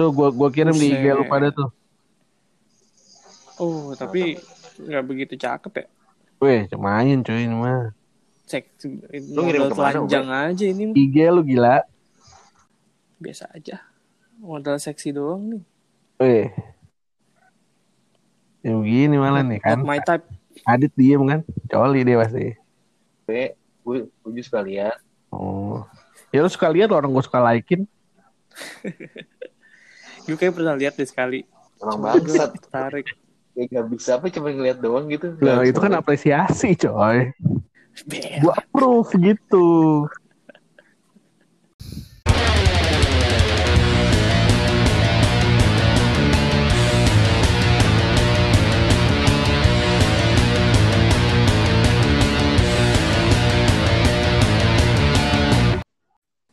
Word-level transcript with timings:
Tuh 0.00 0.08
gua 0.08 0.32
gua 0.32 0.48
kirim 0.48 0.72
di 0.72 0.96
IG 0.96 1.04
lu 1.12 1.28
Buset. 1.28 1.28
pada 1.28 1.48
tuh. 1.52 1.68
Oh, 3.60 3.92
tapi 3.92 4.40
nggak 4.80 5.04
begitu 5.04 5.36
cakep 5.36 5.72
ya. 5.76 5.86
Weh, 6.40 6.64
main 6.80 7.20
cuy 7.20 7.44
ini 7.44 7.52
mah. 7.52 7.92
Cek 8.48 8.80
Lu 9.36 9.44
ngirim 9.44 9.68
telanjang 9.68 10.28
aja 10.32 10.64
ini 10.64 10.82
mah. 10.88 10.96
IG 10.96 11.16
lu 11.28 11.44
gila. 11.44 11.84
biasa 13.20 13.52
aja. 13.52 13.84
Modal 14.40 14.80
seksi 14.80 15.12
doang 15.12 15.52
nih. 15.52 15.62
Weh. 16.16 16.48
Ya 18.64 18.72
begini 18.72 19.20
malah 19.20 19.44
nih 19.44 19.60
kan. 19.60 19.84
Not 19.84 19.88
my 19.92 20.00
type. 20.00 20.24
Adit 20.64 20.96
diem 20.96 21.20
kan. 21.28 21.40
Coli 21.68 22.00
dia 22.08 22.16
pasti. 22.16 22.56
gue 23.28 23.52
gue 23.84 23.96
gue 24.08 24.30
juga 24.32 24.42
suka 24.42 24.60
lihat 24.64 24.96
Oh. 25.30 25.84
Ya 26.32 26.42
lu 26.42 26.50
suka 26.50 26.66
lihat 26.72 26.90
orang 26.90 27.12
gue 27.12 27.20
suka 27.22 27.44
likein. 27.44 27.84
Gue 30.28 30.36
kayak 30.36 30.54
pernah 30.56 30.74
lihat 30.76 30.94
deh 30.96 31.08
sekali. 31.08 31.44
emang 31.80 31.96
gue 32.20 32.36
bangsat 32.36 32.50
tertarik. 32.60 33.06
kayak 33.50 33.66
gak 33.72 33.86
bisa 33.90 34.10
apa 34.16 34.30
cuma 34.30 34.48
ngeliat 34.54 34.78
doang 34.78 35.10
gitu 35.10 35.34
Nah, 35.42 35.66
itu 35.66 35.78
kan 35.80 35.92
apresiasi 35.96 36.76
coy. 36.78 37.34
Gua 38.40 38.54
approve 38.56 39.10
gitu. 39.18 39.68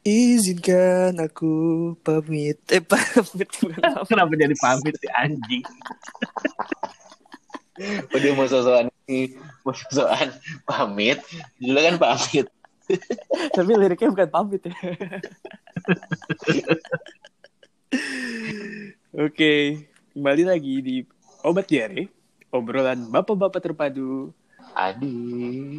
Izinkan 0.07 1.19
aku 1.19 1.51
pamit. 1.99 2.63
Eh, 2.71 2.79
pamit. 2.91 3.51
Kenapa 4.07 4.31
jadi 4.39 4.55
pamit 4.55 4.95
si 4.95 5.07
anjing? 5.11 5.67
Oh, 8.09 8.17
dia 8.17 8.33
mau 8.33 8.49
sosokan 8.49 8.89
ini 9.05 9.37
mau 9.61 9.69
sosokan 9.69 10.33
pamit 10.65 11.21
dulu 11.61 11.77
kan 11.77 12.01
pamit 12.01 12.49
Tapi 13.53 13.71
liriknya 13.77 14.17
bukan 14.17 14.33
pamit 14.33 14.65
ya. 14.65 14.73
Oke, 19.13 19.85
kembali 20.17 20.43
lagi 20.49 20.81
di 20.81 21.05
Obat 21.45 21.69
Diare. 21.69 22.09
Obrolan 22.49 23.13
bapak-bapak 23.13 23.61
terpadu. 23.61 24.33
Adit 24.73 25.77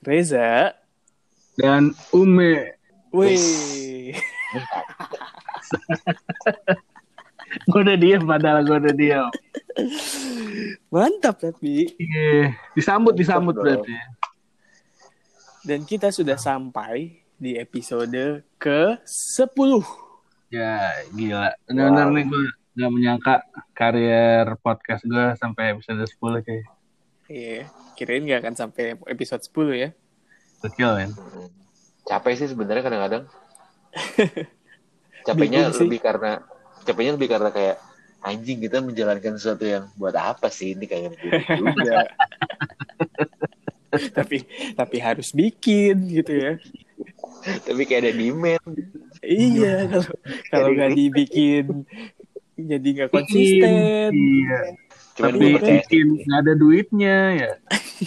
Reza. 0.00 0.74
Dan 1.56 1.90
Ume. 2.10 2.76
Wih. 3.10 4.12
Gue 7.66 7.80
udah 7.82 7.96
diem 7.96 8.20
padahal 8.20 8.60
gue 8.62 8.76
udah 8.76 8.94
diem. 8.94 9.26
Mantap 10.88 11.40
tapi. 11.40 11.88
Iya. 11.96 12.52
Disambut, 12.74 13.16
disambut 13.16 13.56
Mantap 13.56 13.64
dong. 13.80 13.84
berarti. 13.86 13.96
Dan 15.64 15.80
kita 15.82 16.12
sudah 16.12 16.36
sampai 16.36 17.16
di 17.34 17.56
episode 17.56 18.44
ke-10. 18.56 19.82
Ya, 20.48 20.78
gila. 21.10 21.50
Benar-benar 21.66 22.06
Wow. 22.06 22.14
nih 22.14 22.24
gue 22.28 22.42
gak 22.76 22.92
menyangka 22.92 23.34
karier 23.72 24.46
podcast 24.60 25.02
gue 25.02 25.26
sampai 25.34 25.74
episode 25.74 25.98
10 26.02 26.44
kayak. 26.44 26.66
Iya, 27.26 27.66
kirain 27.98 28.22
nggak 28.22 28.40
akan 28.46 28.54
sampai 28.54 28.94
episode 29.10 29.42
10 29.42 29.82
ya. 29.82 29.90
Gokil 30.62 30.90
kan? 30.90 31.10
Hmm. 31.12 31.48
capek 32.06 32.32
sih 32.38 32.48
sebenarnya 32.54 32.86
kadang-kadang 32.86 33.24
capeknya 35.26 35.74
lebih 35.74 35.98
karena 35.98 36.38
capeknya 36.86 37.12
lebih 37.18 37.28
karena 37.34 37.50
kayak 37.50 37.76
anjing 38.22 38.62
kita 38.62 38.78
menjalankan 38.78 39.34
sesuatu 39.34 39.66
yang 39.66 39.90
buat 39.98 40.14
apa 40.14 40.46
sih 40.46 40.78
ini 40.78 40.86
kayak 40.86 41.18
gitu 41.18 41.66
juga 41.66 42.06
tapi 44.22 44.46
tapi 44.78 44.96
harus 45.02 45.34
bikin 45.34 46.06
gitu 46.14 46.30
ya. 46.30 46.52
tapi 47.66 47.82
kayak 47.90 48.06
ada 48.06 48.12
demand 48.14 48.74
iya, 49.26 49.82
kalau 49.90 50.14
kalau 50.50 50.68
nggak 50.78 50.94
dibikin 50.94 51.82
jadi 52.56 52.88
nggak 52.88 53.10
konsisten. 53.12 54.10
Iya. 54.16 54.85
Cuman 55.16 55.32
Tapi 55.32 55.40
gue 55.40 55.50
percaya 55.56 55.80
bikin 55.80 56.06
nggak 56.22 56.40
ada 56.40 56.52
duitnya 56.54 57.16
ya. 57.34 57.50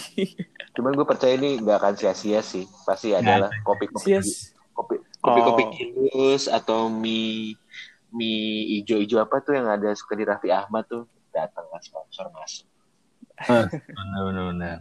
cuman 0.74 0.90
gue 0.94 1.02
percaya 1.04 1.34
ini 1.34 1.58
nggak 1.58 1.76
akan 1.76 1.94
sia-sia 1.94 2.40
sih 2.40 2.64
pasti 2.86 3.10
adalah 3.10 3.50
kopi-kopi 3.60 4.16
Yes. 4.16 4.54
kopi 4.72 5.02
kopi-kopi 5.18 5.62
Oh. 5.62 5.70
Gilus 5.74 6.46
atau 6.46 6.86
mie 6.86 7.58
mie 8.08 8.78
ijo-ijo 8.78 9.18
apa 9.18 9.38
tuh 9.38 9.54
yang 9.54 9.66
ada 9.66 9.90
suka 9.92 10.14
di 10.14 10.22
Raffi 10.22 10.48
Ahmad 10.48 10.86
tuh 10.86 11.04
datang 11.30 11.66
lah 11.68 11.78
sponsor 11.78 12.30
masuk 12.30 12.66
Benar-benar. 13.40 14.80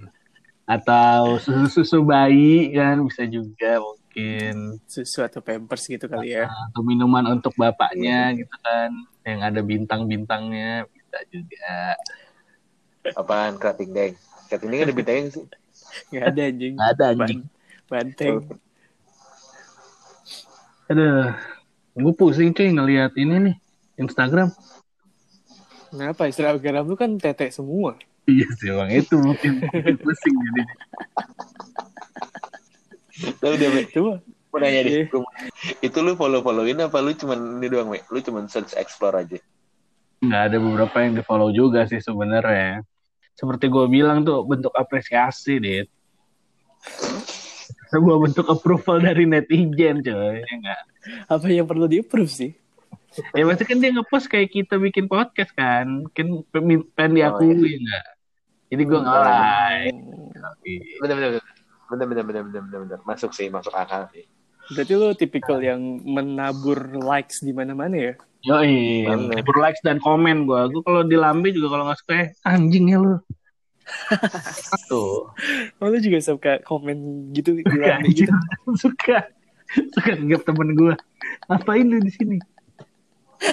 Atau 0.66 1.40
susu-susu 1.40 2.04
bayi 2.04 2.70
kan 2.76 3.00
bisa 3.02 3.24
juga 3.24 3.80
mungkin. 3.80 4.78
Susu 4.86 5.24
atau 5.24 5.40
pampers 5.40 5.88
gitu 5.88 6.06
kali 6.06 6.36
ya. 6.36 6.52
Atau 6.70 6.84
minuman 6.84 7.26
untuk 7.30 7.56
bapaknya 7.56 8.36
gitu 8.36 8.52
kan. 8.60 8.92
Yang 9.24 9.40
ada 9.42 9.60
bintang-bintangnya 9.64 10.86
juga. 11.32 11.96
apaan 13.16 13.56
kerating 13.56 13.90
deng 13.90 14.14
kerating 14.52 14.70
deng 14.70 14.82
ada 14.84 14.94
bintangnya 14.94 15.22
nggak 15.26 15.34
sih 15.34 15.46
Nggak 16.14 16.26
ada 16.28 16.42
anjing. 16.46 16.74
Nggak 16.76 16.90
ada 16.94 17.04
anjing. 17.10 17.40
Ban- 17.42 17.90
Banteng. 17.90 18.36
Aduh. 20.90 21.34
Gue 21.98 22.14
pusing 22.14 22.54
cuy 22.54 22.70
ngeliat 22.70 23.14
ini 23.18 23.36
nih. 23.50 23.56
Instagram. 23.98 24.54
Kenapa 25.90 26.30
Instagram 26.30 26.86
lu 26.86 26.94
kan 26.94 27.18
tete 27.18 27.50
semua? 27.50 27.98
Iya 28.30 28.46
sih 28.62 28.70
bang. 28.70 28.90
Itu 28.94 29.18
mungkin, 29.18 29.66
mungkin 29.66 29.96
pusing 30.06 30.36
jadi. 30.38 30.62
Tahu 33.42 33.52
udah 33.58 33.70
Me. 33.74 33.84
Coba. 33.90 34.14
mau 34.50 34.58
nanya 34.58 34.82
deh 34.82 35.06
itu 35.86 35.98
lu 36.02 36.18
follow 36.18 36.42
followin 36.42 36.82
apa 36.82 36.98
lu 37.06 37.14
cuman 37.14 37.62
ini 37.62 37.70
doang 37.70 37.94
Me? 37.94 38.02
lu 38.10 38.18
cuman 38.18 38.50
search 38.50 38.74
explore 38.74 39.14
aja 39.22 39.38
nggak 40.20 40.44
ada 40.52 40.58
beberapa 40.60 40.98
yang 41.04 41.14
di 41.16 41.24
follow 41.24 41.50
juga 41.52 41.88
sih 41.88 42.00
sebenarnya. 42.04 42.84
Seperti 43.36 43.72
gue 43.72 43.86
bilang 43.88 44.28
tuh 44.28 44.44
bentuk 44.44 44.76
apresiasi 44.76 45.60
dit. 45.64 45.88
Sebuah 47.90 48.18
bentuk 48.20 48.46
approval 48.52 49.02
dari 49.02 49.24
netizen 49.26 50.04
coy. 50.04 50.44
Ya 50.44 50.56
enggak 50.56 50.82
apa 51.32 51.46
yang 51.48 51.66
perlu 51.66 51.88
di 51.88 52.04
approve 52.04 52.30
sih? 52.30 52.52
Ya 53.34 53.42
maksudnya 53.48 53.66
kan 53.66 53.78
dia 53.82 53.92
ngepost 53.96 54.28
kayak 54.30 54.52
kita 54.54 54.76
bikin 54.78 55.10
podcast 55.10 55.56
kan. 55.56 56.06
Kan 56.14 56.44
pengen 56.52 57.12
diakui 57.16 57.50
oh, 57.50 57.66
iya. 57.66 57.80
enggak 57.80 58.06
jadi 58.70 58.84
gue 58.86 59.00
ngelike. 59.02 59.94
Oh. 60.38 60.54
Gitu. 60.62 60.94
Bener 61.02 61.16
bener 61.18 61.30
bener 61.90 62.06
bener 62.06 62.24
bener 62.24 62.44
bener 62.46 62.80
bener. 62.86 63.00
Masuk 63.04 63.34
sih 63.34 63.50
masuk 63.50 63.74
akal 63.74 64.06
sih. 64.14 64.30
Berarti 64.70 64.94
lu 64.94 65.10
tipikal 65.18 65.58
yang 65.60 65.82
menabur 66.06 66.78
likes 67.02 67.42
di 67.42 67.50
mana-mana 67.50 67.98
ya? 67.98 68.14
Yoi, 68.46 69.04
Banget. 69.04 69.44
ber 69.44 69.58
likes 69.60 69.82
dan 69.84 70.00
komen 70.00 70.48
gue. 70.48 70.62
Gue 70.72 70.82
kalau 70.86 71.04
di 71.04 71.18
Lambe 71.20 71.52
juga 71.52 71.76
kalau 71.76 71.84
nggak 71.90 72.00
suka, 72.00 72.14
eh, 72.16 72.30
ya 72.40 72.98
lu. 72.98 73.20
Tuh, 74.88 75.34
Oh, 75.82 75.88
lu 75.90 75.98
juga 75.98 76.20
suka 76.22 76.62
komen 76.62 76.98
gitu 77.34 77.58
di 77.58 77.66
suka, 77.66 77.98
lambe 77.98 78.10
gitu? 78.14 78.30
suka, 78.86 79.18
suka 79.98 80.10
ngegap 80.14 80.46
temen 80.46 80.78
gue. 80.78 80.94
Ngapain 81.50 81.86
lu 81.90 81.98
di 81.98 82.12
sini? 82.14 82.38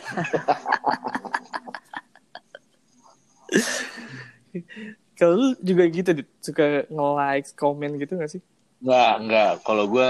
Kalau 5.17 5.35
lu 5.41 5.49
juga 5.65 5.85
gitu, 5.89 6.11
suka 6.45 6.85
nge-like, 6.93 7.49
komen 7.57 7.97
gitu 7.97 8.21
gak 8.21 8.31
sih? 8.31 8.43
Enggak, 8.85 9.13
enggak. 9.25 9.51
Kalau 9.65 9.89
gue, 9.89 10.09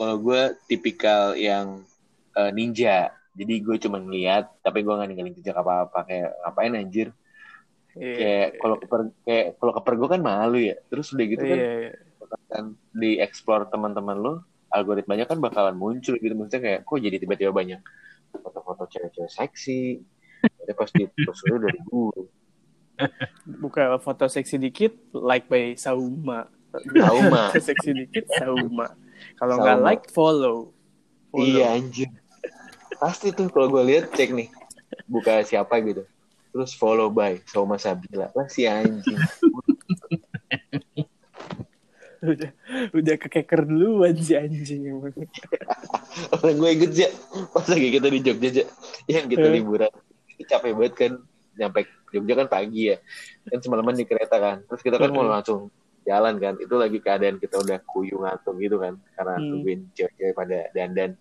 kalau 0.00 0.16
gue 0.16 0.56
tipikal 0.64 1.36
yang 1.36 1.84
eh, 2.32 2.50
ninja. 2.56 3.12
Jadi 3.36 3.54
gue 3.60 3.76
cuma 3.76 4.00
ngeliat, 4.00 4.48
tapi 4.64 4.80
gue 4.80 4.90
nggak 4.90 5.08
ninggalin 5.12 5.36
jejak 5.36 5.60
apa-apa. 5.60 6.08
Kayak 6.08 6.40
ngapain 6.40 6.72
anjir? 6.72 7.08
Iya. 7.92 8.16
Kayak 8.16 8.48
kalau 8.56 8.76
keper, 8.80 9.00
kayak 9.28 9.46
kalau 9.60 9.72
keper 9.76 9.94
gue 10.00 10.08
kan 10.08 10.20
malu 10.24 10.58
ya. 10.58 10.76
Terus 10.88 11.12
udah 11.12 11.26
gitu 11.28 11.44
kan, 11.44 11.58
Iya, 11.60 11.72
iya. 11.84 11.92
kan 12.48 12.64
di 12.96 13.10
explore 13.20 13.68
teman-teman 13.68 14.16
lo, 14.16 14.32
algoritmanya 14.72 15.28
kan 15.28 15.36
bakalan 15.36 15.76
muncul 15.76 16.16
gitu. 16.16 16.32
Maksudnya 16.32 16.60
kayak, 16.64 16.80
kok 16.88 16.96
jadi 16.96 17.16
tiba-tiba 17.20 17.52
banyak 17.52 17.80
foto-foto 18.40 18.88
cewek-cewek 18.88 19.30
seksi. 19.30 20.00
Ada 20.64 20.72
pas 20.72 20.88
di 20.96 21.04
terus 21.12 21.40
dari 21.44 21.80
gue. 21.84 22.20
Buka 23.60 24.00
foto 24.00 24.24
seksi 24.32 24.56
dikit, 24.56 25.12
like 25.12 25.44
by 25.44 25.76
Sauma. 25.76 26.48
Sauma. 26.70 27.50
Seksi 27.58 27.90
dikit, 27.90 28.24
Sauma. 28.30 28.94
Kalau 29.34 29.54
nggak 29.56 29.78
like, 29.80 30.04
follow. 30.08 30.70
follow. 31.28 31.44
Iya 31.44 31.72
anjir. 31.72 32.08
Pasti 32.96 33.30
tuh 33.30 33.48
kalau 33.48 33.68
gue 33.68 33.82
lihat 33.86 34.10
cek 34.10 34.30
nih 34.30 34.48
buka 35.06 35.40
siapa 35.42 35.80
gitu. 35.80 36.04
Terus 36.50 36.74
follow 36.74 37.08
by 37.08 37.38
Soma 37.44 37.76
Sabila. 37.76 38.28
Lah 38.30 38.46
si 38.46 38.64
anjing. 38.64 39.16
udah 42.20 42.52
udah 42.92 43.14
kekeker 43.16 43.64
duluan 43.64 44.12
si 44.14 44.36
anjing 44.36 44.84
emang. 44.86 45.14
Orang 46.36 46.56
gue 46.58 46.70
inget 46.70 46.90
aja 46.92 47.08
pas 47.48 47.64
lagi 47.64 47.88
kita 47.88 48.06
di 48.12 48.20
Jogja 48.20 48.48
aja 48.50 48.64
yang 49.08 49.24
kita 49.24 49.46
Eh. 49.48 49.52
liburan 49.56 49.88
capek 50.40 50.72
banget 50.76 50.94
kan 50.96 51.12
nyampe 51.56 51.80
Jogja 52.12 52.34
kan 52.36 52.48
pagi 52.48 52.92
ya 52.92 52.96
kan 53.48 53.58
semalaman 53.60 53.96
di 53.96 54.04
kereta 54.04 54.36
kan 54.36 54.60
terus 54.68 54.84
kita 54.84 55.00
kan 55.00 55.08
mau 55.08 55.24
Eh. 55.24 55.32
langsung 55.32 55.72
jalan 56.10 56.34
kan. 56.36 56.58
Itu 56.58 56.74
lagi 56.74 56.98
keadaan 56.98 57.38
kita 57.38 57.56
udah 57.56 57.78
kuyung 57.86 58.22
ngantuk 58.22 58.58
gitu 58.58 58.76
kan. 58.76 58.98
Karena 59.14 59.34
Hmm. 59.36 59.46
tungguin 59.48 59.80
cewek-cewek 59.94 60.34
pada 60.34 60.58
dandan. 60.70 61.14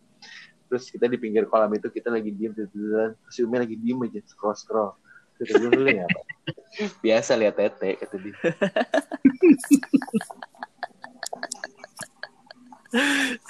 Terus 0.66 0.86
kita 0.88 1.06
di 1.06 1.18
pinggir 1.18 1.46
kolam 1.46 1.70
itu 1.72 1.88
kita 1.88 2.10
lagi 2.10 2.30
diem 2.30 2.52
tiduran. 2.52 3.14
Terus 3.16 3.32
si 3.32 3.42
Umi 3.42 3.58
lagi 3.58 3.76
diem 3.76 3.98
aja 4.00 4.20
scroll 4.24 4.56
scroll 4.56 4.92
terus 5.36 5.56
gue 5.56 5.72
dulu 5.72 5.88
ya 5.88 6.04
apa? 6.04 6.20
Biasa 7.00 7.32
lihat 7.34 7.56
tete 7.56 7.96
kata 7.96 8.16
dia. 8.18 8.36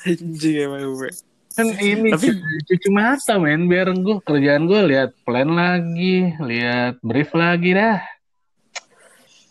Anjing 0.06 0.56
emang 0.60 0.96
gue. 0.96 1.12
kan 1.50 1.66
ini 1.76 2.14
Tapi- 2.14 2.40
cuci, 2.64 2.88
mata 2.90 3.36
men. 3.36 3.68
Biar 3.68 3.92
gue 3.92 4.18
kerjaan 4.22 4.64
gue 4.64 4.80
lihat 4.86 5.12
plan 5.24 5.50
lagi 5.50 6.32
lihat 6.40 7.02
brief 7.02 7.34
lagi 7.34 7.74
dah. 7.74 8.00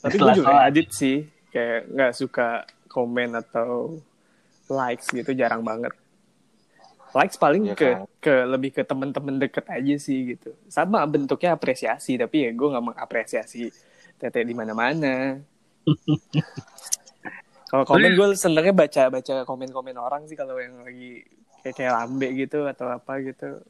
Tapi 0.01 0.15
gue 0.17 0.33
juga 0.39 0.65
edit 0.65 0.89
sih. 0.91 1.27
Kayak 1.49 1.81
nggak 1.89 2.13
suka 2.13 2.49
komen 2.89 3.37
atau 3.39 4.01
likes 4.69 5.09
gitu 5.13 5.33
jarang 5.33 5.65
banget. 5.65 5.93
Likes 7.17 7.41
paling 7.41 7.73
Iya 7.73 7.77
ke 7.77 7.89
kan? 7.89 8.05
ke 8.21 8.35
lebih 8.45 8.71
ke 8.77 8.83
temen-temen 8.85 9.41
deket 9.41 9.65
aja 9.73 9.95
sih 9.97 10.37
gitu. 10.37 10.53
Sama 10.69 11.01
bentuknya 11.09 11.57
apresiasi 11.57 12.21
tapi 12.21 12.45
ya 12.45 12.51
gue 12.53 12.69
nggak 12.69 12.87
mengapresiasi 12.93 13.73
tete 14.21 14.41
di 14.45 14.53
mana-mana. 14.53 15.41
Kalau 17.69 17.85
komen 17.85 18.17
gue 18.17 18.27
senengnya 18.33 18.73
baca 18.73 19.03
baca 19.13 19.35
komen-komen 19.45 19.97
orang 20.01 20.25
sih 20.25 20.33
kalau 20.41 20.57
yang 20.57 20.81
lagi 20.89 21.21
kayak 21.61 21.77
kayak 21.77 21.93
lambe 21.93 22.29
gitu 22.33 22.65
atau 22.65 22.89
apa 22.89 23.21
gitu. 23.21 23.61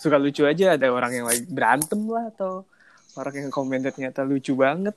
Suka 0.00 0.16
lucu 0.16 0.48
aja 0.48 0.80
ada 0.80 0.88
orang 0.88 1.12
yang 1.12 1.26
lagi 1.28 1.44
berantem 1.44 2.00
lah 2.08 2.32
atau 2.32 2.64
orang 3.20 3.44
yang 3.44 3.50
komen 3.52 3.84
ternyata 3.84 4.24
lucu 4.24 4.56
banget. 4.56 4.96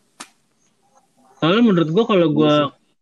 Soalnya 1.44 1.64
menurut 1.68 1.90
gue 1.92 2.04
kalau 2.08 2.28
gue 2.32 2.54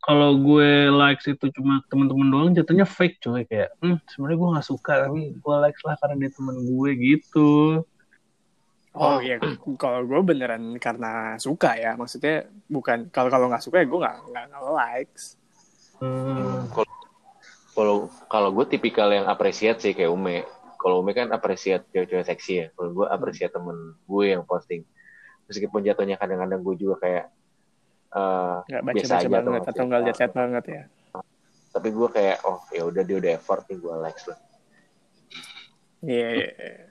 kalau 0.01 0.33
gue 0.33 0.89
likes 0.89 1.29
itu 1.29 1.45
cuma 1.53 1.85
teman-teman 1.93 2.27
doang 2.33 2.49
jatuhnya 2.57 2.89
fake 2.89 3.21
coy 3.21 3.45
kayak 3.45 3.69
hmm, 3.85 4.01
sebenarnya 4.09 4.37
gue 4.41 4.49
nggak 4.57 4.67
suka 4.67 4.93
tapi 5.05 5.21
gue 5.37 5.55
likes 5.61 5.81
lah 5.85 5.95
karena 6.01 6.15
dia 6.25 6.31
teman 6.33 6.57
gue 6.57 6.89
gitu 6.97 7.51
Oh 8.91 9.23
iya, 9.23 9.39
kalau 9.79 10.03
gue 10.03 10.19
beneran 10.19 10.75
karena 10.75 11.39
suka 11.39 11.79
ya, 11.79 11.95
maksudnya 11.95 12.43
bukan 12.67 13.07
kalau 13.07 13.31
kalau 13.31 13.47
nggak 13.47 13.63
suka 13.63 13.79
ya 13.79 13.87
gue 13.87 13.99
nggak 14.03 14.17
nggak 14.51 14.63
likes. 14.67 15.39
Hmm. 16.03 16.67
Kalau- 16.75 16.99
kalau 17.71 17.95
kalau 18.27 18.49
gue 18.51 18.67
tipikal 18.67 19.07
yang 19.15 19.31
apresiat 19.31 19.79
sih 19.79 19.95
kayak 19.95 20.11
Ume. 20.11 20.43
Kalau 20.75 20.99
Ume 20.99 21.15
kan 21.15 21.31
apresiat 21.31 21.87
cewek-cewek 21.95 22.27
seksi 22.27 22.51
ya. 22.51 22.65
Kalau 22.75 22.91
gue 22.91 23.07
apresiat 23.07 23.55
temen 23.55 23.95
gue 24.03 24.25
yang 24.27 24.43
posting. 24.43 24.83
Meskipun 25.47 25.87
jatuhnya 25.87 26.19
kadang-kadang 26.19 26.59
gue 26.59 26.75
juga 26.75 26.99
kayak 26.99 27.25
eh, 28.11 28.57
Nggak 28.67 28.81
biasa 28.83 28.83
baca 28.83 29.03
baca 29.07 29.15
aja 29.17 29.29
banget 29.29 29.61
atau 29.67 29.83
nggak 29.87 30.01
lihat 30.05 30.17
lihat 30.19 30.33
banget 30.33 30.63
ya. 30.67 30.83
Tapi 31.71 31.87
gue 31.95 32.07
kayak 32.11 32.37
oh 32.43 32.59
ya 32.75 32.81
udah 32.83 33.03
dia 33.07 33.17
udah 33.17 33.31
effort 33.39 33.63
nih 33.71 33.77
gue 33.79 33.93
likes 34.03 34.23
lah. 34.27 34.39
Iya. 36.01 36.29
iya, 36.35 36.49
iya. 36.51 36.85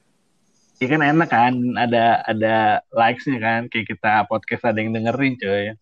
Ya 0.80 0.86
kan 0.88 1.02
enak 1.04 1.28
kan 1.28 1.54
ada 1.76 2.24
ada 2.24 2.56
likesnya 2.88 3.36
kan 3.36 3.60
kayak 3.68 3.86
kita 3.92 4.24
podcast 4.24 4.64
ada 4.64 4.80
yang 4.80 4.96
dengerin 4.96 5.36
coy. 5.36 5.76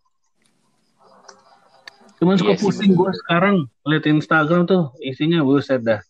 Cuman 2.19 2.35
suka 2.35 2.51
Iya 2.51 2.59
sih, 2.59 2.65
pusing 2.67 2.93
gue 2.99 3.11
sekarang 3.23 3.71
lihat 3.87 4.05
Instagram 4.11 4.67
tuh 4.67 4.91
isinya 4.99 5.47
buset 5.47 5.87
dah. 5.87 6.03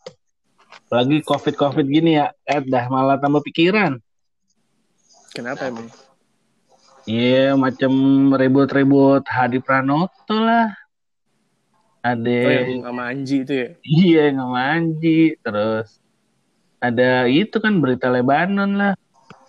Lagi 0.89 1.21
covid 1.21 1.53
covid 1.53 1.85
gini 1.85 2.17
ya, 2.17 2.33
eh 2.49 2.65
dah 2.65 2.89
malah 2.89 3.21
tambah 3.21 3.45
pikiran. 3.45 4.01
Kenapa 5.37 5.69
emang? 5.69 6.08
Iya 7.09 7.57
macam 7.57 7.93
ribut-ribut 8.37 9.25
Hadi 9.25 9.65
Pranoto 9.65 10.37
lah. 10.45 10.77
Ada 12.05 12.37
Oh 12.45 12.53
yang 12.53 12.85
sama 12.85 13.03
Anji 13.11 13.43
itu 13.43 13.53
ya? 13.53 13.69
iya 13.83 14.23
nggak 14.31 14.51
manji 14.55 15.35
terus 15.43 15.99
ada 16.79 17.27
itu 17.27 17.59
kan 17.59 17.75
berita 17.83 18.07
Lebanon 18.07 18.71
lah 18.79 18.95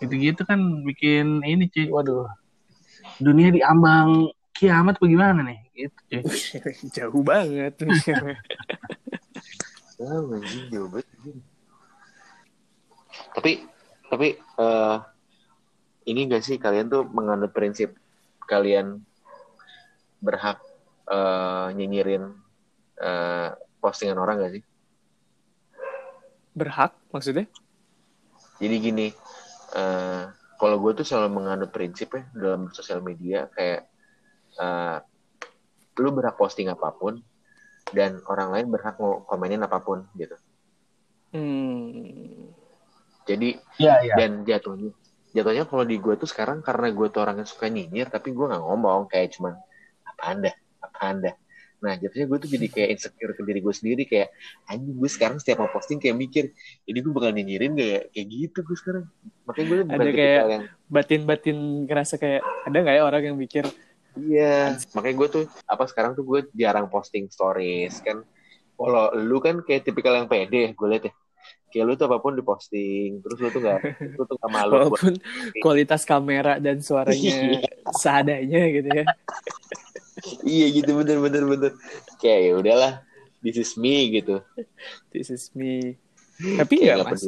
gitu-gitu 0.02 0.42
kan 0.42 0.58
bikin 0.82 1.46
ini 1.46 1.70
cuy 1.70 1.86
waduh 1.94 2.26
dunia 3.22 3.54
diambang 3.54 4.34
kiamat 4.50 4.98
bagaimana 4.98 5.46
nih 5.46 5.60
gitu 5.76 6.00
cuy 6.10 6.22
Jauh 6.96 7.22
banget. 7.22 7.72
Jauh 10.00 10.26
banget. 10.90 11.06
Tapi 13.30 13.52
tapi 14.10 14.28
eh 14.36 14.96
ini 16.10 16.26
gak 16.26 16.42
sih 16.42 16.58
kalian 16.58 16.90
tuh 16.90 17.06
menganut 17.06 17.54
prinsip 17.54 17.94
kalian 18.50 19.00
berhak 20.18 20.58
eh, 21.06 21.68
nyinyirin 21.78 22.34
eh, 23.00 23.50
postingan 23.78 24.18
orang 24.18 24.42
gak 24.42 24.52
sih? 24.58 24.64
Berhak 26.52 26.92
maksudnya? 27.14 27.46
Jadi 28.60 28.76
gini, 28.76 29.06
eh 29.78 30.24
kalau 30.60 30.76
gue 30.76 31.00
tuh 31.00 31.06
selalu 31.08 31.40
menganut 31.40 31.72
prinsip 31.72 32.12
ya 32.12 32.22
dalam 32.36 32.68
sosial 32.76 33.00
media 33.00 33.48
kayak 33.48 33.88
eh 34.60 34.98
lu 36.00 36.12
berhak 36.12 36.36
posting 36.36 36.68
apa 36.68 36.92
pun 36.92 37.20
dan 37.96 38.20
orang 38.28 38.52
lain 38.52 38.66
berhak 38.68 39.00
mau 39.00 39.24
komenin 39.24 39.64
apa 39.64 39.80
pun 39.80 40.04
gitu. 40.16 40.36
Hmm. 41.32 42.52
Jadi 43.24 43.56
iya 43.80 43.94
iya 44.04 44.14
dan 44.18 44.44
jatuhnya 44.44 44.92
jatuhnya 45.30 45.64
kalau 45.64 45.84
di 45.86 45.96
gue 45.96 46.14
tuh 46.18 46.26
sekarang 46.26 46.58
karena 46.60 46.90
gue 46.90 47.06
tuh 47.08 47.20
orang 47.22 47.42
yang 47.42 47.48
suka 47.48 47.70
nyinyir 47.70 48.10
tapi 48.10 48.34
gue 48.34 48.46
nggak 48.46 48.62
ngomong 48.62 49.06
kayak 49.06 49.34
cuman 49.38 49.54
apa 50.02 50.22
anda 50.26 50.52
apa 50.82 50.98
anda 51.00 51.32
nah 51.80 51.96
jatuhnya 51.96 52.28
gue 52.28 52.38
tuh 52.44 52.50
jadi 52.52 52.66
kayak 52.68 52.88
insecure 52.92 53.32
ke 53.32 53.40
diri 53.40 53.64
gue 53.64 53.72
sendiri 53.72 54.02
kayak 54.04 54.28
anjing 54.68 55.00
gue 55.00 55.08
sekarang 55.08 55.40
setiap 55.40 55.64
mau 55.64 55.70
posting 55.72 55.96
kayak 55.96 56.12
mikir 56.12 56.44
ini 56.84 56.98
gue 57.00 57.08
bakal 57.08 57.32
nyinyirin 57.32 57.72
gak 57.72 57.88
ya? 57.88 58.00
Kayak 58.12 58.26
gitu 58.28 58.58
gue 58.68 58.76
sekarang. 58.76 59.04
Makanya 59.48 59.64
gue 59.64 59.78
Ada 59.88 60.10
kayak- 60.12 60.44
yang 60.52 60.64
Batin-batin 60.92 61.56
ngerasa 61.88 62.14
kayak 62.20 62.44
ada 62.68 62.76
nggak 62.84 62.96
ya 63.00 63.02
orang 63.06 63.22
yang 63.32 63.36
mikir? 63.40 63.64
Iya. 64.12 64.76
Makanya 64.92 65.14
gue 65.16 65.28
tuh 65.32 65.44
apa 65.64 65.88
sekarang 65.88 66.12
tuh 66.12 66.24
gue 66.28 66.40
jarang 66.52 66.84
posting 66.92 67.32
stories 67.32 67.96
kan. 68.04 68.28
Kalau 68.76 69.16
lu 69.16 69.40
kan 69.40 69.64
kayak 69.64 69.88
tipikal 69.88 70.20
yang 70.20 70.28
pede 70.28 70.76
gue 70.76 70.84
liat 70.84 71.08
ya 71.08 71.12
kayak 71.70 71.84
lu 71.86 71.94
tuh 71.94 72.06
apa 72.10 72.18
pun 72.18 72.34
diposting 72.34 73.22
terus 73.22 73.38
lu 73.38 73.48
tuh 73.54 73.62
gak 73.62 73.78
lu 74.18 74.22
tuh 74.26 74.36
gak 74.36 74.50
malu 74.50 74.70
buat 74.70 74.98
walaupun 74.98 75.14
kualitas 75.62 76.02
kamera 76.02 76.58
dan 76.58 76.82
suaranya 76.82 77.62
seadanya 78.02 78.62
gitu 78.74 78.88
ya. 78.90 79.04
iya 80.44 80.66
gitu 80.74 80.90
bener 80.98 81.16
bener 81.22 81.42
bener 81.48 81.72
kayak 82.20 82.40
ya 82.50 82.52
udahlah 82.58 82.92
this 83.40 83.56
is 83.56 83.72
me 83.80 84.10
gitu 84.12 84.44
This 85.10 85.28
is 85.30 85.50
me. 85.56 85.98
Tapi 86.40 86.88
ya 86.88 87.02
mas, 87.04 87.20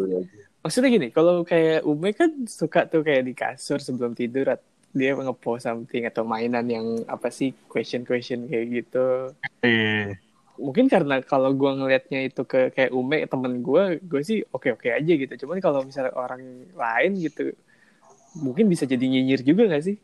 maksudnya 0.65 0.89
gini, 0.89 1.09
kalau 1.13 1.45
kayak 1.45 1.85
Ume 1.85 2.17
kan 2.17 2.49
suka 2.49 2.89
tuh 2.89 3.05
kayak 3.05 3.29
di 3.29 3.35
kasur 3.37 3.83
sebelum 3.83 4.17
tidur 4.17 4.49
dia 4.93 5.17
ngepost 5.17 5.65
something 5.65 6.05
atau 6.05 6.25
mainan 6.25 6.69
yang 6.69 6.87
apa 7.09 7.33
sih 7.33 7.53
question 7.69 8.05
question 8.05 8.49
kayak 8.49 8.85
gitu. 8.85 9.33
Iya. 9.65 10.17
Mungkin 10.62 10.87
karena 10.87 11.19
kalau 11.26 11.50
gua 11.59 11.75
ngelihatnya 11.75 12.31
itu 12.31 12.47
ke 12.47 12.71
kayak 12.71 12.95
Ume 12.95 13.26
temen 13.26 13.66
gua, 13.66 13.99
gue 13.99 14.23
sih 14.23 14.47
oke 14.54 14.78
oke 14.78 14.87
aja 14.87 15.12
gitu. 15.19 15.35
Cuman 15.42 15.59
kalau 15.59 15.83
misalnya 15.83 16.14
orang 16.14 16.71
lain 16.71 17.19
gitu, 17.19 17.50
mungkin 18.38 18.71
bisa 18.71 18.87
jadi 18.87 19.02
nyinyir 19.02 19.42
juga 19.42 19.66
gak 19.66 19.83
sih? 19.83 19.99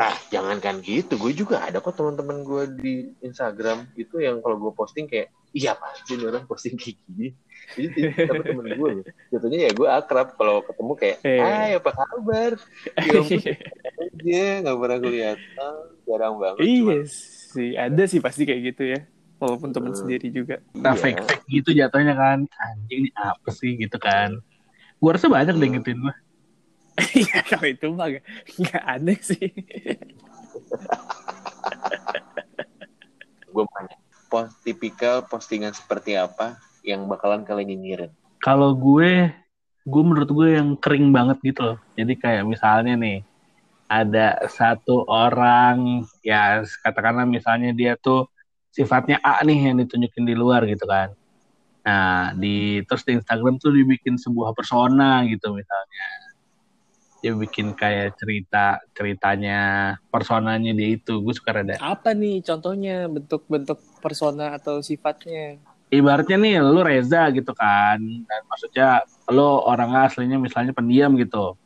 ah 0.00 0.16
jangankan 0.32 0.80
gitu 0.80 1.20
gue 1.20 1.36
juga 1.36 1.60
ada 1.60 1.84
kok 1.84 1.92
teman-teman 1.92 2.40
gue 2.40 2.62
di 2.80 2.94
Instagram 3.20 3.84
itu 4.00 4.16
yang 4.16 4.40
kalau 4.40 4.56
gue 4.56 4.72
posting 4.72 5.04
kayak 5.04 5.28
iya 5.52 5.76
pasti 5.76 6.16
ini 6.16 6.24
orang 6.24 6.48
posting 6.48 6.72
kayak 6.80 6.96
gini 7.04 7.36
jadi 7.76 8.08
tapi 8.24 8.40
temen 8.48 8.66
gue 8.80 8.88
loh 8.96 9.04
jatuhnya 9.28 9.68
ya 9.68 9.70
gue 9.76 9.88
akrab 9.92 10.40
kalau 10.40 10.64
ketemu 10.64 10.92
kayak 10.96 11.16
Eh. 11.20 11.36
hai 11.36 11.70
apa 11.76 11.90
kabar 11.92 12.56
ya 12.96 13.12
ampun 13.20 13.44
aja 14.08 14.44
nggak 14.64 14.76
pernah 14.80 14.98
kelihatan 15.04 15.74
jarang 16.08 16.34
banget 16.40 16.64
iya 16.64 16.96
sih, 17.04 17.70
ada 17.76 18.02
sih 18.08 18.24
pasti 18.24 18.48
kayak 18.48 18.72
gitu 18.72 18.82
ya. 18.96 19.00
Walaupun 19.40 19.72
temen 19.72 19.90
Hmm. 19.90 19.98
sendiri 19.98 20.28
juga. 20.28 20.60
nah 20.70 20.92
Iya. 20.92 21.00
fake 21.02 21.22
fake 21.24 21.44
gitu 21.50 21.70
jatuhnya 21.72 22.12
kan 22.12 22.38
anjing 22.46 22.98
ini 23.00 23.10
apa 23.14 23.48
sih 23.50 23.74
gitu 23.74 23.96
kan 23.96 24.36
gua 24.96 25.16
rasa 25.16 25.26
banyak 25.26 25.52
deh 25.52 25.64
yang 25.64 25.76
gituin 25.78 25.98
gua 25.98 26.14
Iya 27.16 27.40
kalau 27.42 27.66
itu 27.66 27.86
mah 27.88 28.06
gak, 28.10 28.24
gak 28.60 28.84
aneh 28.84 29.16
sih. 29.18 29.48
gue 33.46 33.64
banyak 33.66 33.98
post 34.28 34.54
tipikal 34.60 35.24
postingan 35.24 35.72
seperti 35.72 36.14
apa 36.14 36.54
yang 36.82 37.06
bakalan 37.06 37.42
kalian 37.42 37.74
nyinyirin 37.74 38.12
kalau 38.38 38.72
gue 38.72 39.32
gue 39.82 40.02
menurut 40.02 40.28
gue 40.28 40.48
yang 40.54 40.76
kering 40.76 41.10
banget 41.10 41.40
gitu 41.42 41.60
loh 41.64 41.78
jadi 41.92 42.12
kayak 42.14 42.44
misalnya 42.44 42.94
nih 42.94 43.18
ada 43.88 44.38
satu 44.46 45.02
orang 45.04 46.04
ya 46.20 46.62
katakanlah 46.78 47.26
misalnya 47.26 47.72
dia 47.72 47.96
tuh 47.96 48.30
sifatnya 48.70 49.18
A 49.20 49.42
nih 49.42 49.70
yang 49.70 49.76
ditunjukin 49.82 50.24
di 50.24 50.34
luar 50.38 50.64
gitu 50.66 50.86
kan. 50.86 51.14
Nah, 51.80 52.36
di 52.36 52.84
terus 52.84 53.02
di 53.02 53.16
Instagram 53.18 53.56
tuh 53.58 53.72
dibikin 53.74 54.20
sebuah 54.20 54.54
persona 54.54 55.26
gitu 55.26 55.52
misalnya. 55.52 56.06
Dia 57.20 57.36
bikin 57.36 57.76
kayak 57.76 58.16
cerita 58.16 58.80
ceritanya 58.96 59.92
personanya 60.08 60.72
dia 60.72 60.96
itu. 60.96 61.20
Gue 61.20 61.36
suka 61.36 61.52
rada. 61.52 61.76
Apa 61.80 62.16
nih 62.16 62.40
contohnya 62.40 63.08
bentuk-bentuk 63.12 63.76
persona 64.00 64.56
atau 64.56 64.80
sifatnya? 64.80 65.60
Ibaratnya 65.92 66.40
nih 66.40 66.64
lu 66.64 66.80
Reza 66.80 67.28
gitu 67.34 67.52
kan. 67.52 68.00
Dan 68.00 68.40
maksudnya 68.48 69.04
lu 69.28 69.60
orang 69.66 70.08
aslinya 70.08 70.40
misalnya 70.40 70.72
pendiam 70.72 71.12
gitu. 71.20 71.60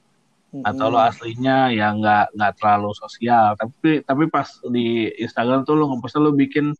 Atau 0.63 0.91
lu 0.91 0.99
aslinya 0.99 1.71
ya 1.71 1.91
nggak 1.95 2.35
nggak 2.35 2.53
terlalu 2.59 2.91
sosial. 2.99 3.55
Tapi 3.55 4.03
tapi 4.03 4.27
pas 4.27 4.47
di 4.67 5.11
Instagram 5.23 5.63
tuh 5.63 5.79
lu 5.79 5.87
ngepost 5.87 6.19
lu 6.19 6.35
bikin 6.35 6.75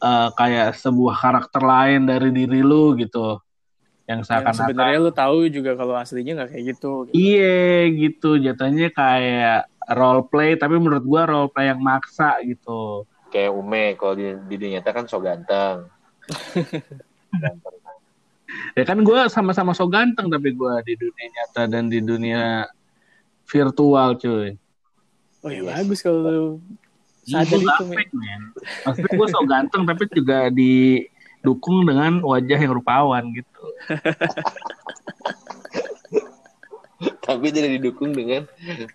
eh, 0.00 0.28
kayak 0.34 0.78
sebuah 0.78 1.14
karakter 1.18 1.62
lain 1.62 2.08
dari 2.08 2.30
diri 2.32 2.60
lu 2.64 2.96
gitu. 2.98 3.38
Yang 4.04 4.20
Yang 4.20 4.28
seakan-akan 4.28 4.54
sebenarnya 4.68 4.98
lu 5.00 5.12
tahu 5.16 5.36
juga 5.48 5.72
kalau 5.80 5.94
aslinya 5.96 6.32
nggak 6.42 6.50
kayak 6.52 6.64
gitu. 6.76 6.92
gitu. 7.08 7.14
Iya 7.16 7.88
gitu 7.88 8.30
jatuhnya 8.36 8.88
kayak 8.92 9.64
role 9.96 10.28
play 10.28 10.60
tapi 10.60 10.76
menurut 10.76 11.04
gua 11.04 11.24
role 11.24 11.48
play 11.48 11.72
yang 11.72 11.80
maksa 11.80 12.36
gitu. 12.44 13.08
Kayak 13.32 13.56
Ume 13.56 13.96
kalau 13.96 14.14
di, 14.14 14.36
di 14.46 14.54
dunia 14.60 14.78
nyata 14.78 14.90
kan 14.92 15.04
so 15.08 15.18
ganteng. 15.20 15.88
Ganteng. 17.32 17.72
Ya 18.78 18.86
kan 18.86 19.02
gua 19.02 19.26
sama-sama 19.26 19.74
so 19.74 19.88
ganteng 19.90 20.30
tapi 20.30 20.54
gua 20.54 20.78
di 20.84 20.94
dunia 20.94 21.26
nyata 21.26 21.66
dan 21.66 21.90
di 21.90 21.98
dunia 21.98 22.68
virtual 23.48 24.14
cuy. 24.14 24.54
Oh 25.42 25.50
ya 25.50 25.64
Yes. 25.64 25.74
bagus 25.74 25.98
kalau 26.04 26.20
lu 26.22 26.46
sadar 27.24 27.58
Gua 27.60 27.74
itu, 27.76 27.84
nggak 27.88 28.08
men. 28.14 28.42
Maksudnya 28.86 29.12
gue 29.16 29.28
so 29.32 29.40
ganteng 29.48 29.82
tapi 29.88 30.02
juga 30.12 30.38
didukung 30.52 31.88
dengan 31.88 32.20
wajah 32.22 32.58
yang 32.60 32.72
rupawan 32.76 33.24
gitu. 33.34 33.64
Tapi 37.24 37.52
tidak 37.52 37.80
didukung 37.80 38.12
dengan 38.12 38.44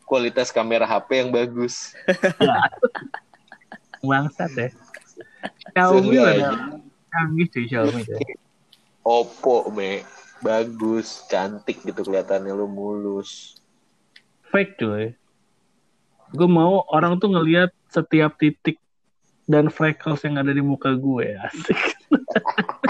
kualitas 0.05 0.53
kamera 0.53 0.85
HP 0.85 1.25
yang 1.25 1.29
bagus. 1.33 1.93
Bangsat 4.01 4.51
ya. 4.55 4.69
Xiaomi 5.75 6.15
Sengaja. 6.17 6.33
ada 6.33 6.49
canggih 7.09 7.47
cuy 7.49 7.65
Xiaomi 7.67 8.01
tuh. 8.05 8.19
Oppo, 9.05 9.69
me. 9.73 10.05
Bagus, 10.39 11.27
cantik 11.27 11.83
gitu 11.83 11.99
kelihatannya 12.05 12.55
lu 12.55 12.69
mulus. 12.69 13.59
Fake 14.49 14.79
cuy. 14.79 15.11
Gue 16.31 16.47
mau 16.47 16.85
orang 16.93 17.19
tuh 17.19 17.33
ngelihat 17.33 17.73
setiap 17.89 18.37
titik 18.37 18.77
dan 19.49 19.73
freckles 19.73 20.21
yang 20.21 20.37
ada 20.37 20.53
di 20.53 20.61
muka 20.61 20.93
gue 20.93 21.33
asik. 21.35 21.79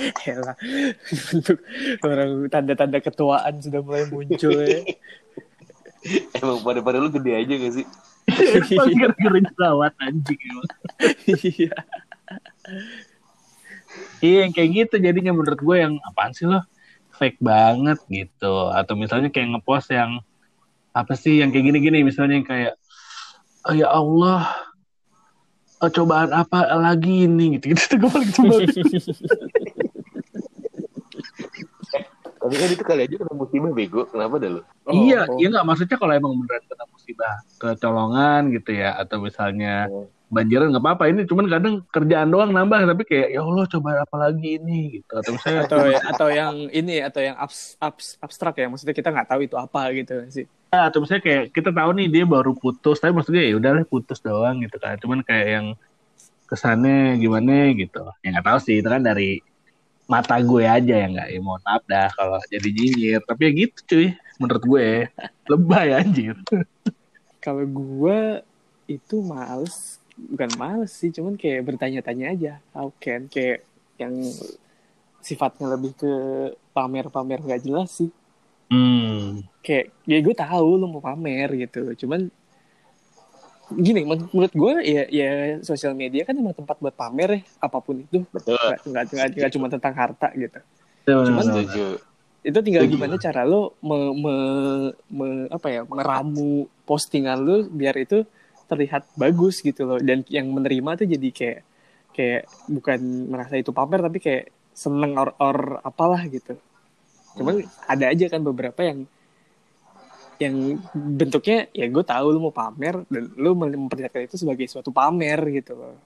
Bentuk 0.00 1.60
orang 2.08 2.48
tanda-tanda 2.48 2.98
ketuaan 3.02 3.60
sudah 3.60 3.80
mulai 3.84 4.06
muncul 4.08 4.54
ya. 4.64 4.80
Emang 6.40 6.64
pada-pada 6.64 6.96
lu 6.96 7.12
gede 7.12 7.32
aja 7.36 7.52
gak 7.60 7.74
sih? 7.76 7.86
Pas 8.72 8.88
gara-gara 8.88 9.38
jerawat 9.44 9.92
anjing 10.00 10.40
emang. 10.40 10.68
Iya. 11.28 11.76
Iya 14.24 14.38
yang 14.48 14.52
kayak 14.56 14.70
gitu 14.72 14.94
jadinya 14.96 15.32
menurut 15.36 15.60
gue 15.60 15.76
yang 15.76 16.00
apaan 16.08 16.32
sih 16.32 16.48
lo 16.48 16.64
fake 17.20 17.36
banget 17.42 18.00
gitu 18.08 18.72
atau 18.72 18.94
misalnya 18.96 19.28
kayak 19.28 19.58
ngepost 19.58 19.92
yang 19.92 20.24
apa 20.96 21.12
sih 21.18 21.44
yang 21.44 21.52
kayak 21.52 21.68
gini-gini 21.68 22.00
misalnya 22.00 22.40
yang 22.40 22.48
kayak 22.48 22.74
ya 23.68 23.88
Allah 23.92 24.48
oh, 25.84 25.90
cobaan 25.92 26.32
apa 26.32 26.64
lagi 26.80 27.28
ini 27.28 27.60
gitu 27.60 27.76
gitu 27.76 28.00
gue 28.00 28.10
paling 28.10 28.32
sebel 28.32 28.60
Tapi 32.40 32.56
kan 32.56 32.72
itu 32.72 32.84
kali 32.88 33.04
aja 33.04 33.14
kena 33.20 33.36
musibah 33.36 33.70
bego. 33.70 34.08
Kenapa 34.08 34.40
dah 34.40 34.48
lu? 34.48 34.60
Oh, 34.88 34.92
iya 34.96 35.28
oh. 35.28 35.36
iya 35.36 35.52
nggak 35.52 35.66
maksudnya 35.68 35.96
kalau 36.00 36.16
emang 36.16 36.32
beneran 36.40 36.64
kena 36.64 36.84
musibah 36.88 37.34
kecolongan 37.60 38.40
gitu 38.56 38.70
ya 38.80 38.96
atau 38.96 39.20
misalnya 39.20 39.92
Oh. 39.92 40.08
Banjiran 40.30 40.70
nggak 40.70 40.84
apa-apa 40.86 41.10
ini 41.10 41.26
cuman 41.26 41.50
kadang 41.50 41.74
kerjaan 41.90 42.30
doang 42.30 42.54
nambah 42.54 42.86
tapi 42.86 43.02
kayak 43.02 43.34
ya 43.34 43.42
Allah 43.42 43.66
cobaan 43.66 43.98
apa 43.98 44.16
lagi 44.16 44.62
ini 44.62 45.02
gitu. 45.02 45.12
Atau 45.18 45.34
misalnya 45.34 45.60
atau 45.66 45.78
atau 45.90 46.28
yang 46.30 46.54
ini 46.70 47.02
atau 47.02 47.20
yang 47.20 47.34
abs, 47.34 47.74
abs, 47.82 48.14
abstrak 48.22 48.54
ya 48.62 48.70
maksudnya 48.70 48.94
kita 48.94 49.10
nggak 49.10 49.26
tahu 49.26 49.40
itu 49.42 49.58
apa 49.58 49.90
gitu 49.90 50.14
sih. 50.30 50.46
Ya, 50.70 50.86
atau 50.86 51.02
misalnya 51.02 51.22
kayak 51.26 51.44
kita 51.50 51.74
tahu 51.74 51.90
nih 51.98 52.06
dia 52.06 52.24
baru 52.24 52.54
putus 52.54 53.02
tapi 53.02 53.10
maksudnya 53.10 53.42
ya 53.42 53.58
udahlah 53.58 53.82
putus 53.82 54.22
doang 54.22 54.62
gitu 54.62 54.78
kan. 54.78 54.94
Cuman 55.02 55.26
kayak 55.26 55.46
yang 55.50 55.66
kesannya 56.46 57.18
gimana 57.18 57.74
gitu. 57.74 58.06
Ya 58.22 58.38
nggak 58.38 58.46
tahu 58.46 58.58
sih 58.62 58.78
itu 58.78 58.86
kan 58.86 59.02
dari 59.02 59.42
mata 60.06 60.38
gue 60.42 60.66
aja 60.66 60.94
ya 60.94 61.06
nggak 61.06 61.28
ya 61.30 61.38
mohon 61.38 61.62
maaf 61.66 61.82
dah 61.90 62.06
kalau 62.14 62.38
jadi 62.46 62.70
nyinyir. 62.70 63.20
Tapi 63.26 63.42
ya 63.42 63.50
gitu 63.66 63.78
cuy 63.90 64.06
menurut 64.38 64.62
gue. 64.62 64.88
Lebay 65.50 65.88
anjir. 65.90 66.38
Kalau 67.40 67.64
gua 67.66 68.44
itu 68.90 69.22
males 69.22 69.99
bukan 70.28 70.50
males 70.60 70.92
sih 70.92 71.08
cuman 71.08 71.40
kayak 71.40 71.64
bertanya-tanya 71.64 72.26
aja. 72.34 72.52
How 72.76 72.92
can 73.00 73.26
kayak 73.26 73.64
yang 73.96 74.12
sifatnya 75.20 75.76
lebih 75.76 75.92
ke 75.96 76.12
pamer-pamer 76.72 77.40
nggak 77.40 77.62
jelas 77.64 77.92
sih. 77.94 78.10
Hmm. 78.68 79.44
Kayak 79.60 79.92
ya 80.04 80.18
gue 80.20 80.34
tahu 80.34 80.68
lu 80.78 80.86
mau 80.86 81.02
pamer 81.02 81.48
gitu 81.56 81.92
cuman 81.96 82.30
gini 83.70 84.02
men- 84.02 84.26
menurut 84.34 84.50
gue 84.50 84.72
ya 84.82 85.04
ya 85.06 85.30
sosial 85.62 85.94
media 85.94 86.26
kan 86.26 86.34
emang 86.34 86.50
tempat 86.54 86.74
buat 86.82 86.94
pamer 86.94 87.38
ya 87.38 87.40
apa 87.62 87.78
pun 87.78 88.02
itu. 88.02 88.26
Betul. 88.34 88.58
nggak 88.58 88.82
nggak 88.86 89.04
nggak 89.14 89.28
nggak 89.38 89.52
cuma 89.54 89.66
tentang 89.70 89.94
harta 89.94 90.28
gitu. 90.34 90.58
Cuman 91.06 91.44
Setuju. 91.46 91.86
itu 92.40 92.58
tinggal 92.64 92.82
Setuju. 92.88 92.94
gimana 92.98 93.14
cara 93.20 93.42
lo 93.44 93.76
me, 93.78 93.98
me- 94.16 94.94
me- 95.06 95.48
apa 95.52 95.68
ya 95.70 95.82
meramu 95.86 96.66
postingan 96.82 97.38
lo 97.42 97.62
biar 97.68 97.94
itu 98.00 98.26
terlihat 98.70 99.02
bagus 99.18 99.58
gitu 99.60 99.82
loh. 99.82 99.98
Dan 99.98 100.22
yang 100.30 100.46
menerima 100.54 101.02
tuh 101.02 101.06
jadi 101.10 101.28
kayak 101.34 101.60
kayak 102.14 102.42
bukan 102.70 103.00
merasa 103.30 103.58
itu 103.58 103.74
pamer 103.74 104.00
tapi 104.06 104.18
kayak 104.22 104.44
seneng 104.70 105.18
or, 105.18 105.34
or 105.42 105.82
apalah 105.82 106.22
gitu. 106.30 106.54
Cuman 107.34 107.66
ada 107.90 108.10
aja 108.10 108.26
kan 108.30 108.42
beberapa 108.46 108.80
yang 108.86 109.06
yang 110.40 110.80
bentuknya 110.96 111.68
ya 111.76 111.84
gue 111.92 112.00
tahu 112.00 112.26
lu 112.32 112.40
mau 112.48 112.54
pamer 112.54 113.04
dan 113.12 113.28
lu 113.36 113.52
memperlihatkan 113.52 114.24
itu 114.24 114.40
sebagai 114.40 114.64
suatu 114.70 114.88
pamer 114.88 115.38
gitu 115.60 115.76
loh. 115.76 115.98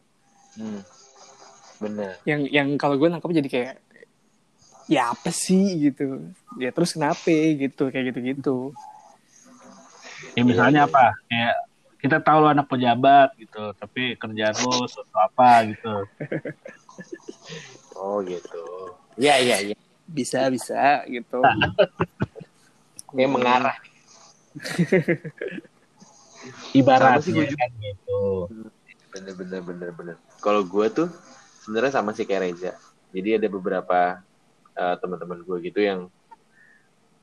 Hmm. 0.59 0.83
Bener. 1.75 2.17
yang 2.23 2.47
yang 2.49 2.69
kalau 2.79 2.95
gue 2.97 3.11
nangkep 3.11 3.35
jadi 3.45 3.51
kayak 3.51 3.75
ya 4.89 5.11
apa 5.13 5.31
sih? 5.35 5.91
gitu. 5.91 6.33
Ya 6.57 6.71
terus 6.71 6.95
kenapa? 6.95 7.29
gitu 7.31 7.91
kayak 7.91 8.15
gitu 8.15 8.21
gitu 8.23 8.57
ya 10.35 10.43
misalnya 10.43 10.81
apa? 10.91 11.15
Kayak 11.31 11.57
kita 12.05 12.21
tahu 12.21 12.39
lo 12.39 12.49
anak 12.53 12.69
pejabat 12.69 13.33
gitu 13.35 13.73
tapi 13.75 14.13
kerjaan 14.15 14.53
lo 14.61 14.85
suatu 14.85 15.17
apa 15.17 15.73
gitu 15.73 15.93
Oh 17.95 18.19
gitu. 18.21 18.65
Iya 19.15 19.39
iya 19.39 19.57
iya. 19.71 19.77
bisa 20.05 20.51
bisa 20.51 21.07
gitu 21.07 21.39
Kayak 23.15 23.31
mengarah. 23.31 23.77
ibaratnya 26.75 27.23
Sama 27.23 27.25
sih 27.25 27.33
gue 27.33 27.47
juga. 27.47 27.59
kan 27.63 27.71
gitu 27.79 28.21
Bener 29.15 29.35
bener 29.39 29.61
bener 29.63 29.91
bener. 29.95 30.17
Kalau 30.43 30.67
gue 30.67 30.87
tuh 30.91 31.09
sebenarnya 31.63 31.93
sama 31.95 32.11
sih 32.11 32.27
kayak 32.27 32.43
Reza. 32.51 32.73
Jadi 33.15 33.39
ada 33.39 33.47
beberapa 33.47 34.19
eh, 34.75 34.97
teman-teman 34.99 35.39
gue 35.47 35.57
gitu 35.63 35.79
yang 35.79 36.11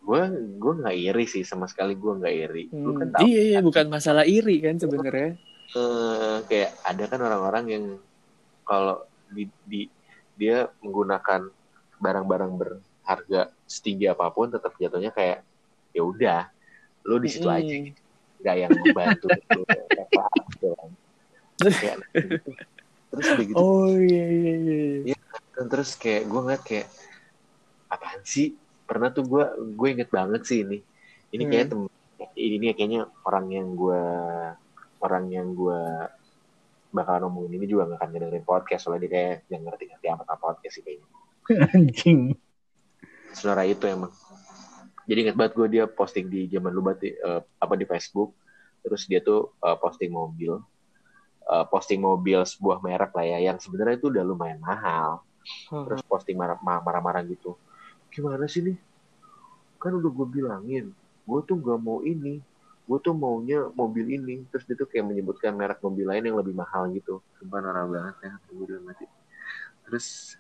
gue 0.02 0.22
gue 0.58 0.74
nggak 0.76 0.98
iri 0.98 1.26
sih 1.26 1.42
sama 1.42 1.66
sekali 1.66 1.94
gue 1.94 2.14
nggak 2.16 2.36
iri. 2.36 2.64
Lu 2.72 2.92
kan 2.94 3.08
Hmm, 3.08 3.14
tahu 3.14 3.26
iya 3.26 3.42
iya 3.48 3.60
bukan 3.60 3.86
masalah 3.88 4.26
iri 4.26 4.58
kan 4.58 4.76
sebenarnya 4.76 5.38
eh, 5.72 6.38
kayak 6.44 6.72
ada 6.82 7.04
kan 7.06 7.20
orang-orang 7.22 7.66
yang 7.68 7.86
kalau 8.62 9.02
di, 9.28 9.46
di 9.64 9.86
dia 10.34 10.66
menggunakan 10.80 11.48
barang-barang 11.96 12.52
berharga 12.54 13.42
setinggi 13.64 14.06
apa 14.06 14.28
pun 14.30 14.50
tetap 14.50 14.74
jatuhnya 14.76 15.10
kayak 15.10 15.46
ya 15.92 16.02
udah 16.02 16.42
lu 17.04 17.18
di 17.18 17.30
situ 17.30 17.46
aja 17.46 17.62
Hmm. 17.62 17.94
nggak 18.42 18.56
yang 18.58 18.72
membantu 18.74 19.28
lu 19.30 19.64
kan. 19.70 20.90
Kayak 21.62 21.98
terus 23.08 23.28
begitu 23.38 23.54
oh 23.54 23.92
iya 23.94 24.26
iya 24.26 24.54
iya 25.06 25.18
Dan 25.54 25.66
terus 25.68 25.94
kayak 25.94 26.26
gue 26.26 26.40
ngeliat 26.42 26.64
kayak 26.64 26.88
apaan 27.86 28.24
sih 28.24 28.56
pernah 28.92 29.08
tuh 29.16 29.24
gue 29.24 29.46
gue 29.72 29.88
inget 29.88 30.12
banget 30.12 30.44
sih 30.44 30.68
ini. 30.68 30.84
Ini 31.32 31.44
kayak 31.48 31.66
tem 31.72 31.88
ini 32.36 32.76
kayaknya 32.76 33.08
orang 33.24 33.48
yang 33.48 33.68
gue 33.80 34.04
orang 35.00 35.26
yang 35.32 35.48
gue 35.56 35.80
bakal 36.92 37.24
ngomongin 37.24 37.56
ini 37.56 37.66
juga 37.72 37.88
gak 37.88 38.04
akan 38.04 38.10
dengerin 38.20 38.44
podcast 38.44 38.84
soalnya 38.84 39.08
dia 39.08 39.12
kayak 39.16 39.36
yang 39.48 39.64
ngerti-ngerti 39.64 40.06
amat 40.12 40.28
apa 40.28 40.36
podcast 40.44 40.74
sih 40.76 40.84
kayaknya. 40.84 41.08
Anjing. 41.80 42.22
Senora 43.32 43.64
itu 43.64 43.88
emang. 43.88 44.12
Jadi 45.08 45.20
inget 45.24 45.36
banget 45.40 45.54
gue 45.56 45.68
dia 45.72 45.84
posting 45.88 46.28
di 46.28 46.52
zaman 46.52 46.76
lu 46.76 46.84
berarti 46.84 47.16
eh, 47.16 47.42
apa 47.64 47.74
di 47.80 47.88
Facebook. 47.88 48.36
Terus 48.84 49.08
dia 49.08 49.24
tuh 49.24 49.56
eh, 49.64 49.78
posting 49.80 50.12
mobil. 50.12 50.60
Eh, 51.48 51.66
posting 51.72 52.04
mobil 52.04 52.44
sebuah 52.44 52.84
merek 52.84 53.16
lah 53.16 53.24
ya 53.24 53.40
yang 53.40 53.56
sebenarnya 53.56 54.04
itu 54.04 54.12
udah 54.12 54.24
lumayan 54.28 54.60
mahal. 54.60 55.24
Terus 55.72 56.04
posting 56.04 56.36
marah- 56.36 56.60
ma- 56.60 56.84
marah-marah 56.84 57.24
gitu 57.24 57.56
gimana 58.12 58.46
sih 58.46 58.62
nih? 58.62 58.78
Kan 59.82 59.98
udah 59.98 60.12
gue 60.12 60.28
bilangin 60.28 60.94
gue 61.32 61.40
tuh 61.48 61.56
gak 61.64 61.80
mau 61.80 62.04
ini. 62.04 62.44
Gue 62.84 63.00
tuh 63.00 63.16
maunya 63.16 63.72
mobil 63.72 64.04
ini. 64.12 64.44
Terus 64.52 64.68
dia 64.68 64.76
tuh 64.76 64.90
kayak 64.90 65.08
menyebutkan 65.08 65.56
merek 65.56 65.80
mobil 65.80 66.04
lain 66.04 66.28
yang 66.28 66.38
lebih 66.38 66.52
mahal 66.52 66.92
gitu. 66.92 67.24
Sumpah 67.40 67.64
norak 67.64 67.88
banget 67.88 68.16
ya 68.28 68.34
gue 68.36 68.64
udah 68.68 68.80
mati 68.84 69.06
terus 69.88 70.36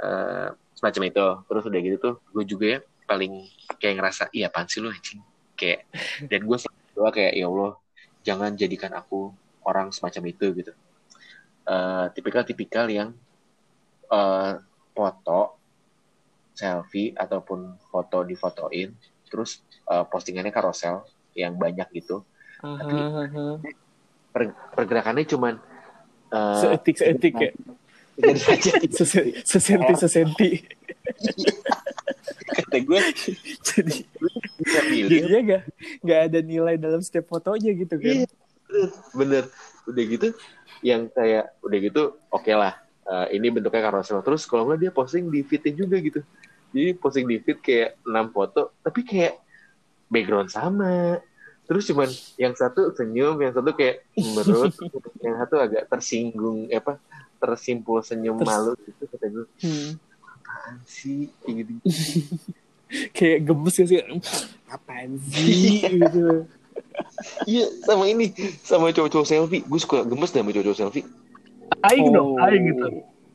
eh, 0.00 0.52
semacam 0.76 1.02
itu. 1.08 1.26
Terus 1.48 1.62
udah 1.64 1.80
gitu 1.80 1.96
tuh 1.96 2.14
gue 2.36 2.44
juga 2.44 2.66
ya 2.76 2.80
paling 3.06 3.32
kayak 3.78 3.94
ngerasa 4.02 4.22
iya 4.34 4.52
apaan 4.52 4.68
sih 4.68 4.84
lu 4.84 4.92
anjing? 4.92 5.24
Kayak 5.56 5.88
dan 6.28 6.40
gue 6.44 6.58
selalu 6.60 7.10
kayak 7.16 7.32
ya 7.32 7.46
Allah 7.48 7.72
jangan 8.26 8.50
jadikan 8.58 8.92
aku 8.92 9.32
orang 9.64 9.88
semacam 9.88 10.22
itu 10.28 10.46
gitu. 10.52 10.72
Eh, 11.66 12.06
tipikal-tipikal 12.12 12.86
yang 12.92 13.16
eh, 14.12 14.52
foto 14.92 15.55
selfie 16.56 17.12
ataupun 17.12 17.76
foto 17.92 18.24
difotoin 18.24 18.96
terus 19.28 19.60
eh, 19.92 20.04
postingannya 20.08 20.48
karosel 20.48 21.04
yang 21.36 21.60
banyak 21.60 21.84
gitu. 21.92 22.24
Per- 24.32 24.56
pergerakannya 24.72 25.28
cuman 25.28 25.60
eh, 26.32 26.56
seetik 26.56 26.96
seetik 26.96 27.36
ya? 27.36 27.52
jadi 28.16 28.40
saja 28.40 28.72
Sese- 28.96 29.44
sesenti 29.44 29.92
sesenti. 30.00 30.50
Kata 32.56 32.80
gue 32.80 33.00
jadi 33.60 34.00
jadinya 34.80 35.40
gak 35.44 35.62
nggak 36.00 36.20
ada 36.32 36.40
nilai 36.40 36.80
dalam 36.80 37.04
setiap 37.04 37.28
fotonya 37.28 37.76
gitu 37.76 38.00
kan? 38.00 38.24
Iya, 38.24 38.26
bener 39.12 39.44
udah 39.84 40.04
gitu 40.08 40.32
yang 40.80 41.12
kayak 41.12 41.52
udah 41.60 41.78
gitu 41.84 42.16
oke 42.32 42.48
lah 42.56 42.80
Eh, 43.06 43.38
ini 43.38 43.54
bentuknya 43.54 43.86
karosel. 43.86 44.18
Terus 44.18 44.42
kalau 44.50 44.66
nggak 44.66 44.80
dia 44.82 44.90
posting 44.90 45.30
di 45.30 45.46
feednya 45.46 45.78
juga 45.78 46.02
gitu 46.02 46.26
jadi 46.68 46.90
posting 46.94 47.24
di 47.24 47.38
feed 47.38 47.58
kayak 47.58 48.00
enam 48.02 48.28
foto 48.28 48.74
tapi 48.80 49.02
kayak 49.02 49.38
background 50.06 50.48
sama. 50.48 51.18
Terus 51.62 51.82
cuman 51.84 52.06
yang 52.36 52.54
satu 52.54 52.90
senyum 52.92 53.34
yang 53.36 53.50
satu 53.50 53.70
kayak 53.72 54.06
merut 54.14 54.70
yang 55.24 55.34
satu 55.36 55.54
agak 55.58 55.86
tersinggung 55.86 56.66
eh, 56.66 56.78
apa 56.78 57.02
tersimpul 57.36 57.98
senyum 58.00 58.36
Ters- 58.36 58.46
malu 58.46 58.72
gitu 58.80 59.02
kata 59.04 59.26
gue 59.26 59.46
Hmm. 59.60 59.90
apaan 60.22 60.76
sih? 60.84 61.26
Kayak 61.40 61.54
gitu. 61.58 61.72
Kayak 63.12 63.38
gemes 63.42 63.74
ya 63.74 63.84
sih? 63.84 63.98
Apaan 64.66 65.10
sih? 65.26 65.82
Gitu. 65.90 66.46
Iya 67.46 67.66
sama 67.82 68.04
ini 68.04 68.30
sama 68.60 68.88
cowok-cowok 68.88 69.26
selfie. 69.26 69.60
Gue 69.60 69.76
suka 69.76 70.02
gemes 70.02 70.30
sama 70.30 70.48
cowok-cowok 70.48 70.78
selfie. 70.78 71.02
Aing 71.82 72.14
dong, 72.14 72.38
Oh. 72.38 72.44
aing 72.46 72.62
gitu. 72.64 72.86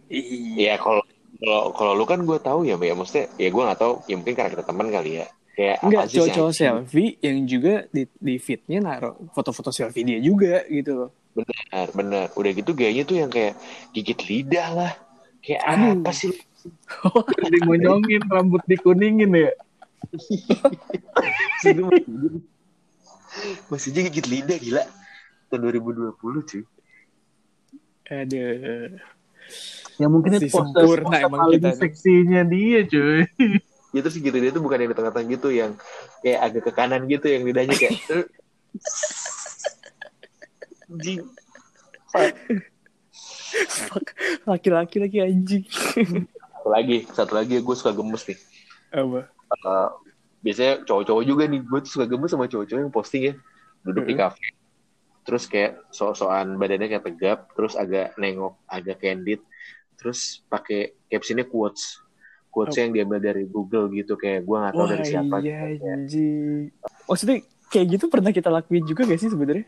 iya 0.08 0.56
Iya 0.56 0.74
kalau 0.78 1.04
kalau 1.41 1.74
kalau 1.74 1.93
lu 1.98 2.05
kan 2.05 2.21
gue 2.21 2.38
tahu 2.38 2.69
ya, 2.69 2.77
Mbak. 2.77 2.86
ya 2.86 2.93
maksudnya 2.93 3.25
ya 3.41 3.50
gue 3.50 3.63
nggak 3.65 3.81
tahu, 3.81 3.93
ya 4.05 4.15
mungkin 4.21 4.33
karena 4.38 4.50
kita 4.53 4.63
teman 4.69 4.88
kali 4.93 5.12
ya. 5.17 5.25
Kayak 5.51 5.77
Enggak, 5.83 6.05
cowok-cowok 6.13 6.51
sih, 6.53 6.63
selfie 6.63 7.17
yang 7.19 7.38
juga 7.43 7.74
di, 7.91 8.03
di 8.07 8.36
feednya 8.39 8.79
naruh 8.79 9.19
foto-foto 9.36 9.74
selfie 9.74 10.05
dia 10.07 10.21
juga 10.21 10.63
gitu 10.69 10.91
loh. 10.95 11.10
Benar, 11.36 11.88
benar. 11.91 12.25
Udah 12.38 12.51
gitu 12.55 12.71
gayanya 12.77 13.03
tuh 13.03 13.17
yang 13.19 13.31
kayak 13.33 13.55
gigit 13.91 14.19
lidah 14.29 14.69
lah. 14.71 14.93
Kayak 15.41 15.62
Aduh. 15.65 16.05
apa 16.05 16.12
sih? 16.13 16.31
lu? 16.31 16.39
Jadi 17.41 17.57
monyongin 17.65 18.21
rambut 18.29 18.62
dikuningin 18.69 19.33
ya. 19.33 19.51
Masih 23.71 23.89
aja 23.95 24.01
gigit 24.07 24.27
lidah 24.29 24.57
gila. 24.62 24.83
Tahun 25.50 25.62
2020 25.67 26.15
cuy. 26.48 26.63
Aduh. 28.12 29.00
Ya 30.01 30.10
mungkin 30.10 30.34
Si 30.34 30.50
itu 30.50 30.50
pose, 30.50 30.65
sempurna 30.74 31.22
pose 31.22 31.25
emang 31.29 31.41
paling 31.46 31.62
kita 31.62 31.70
nih. 31.70 31.77
seksinya 31.77 32.41
dia 32.50 32.79
cuy. 32.89 33.22
Ya 33.91 34.00
terus 34.00 34.15
gitu 34.15 34.31
dia 34.31 34.55
tuh 34.55 34.63
bukan 34.63 34.79
yang 34.79 34.96
di 34.96 34.98
tengah-tengah 34.98 35.28
gitu 35.36 35.52
yang 35.52 35.76
kayak 36.23 36.39
agak 36.39 36.63
ke 36.63 36.71
kanan 36.71 37.12
gitu 37.12 37.28
yang 37.28 37.43
lidahnya 37.43 37.76
kayak 37.76 37.91
eh. 38.15 38.23
Anjing. 40.88 41.19
Laki-laki 44.47 44.95
lagi 44.95 45.17
anjing. 45.19 45.63
Satu 46.56 46.69
lagi, 46.71 46.97
satu 47.12 47.34
lagi 47.36 47.60
gue 47.60 47.76
suka 47.76 47.91
gemes 47.91 48.23
nih. 48.23 48.39
Apa? 48.95 49.19
Eh, 49.28 49.88
biasanya 50.41 50.73
cowok-cowok 50.88 51.23
juga 51.28 51.43
nih 51.52 51.60
gue 51.60 51.80
tuh 51.84 51.91
suka 51.99 52.06
gemes 52.08 52.32
sama 52.32 52.47
cowok-cowok 52.47 52.82
yang 52.82 52.93
posting 52.93 53.23
ya 53.30 53.34
duduk 53.84 54.08
di 54.08 54.15
Mm-mm. 54.15 54.23
kafe 54.32 54.47
terus 55.21 55.45
kayak 55.45 55.78
so-soan 55.93 56.58
badannya 56.58 56.89
kayak 56.89 57.06
tegap 57.06 57.39
terus 57.54 57.78
agak 57.78 58.17
nengok 58.17 58.58
agak 58.65 58.97
candid 58.97 59.38
terus 60.02 60.42
pakai 60.50 60.98
captionnya 61.06 61.46
quotes 61.46 62.02
quotes 62.50 62.74
yang 62.76 62.92
diambil 62.92 63.22
dari 63.22 63.46
Google 63.46 63.88
gitu 63.94 64.18
kayak 64.18 64.44
gue 64.44 64.58
nggak 64.58 64.74
tahu 64.74 64.82
Wah 64.84 64.90
dari 64.92 65.06
siapa 65.06 65.36
iya 65.40 65.60
gitu. 65.72 65.86
anjing. 65.88 66.60
Maksudnya 67.08 67.38
kayak 67.72 67.86
gitu 67.96 68.06
pernah 68.12 68.32
kita 68.34 68.50
lakuin 68.52 68.84
juga 68.84 69.08
gak 69.08 69.22
sih 69.22 69.30
sebenarnya? 69.32 69.66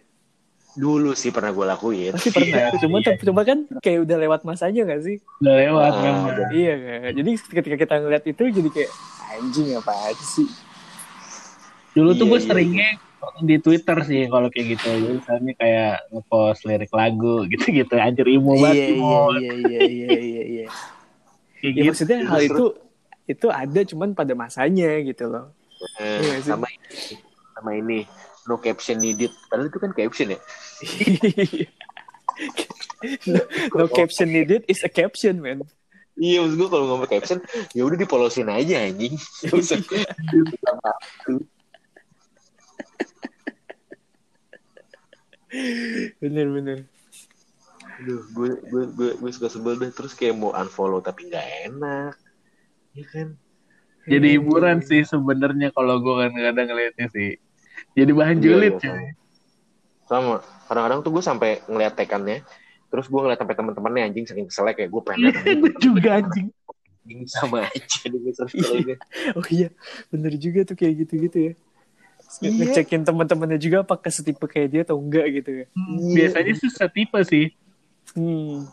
dulu 0.74 1.14
sih 1.14 1.30
pernah 1.30 1.54
gue 1.54 1.66
lakuin 1.70 2.12
Pasti 2.18 2.34
pernah. 2.34 2.74
Iya, 2.74 2.82
cuma 2.82 2.98
iya. 2.98 3.14
cuma 3.22 3.42
kan 3.46 3.70
kayak 3.78 4.10
udah 4.10 4.18
lewat 4.26 4.42
masanya 4.42 4.82
gak 4.90 5.06
sih? 5.06 5.22
Udah 5.38 5.54
lewat 5.54 5.92
Ah, 5.94 6.18
udah. 6.34 6.48
Iya 6.50 6.74
kan. 6.82 7.12
Jadi 7.14 7.30
ketika 7.62 7.76
kita 7.78 7.94
ngeliat 8.02 8.24
itu 8.26 8.44
jadi 8.50 8.70
kayak 8.74 8.92
anjing 9.38 9.68
apaan 9.78 10.18
sih? 10.18 10.50
Dulu 11.94 12.18
tuh 12.18 12.26
Iya, 12.26 12.32
gue 12.34 12.40
iya, 12.42 12.48
seringnya 12.50 12.90
di 13.42 13.56
Twitter 13.58 13.98
sih 14.04 14.28
kalau 14.28 14.48
kayak 14.48 14.78
gitu. 14.78 14.88
Jadi 14.88 15.14
misalnya 15.20 15.54
kayak 15.56 15.94
ngepost 16.12 16.62
lirik 16.66 16.92
lagu 16.92 17.44
gitu-gitu. 17.48 17.94
Anjir 17.96 18.28
imo 18.28 18.58
banget. 18.58 18.96
Iya 18.96 19.54
iya 19.54 19.54
iya 19.58 19.82
iya 19.88 20.10
iya 20.18 20.44
iya. 20.44 20.68
Kayak 21.60 21.64
Ya 21.64 21.70
gitu. 21.80 21.88
maksudnya 21.90 22.18
hal 22.28 22.40
itu 22.44 22.66
itu 23.24 23.48
ada 23.48 23.82
cuman 23.88 24.10
pada 24.12 24.34
masanya 24.36 25.00
gitu 25.00 25.32
loh. 25.32 25.56
Eh, 26.00 26.20
Iya 26.24 26.40
sama 26.44 26.68
ini 26.68 27.16
sama 27.54 27.72
ini 27.76 28.00
no 28.44 28.60
caption 28.60 29.00
needed 29.00 29.32
padahal 29.48 29.72
itu 29.72 29.80
kan 29.80 29.92
caption 29.96 30.28
ya 30.32 30.40
no, 33.28 33.40
no 33.80 33.86
caption 33.88 34.28
needed 34.28 34.64
is 34.68 34.84
a 34.84 34.92
caption 34.92 35.40
man. 35.40 35.64
iya 36.14 36.44
maksud 36.44 36.60
gue 36.60 36.68
kalau 36.68 36.86
ngomong 36.88 37.08
caption 37.08 37.40
ya 37.72 37.84
udah 37.84 37.96
dipolosin 37.96 38.48
aja 38.48 38.84
anjing 38.84 39.16
usah 39.56 39.80
Bener 46.18 46.48
bener. 46.50 46.80
Aduh, 48.02 48.26
gue 48.34 48.50
gue 48.58 48.84
gue 48.90 49.10
gue 49.22 49.32
suka 49.32 49.48
sebel 49.54 49.78
deh 49.78 49.94
terus 49.94 50.18
kayak 50.18 50.34
mau 50.34 50.50
unfollow 50.52 51.00
tapi 51.00 51.30
nggak 51.30 51.48
enak. 51.70 52.14
Iya 52.98 53.06
kan? 53.10 53.28
Jadi 54.04 54.28
hiburan 54.36 54.84
sih 54.84 55.06
sebenarnya 55.08 55.72
kalau 55.72 56.02
gue 56.04 56.16
kan 56.28 56.32
kadang 56.36 56.68
ngeliatnya 56.74 57.08
sih. 57.14 57.40
Jadi 57.96 58.12
bahan 58.12 58.38
Iya, 58.42 58.44
julid 58.44 58.74
iya, 58.76 58.82
cuy. 58.82 59.06
Sama. 60.10 60.36
Kadang-kadang 60.68 61.00
tuh 61.06 61.12
gue 61.16 61.24
sampai 61.24 61.52
ngeliat 61.70 61.94
tekannya, 61.96 62.44
terus 62.92 63.08
gue 63.08 63.20
ngeliat 63.22 63.40
sampai 63.40 63.56
teman-temannya 63.56 64.02
anjing 64.12 64.26
saking 64.28 64.48
keselnya 64.50 64.74
kayak 64.76 64.90
gue 64.92 65.02
pengen 65.06 65.32
anjing, 65.32 65.60
Gue 65.62 65.74
juga 65.80 66.10
anjing. 66.20 66.48
anjing 66.52 67.20
sama 67.28 67.68
aja 67.68 68.00
nih 68.08 68.98
Oh 69.40 69.46
iya, 69.52 69.70
bener 70.12 70.34
juga 70.36 70.68
tuh 70.68 70.76
kayak 70.76 71.08
gitu-gitu 71.08 71.38
ya. 71.52 71.54
Iya. 72.42 72.50
Ngecekin 72.50 73.04
teman-temannya 73.06 73.60
juga 73.62 73.86
apakah 73.86 74.10
setipe 74.10 74.46
kayak 74.50 74.70
dia 74.72 74.82
atau 74.82 74.98
enggak 74.98 75.26
gitu 75.42 75.52
ya. 75.64 75.66
Hmm, 75.76 76.14
Biasanya 76.16 76.54
sih 76.58 76.72
setipe 76.72 77.20
sih. 77.28 77.46
Hmm. 78.18 78.66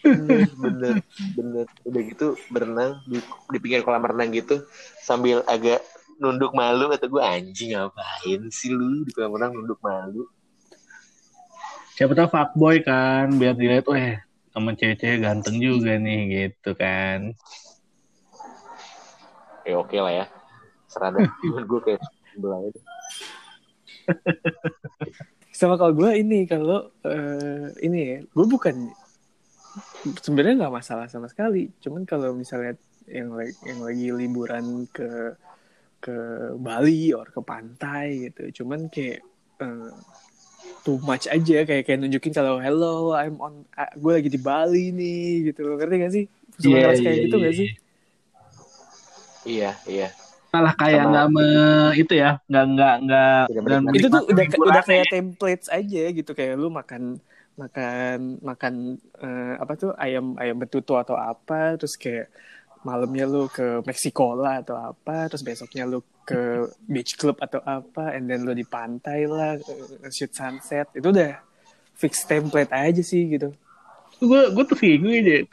bener, 0.00 0.48
bener, 0.64 0.94
bener. 1.36 1.66
Udah 1.86 2.02
gitu 2.04 2.26
berenang 2.52 3.00
di, 3.08 3.18
di 3.24 3.58
pinggir 3.60 3.80
kolam 3.86 4.04
renang 4.04 4.32
gitu 4.32 4.64
sambil 5.00 5.40
agak 5.48 5.80
nunduk 6.20 6.52
malu 6.52 6.92
atau 6.92 7.08
gue 7.08 7.22
anjing 7.24 7.72
ngapain 7.72 8.40
sih 8.52 8.68
lu 8.68 9.08
di 9.08 9.12
kolam 9.16 9.36
renang 9.38 9.56
nunduk 9.56 9.80
malu. 9.80 10.28
Siapa 11.96 12.12
tahu 12.16 12.28
fuckboy 12.32 12.80
kan 12.84 13.32
biar 13.36 13.56
dilihat 13.56 13.88
weh 13.88 14.16
temen 14.50 14.74
cewek-cewek 14.74 15.20
ganteng 15.22 15.56
juga 15.62 15.96
nih 15.96 16.20
gitu 16.28 16.74
kan. 16.74 17.36
Ya 19.64 19.76
oke 19.78 19.96
lah 20.00 20.24
ya. 20.24 20.26
Serada. 20.90 21.22
Gue 21.70 21.80
kayak 21.86 22.00
sebelah 22.40 22.60
itu. 22.64 22.80
Sama 25.52 25.76
kalau 25.76 25.92
gue 25.92 26.10
ini 26.16 26.48
kalau 26.48 26.88
eh, 27.04 27.76
ini 27.84 27.98
ya, 28.16 28.18
gue 28.24 28.46
bukan 28.48 28.88
sebenarnya 30.24 30.64
nggak 30.64 30.76
masalah 30.80 31.06
sama 31.12 31.28
sekali. 31.28 31.68
Cuman 31.84 32.08
kalau 32.08 32.32
misalnya 32.32 32.80
yang 33.04 33.36
lagi 33.36 33.52
yang 33.68 33.84
lagi 33.84 34.06
liburan 34.08 34.88
ke 34.88 35.36
ke 36.00 36.16
Bali 36.56 37.12
or 37.12 37.28
ke 37.28 37.44
pantai 37.44 38.32
gitu, 38.32 38.64
cuman 38.64 38.88
kayak 38.88 39.20
eh, 39.60 39.92
too 40.80 40.96
much 41.04 41.28
aja 41.28 41.68
kayak 41.68 41.84
kayak 41.84 42.00
nunjukin 42.00 42.32
kalau 42.32 42.56
hello 42.56 43.12
I'm 43.12 43.36
on 43.36 43.68
gue 44.00 44.12
lagi 44.16 44.32
di 44.32 44.40
Bali 44.40 44.96
nih 44.96 45.52
gitu 45.52 45.76
ngerti 45.76 45.94
gak 46.00 46.12
sih? 46.16 46.24
Suka 46.56 46.76
ngerasa 46.80 47.00
kayak 47.04 47.16
iya, 47.20 47.24
gitu 47.28 47.36
iya. 47.36 47.44
gak 47.44 47.56
sih? 47.56 47.68
Iya, 49.40 49.70
iya. 49.88 50.08
Malah 50.50 50.74
kayak 50.74 51.02
Sama- 51.06 51.10
nggak 51.14 51.26
me 51.30 51.46
itu 51.94 52.14
ya, 52.18 52.30
nggak 52.50 52.64
nggak 52.74 52.94
nggak 53.06 53.40
itu 53.94 54.06
tuh 54.10 54.22
udah 54.26 54.44
udah 54.50 54.82
kayak 54.82 55.06
ya. 55.06 55.12
templates 55.14 55.68
aja 55.70 56.02
gitu 56.10 56.30
kayak 56.34 56.58
lu 56.58 56.68
makan 56.74 57.22
makan 57.54 58.40
makan 58.42 58.74
eh, 59.20 59.54
apa 59.62 59.72
tuh 59.78 59.90
ayam 59.94 60.34
ayam 60.42 60.58
betutu 60.58 60.98
atau 60.98 61.14
apa 61.14 61.78
terus 61.78 61.94
kayak 61.94 62.32
malamnya 62.80 63.28
lu 63.28 63.46
ke 63.52 63.84
Meksiko 63.84 64.32
lah 64.34 64.64
atau 64.64 64.74
apa 64.74 65.28
terus 65.28 65.44
besoknya 65.44 65.84
lu 65.84 66.00
ke 66.24 66.66
beach 66.88 67.14
club 67.20 67.36
atau 67.38 67.60
apa 67.62 68.16
and 68.16 68.26
then 68.30 68.42
lu 68.42 68.56
di 68.56 68.64
pantai 68.64 69.28
lah 69.28 69.54
eh, 69.60 70.10
shoot 70.10 70.32
sunset. 70.32 70.88
Itu 70.96 71.12
udah 71.12 71.36
fix 71.94 72.24
template 72.24 72.72
aja 72.72 73.02
sih 73.04 73.28
gitu. 73.36 73.52
Gue 74.20 74.50
gue 74.52 74.64
tuh 74.64 74.76
bingung 74.80 75.12
aja 75.20 75.44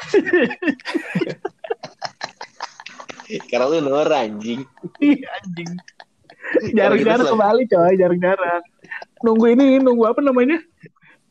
Karena 3.52 3.66
lu 3.68 3.78
Nora 3.84 4.24
anjing. 4.24 4.64
Iya, 5.04 5.28
anjing. 5.44 5.72
Jarang-jarang 6.72 7.28
ke 7.28 7.38
Bali 7.38 7.64
coy 7.68 7.94
jarang-jarang 8.00 8.64
nunggu 9.20 9.46
ini 9.52 9.84
nunggu 9.84 10.04
apa 10.08 10.24
namanya? 10.24 10.64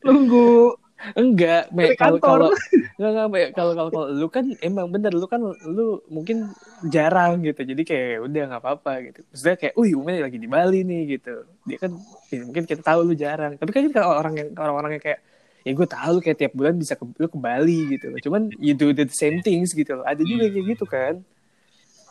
Nunggu 0.05 0.77
enggak 1.13 1.69
Me, 1.77 1.93
kalau 1.93 2.17
kalau 2.17 2.49
enggak 2.97 3.25
enggak 3.29 3.49
kalau 3.53 3.73
kalau 3.77 3.89
kalau 3.93 4.07
lu 4.17 4.27
kan 4.33 4.49
emang 4.65 4.89
bener 4.89 5.13
lu 5.13 5.29
kan 5.29 5.41
lu 5.65 6.01
mungkin 6.09 6.53
jarang 6.89 7.41
gitu. 7.41 7.65
Jadi 7.65 7.81
kayak 7.81 8.29
udah 8.29 8.43
nggak 8.53 8.61
apa-apa 8.61 8.91
gitu. 9.09 9.19
Maksudnya 9.29 9.57
kayak 9.57 9.73
wih 9.77 9.93
Umen 9.97 10.21
lagi 10.21 10.37
di 10.37 10.49
Bali 10.49 10.85
nih 10.85 11.17
gitu. 11.17 11.45
Dia 11.65 11.77
kan 11.81 11.91
ya, 12.29 12.41
mungkin 12.45 12.63
kita 12.65 12.81
tahu 12.85 12.99
lu 13.09 13.13
jarang. 13.17 13.57
Tapi 13.57 13.71
kan 13.73 13.89
kalau 13.93 14.21
orang 14.21 14.33
yang 14.37 14.49
orang-orang 14.57 14.97
yang 14.97 15.03
kayak 15.03 15.19
ya 15.65 15.71
gue 15.75 15.87
tahu 15.89 16.11
lu 16.17 16.21
kayak 16.23 16.37
tiap 16.39 16.53
bulan 16.55 16.73
bisa 16.77 16.93
ke, 16.93 17.03
lu 17.05 17.27
ke 17.29 17.39
Bali 17.41 17.97
gitu. 17.97 18.13
Loh 18.13 18.21
cuman 18.21 18.53
you 18.61 18.73
do 18.77 18.93
the 18.93 19.09
same 19.09 19.41
things 19.41 19.73
gitu. 19.73 19.97
Loh 19.97 20.05
ada 20.05 20.21
juga 20.21 20.45
kayak 20.49 20.65
gitu 20.77 20.85
kan 20.85 21.25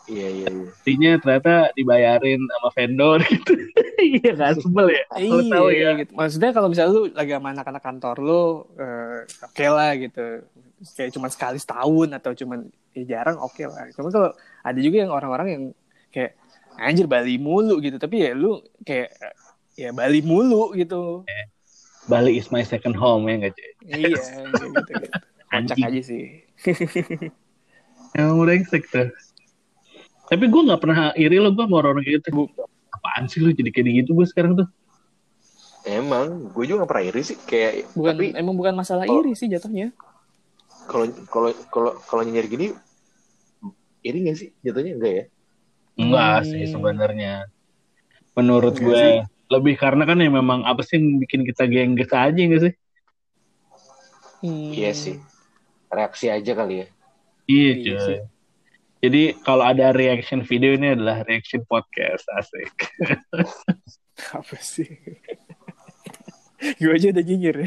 Iya 0.07 0.27
iya 0.31 0.47
iya. 0.47 0.71
artinya 0.71 1.11
ternyata 1.19 1.53
dibayarin 1.75 2.39
sama 2.39 2.69
vendor 2.71 3.19
gitu 3.27 3.53
iya 3.99 4.31
kan 4.39 4.55
sebel 4.55 4.87
ya 4.95 5.03
iya 5.19 5.41
tahu 5.51 5.67
ya 5.67 5.89
gitu. 5.99 6.11
Maksudnya 6.15 6.51
kalau 6.55 6.67
misalnya 6.71 6.91
lu 6.95 7.01
lagi 7.11 7.31
sama 7.35 7.49
anak-anak 7.51 7.83
kantor 7.83 8.15
lu, 8.23 8.43
eh, 8.79 9.19
oke 9.27 9.65
lah 9.67 9.91
gitu. 9.99 10.25
Kayak 10.95 11.11
cuma 11.11 11.27
sekali 11.27 11.57
setahun 11.59 12.09
atau 12.15 12.31
cuma 12.37 12.55
ya 12.95 13.03
jarang 13.03 13.37
oke 13.41 13.63
lah. 13.67 13.89
Cuma 13.91 14.07
kalau 14.13 14.31
ada 14.63 14.79
juga 14.79 14.97
yang 15.03 15.11
orang-orang 15.11 15.47
yang 15.51 15.63
kayak 16.13 16.39
anjir 16.79 17.09
Bali 17.09 17.35
mulu 17.35 17.83
gitu. 17.83 17.99
Tapi 17.99 18.15
ya 18.23 18.31
lu 18.31 18.63
kayak 18.87 19.11
ya 19.75 19.89
Bali 19.91 20.23
mulu 20.23 20.71
gitu. 20.77 21.27
Bali 22.07 22.39
is 22.39 22.47
my 22.53 22.63
second 22.63 22.95
home 22.95 23.27
ya 23.27 23.35
nggak 23.43 23.59
iya 23.83 24.15
gitu, 24.15 24.65
gitu. 24.71 24.91
Kocak 25.51 25.77
aja 25.79 26.01
sih. 26.03 26.23
yang 28.15 28.39
brengsek 28.39 28.87
tuh 28.87 29.11
tapi 30.27 30.45
gue 30.45 30.61
nggak 30.61 30.79
pernah 30.79 30.97
iri 31.15 31.37
lo 31.37 31.49
gue 31.49 31.63
sama 31.63 31.75
orang-orang 31.79 32.03
kayak 32.03 32.15
gitu 32.19 32.29
Bu- 32.35 32.51
apaan 32.89 33.25
sih 33.25 33.39
lo 33.39 33.49
jadi 33.49 33.69
kayak 33.69 34.03
gitu 34.03 34.11
gue 34.13 34.27
sekarang 34.27 34.53
tuh 34.55 34.67
Emang, 35.83 36.51
gue 36.51 36.67
juga 36.67 36.83
gak 36.83 36.91
pernah 36.91 37.05
iri 37.07 37.23
sih. 37.23 37.39
Kayak 37.39 37.87
Bukan 37.95 38.11
tapi 38.11 38.25
emang 38.35 38.59
bukan 38.59 38.75
masalah 38.75 39.07
Oh. 39.07 39.23
iri 39.23 39.31
sih 39.33 39.47
jatuhnya. 39.47 39.95
kalau 40.83 41.07
kalau 41.25 41.49
kalau 41.67 41.91
kalau 42.03 42.21
nyinyir 42.23 42.43
gini 42.45 42.67
iri 44.01 44.27
gak 44.27 44.35
sih? 44.35 44.51
Jatuhnya 44.59 44.99
enggak 44.99 45.13
ya? 45.13 45.23
enggak 45.95 46.35
Hmm. 46.37 46.45
sih 46.45 46.63
sebenarnya 46.67 47.33
menurut 48.33 48.75
Enggak 48.75 48.83
gue 48.83 48.99
sih. 48.99 49.15
lebih 49.47 49.73
karena 49.75 50.03
kan 50.03 50.19
ya 50.19 50.27
memang 50.27 50.61
apa 50.61 50.83
sih 50.83 50.99
yang 50.99 51.17
bikin 51.17 51.41
kita 51.41 51.63
gengges 51.65 52.11
aja 52.11 52.35
nggak 52.35 52.61
sih 52.61 52.73
Hmm. 54.37 54.69
Iya 54.69 54.91
sih. 54.91 55.15
Reaksi 55.87 56.27
aja 56.27 56.51
kali 56.51 56.83
ya. 56.83 56.87
iya 57.47 57.71
Iya 57.71 57.79
cuy 57.79 57.97
sih. 58.03 58.19
Jadi 59.03 59.37
kalau 59.45 59.63
ada 59.65 59.93
reaction 59.93 60.41
video 60.41 60.73
ini 60.73 60.93
adalah 60.97 61.21
reaction 61.27 61.61
podcast 61.69 62.25
asik 62.37 62.73
Apa 64.33 64.57
sih? 64.57 64.89
Gue 66.81 66.91
aja 66.97 67.13
udah 67.13 67.23
nyinyir. 67.23 67.57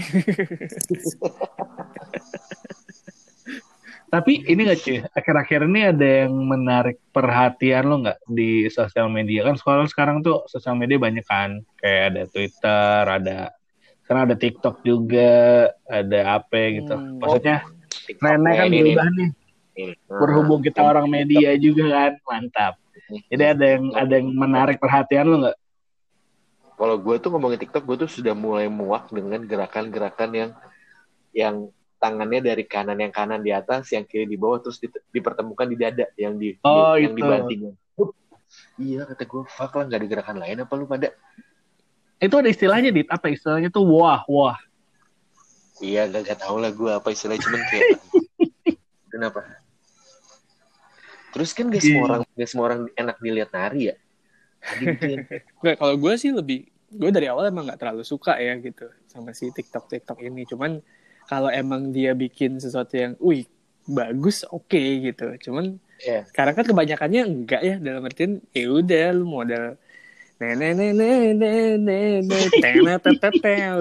Tapi 4.10 4.42
ini 4.50 4.66
gak 4.66 4.82
cuy, 4.82 4.98
akhir-akhir 5.14 5.70
ini 5.70 5.80
ada 5.86 6.26
yang 6.26 6.34
menarik 6.34 6.98
perhatian 7.14 7.86
lo 7.86 8.02
nggak 8.02 8.18
di 8.26 8.66
sosial 8.66 9.06
media 9.06 9.46
kan? 9.46 9.54
Sekarang 9.54 9.86
sekarang 9.86 10.16
tuh 10.26 10.42
sosial 10.50 10.74
media 10.74 10.98
banyak 10.98 11.22
kan, 11.22 11.62
kayak 11.78 12.02
ada 12.10 12.22
Twitter, 12.26 13.00
ada 13.06 13.54
sekarang 14.02 14.22
ada 14.26 14.34
TikTok 14.34 14.82
juga, 14.82 15.70
ada 15.86 16.42
apa 16.42 16.58
gitu. 16.74 16.90
Hmm. 16.90 17.22
Maksudnya 17.22 17.62
TikTok 18.10 18.18
trennya 18.18 18.52
kan 18.58 18.66
ini, 18.66 18.78
berubah 18.82 19.08
nih. 19.14 19.28
Ini. 19.76 19.94
Berhubung 20.06 20.60
kita 20.60 20.82
orang 20.82 21.06
media 21.06 21.54
juga 21.56 21.84
kan, 21.90 22.12
mantap. 22.26 22.74
Jadi 23.30 23.44
ada 23.44 23.64
yang 23.64 23.84
ada 23.94 24.12
yang 24.18 24.28
menarik 24.30 24.78
perhatian 24.78 25.26
lo 25.26 25.36
nggak? 25.46 25.58
Kalau 26.80 26.96
gue 26.96 27.14
tuh 27.20 27.28
ngomongin 27.28 27.60
TikTok, 27.60 27.84
gue 27.84 27.96
tuh 28.06 28.10
sudah 28.10 28.32
mulai 28.32 28.64
muak 28.70 29.12
dengan 29.12 29.44
gerakan-gerakan 29.44 30.30
yang 30.32 30.50
yang 31.36 31.54
tangannya 32.00 32.40
dari 32.40 32.64
kanan 32.64 32.96
yang 32.96 33.12
kanan 33.12 33.44
di 33.44 33.52
atas, 33.52 33.92
yang 33.92 34.08
kiri 34.08 34.24
di 34.24 34.40
bawah, 34.40 34.64
terus 34.64 34.80
di- 34.80 34.88
dipertemukan 35.12 35.68
di 35.68 35.76
dada, 35.76 36.08
yang 36.16 36.40
di 36.40 36.56
Oh, 36.64 36.96
yang 36.96 37.12
itu. 37.12 37.20
dibanting. 37.20 37.60
Uh, 38.00 38.10
Iya 38.80 39.06
kata 39.06 39.22
gue, 39.28 39.42
fuck 39.46 39.72
lah 39.78 39.84
nggak 39.86 40.00
ada 40.00 40.08
gerakan 40.08 40.36
lain 40.42 40.56
apa 40.64 40.72
lu 40.74 40.88
pada? 40.88 41.12
Itu 42.18 42.34
ada 42.40 42.48
istilahnya 42.50 42.90
dit, 42.90 43.06
apa 43.06 43.28
istilahnya 43.30 43.68
tuh 43.68 43.84
wah 43.84 44.24
wah. 44.26 44.56
Iya 45.80 46.08
gak, 46.12 46.28
gak 46.28 46.38
tau 46.44 46.60
lah 46.60 46.72
gue 46.72 46.90
apa 46.92 47.08
istilahnya 47.12 47.40
cuman 47.44 47.60
kayak 47.68 47.88
kenapa? 49.12 49.59
Terus 51.30 51.50
kan 51.54 51.70
gak 51.70 51.82
semua 51.82 52.02
Iya. 52.02 52.06
orang 52.10 52.22
gak 52.26 52.48
semua 52.50 52.64
orang 52.70 52.80
enak 52.94 53.16
dilihat 53.22 53.50
nari 53.54 53.82
ya. 53.90 53.96
Gue 55.60 55.72
kalau 55.80 55.94
gue 55.96 56.12
sih 56.18 56.30
lebih 56.34 56.66
gue 56.90 57.10
dari 57.14 57.30
awal 57.30 57.46
emang 57.54 57.70
nggak 57.70 57.78
terlalu 57.78 58.02
suka 58.02 58.34
ya 58.34 58.58
gitu 58.58 58.90
sama 59.06 59.30
si 59.30 59.48
TikTok 59.54 59.86
TikTok 59.86 60.18
ini. 60.26 60.42
Cuman 60.44 60.82
kalau 61.30 61.46
emang 61.46 61.94
dia 61.94 62.12
bikin 62.18 62.58
sesuatu 62.58 62.98
yang, 62.98 63.14
wih 63.22 63.46
bagus 63.86 64.42
oke 64.50 64.82
gitu. 65.06 65.30
Cuman 65.48 65.78
ya 66.02 66.26
sekarang 66.26 66.54
kan 66.58 66.64
kebanyakannya 66.66 67.22
enggak 67.22 67.62
ya 67.62 67.76
dalam 67.78 68.02
artian 68.02 68.42
ya 68.50 68.66
udah 68.66 69.06
lu 69.14 69.24
modal 69.28 69.78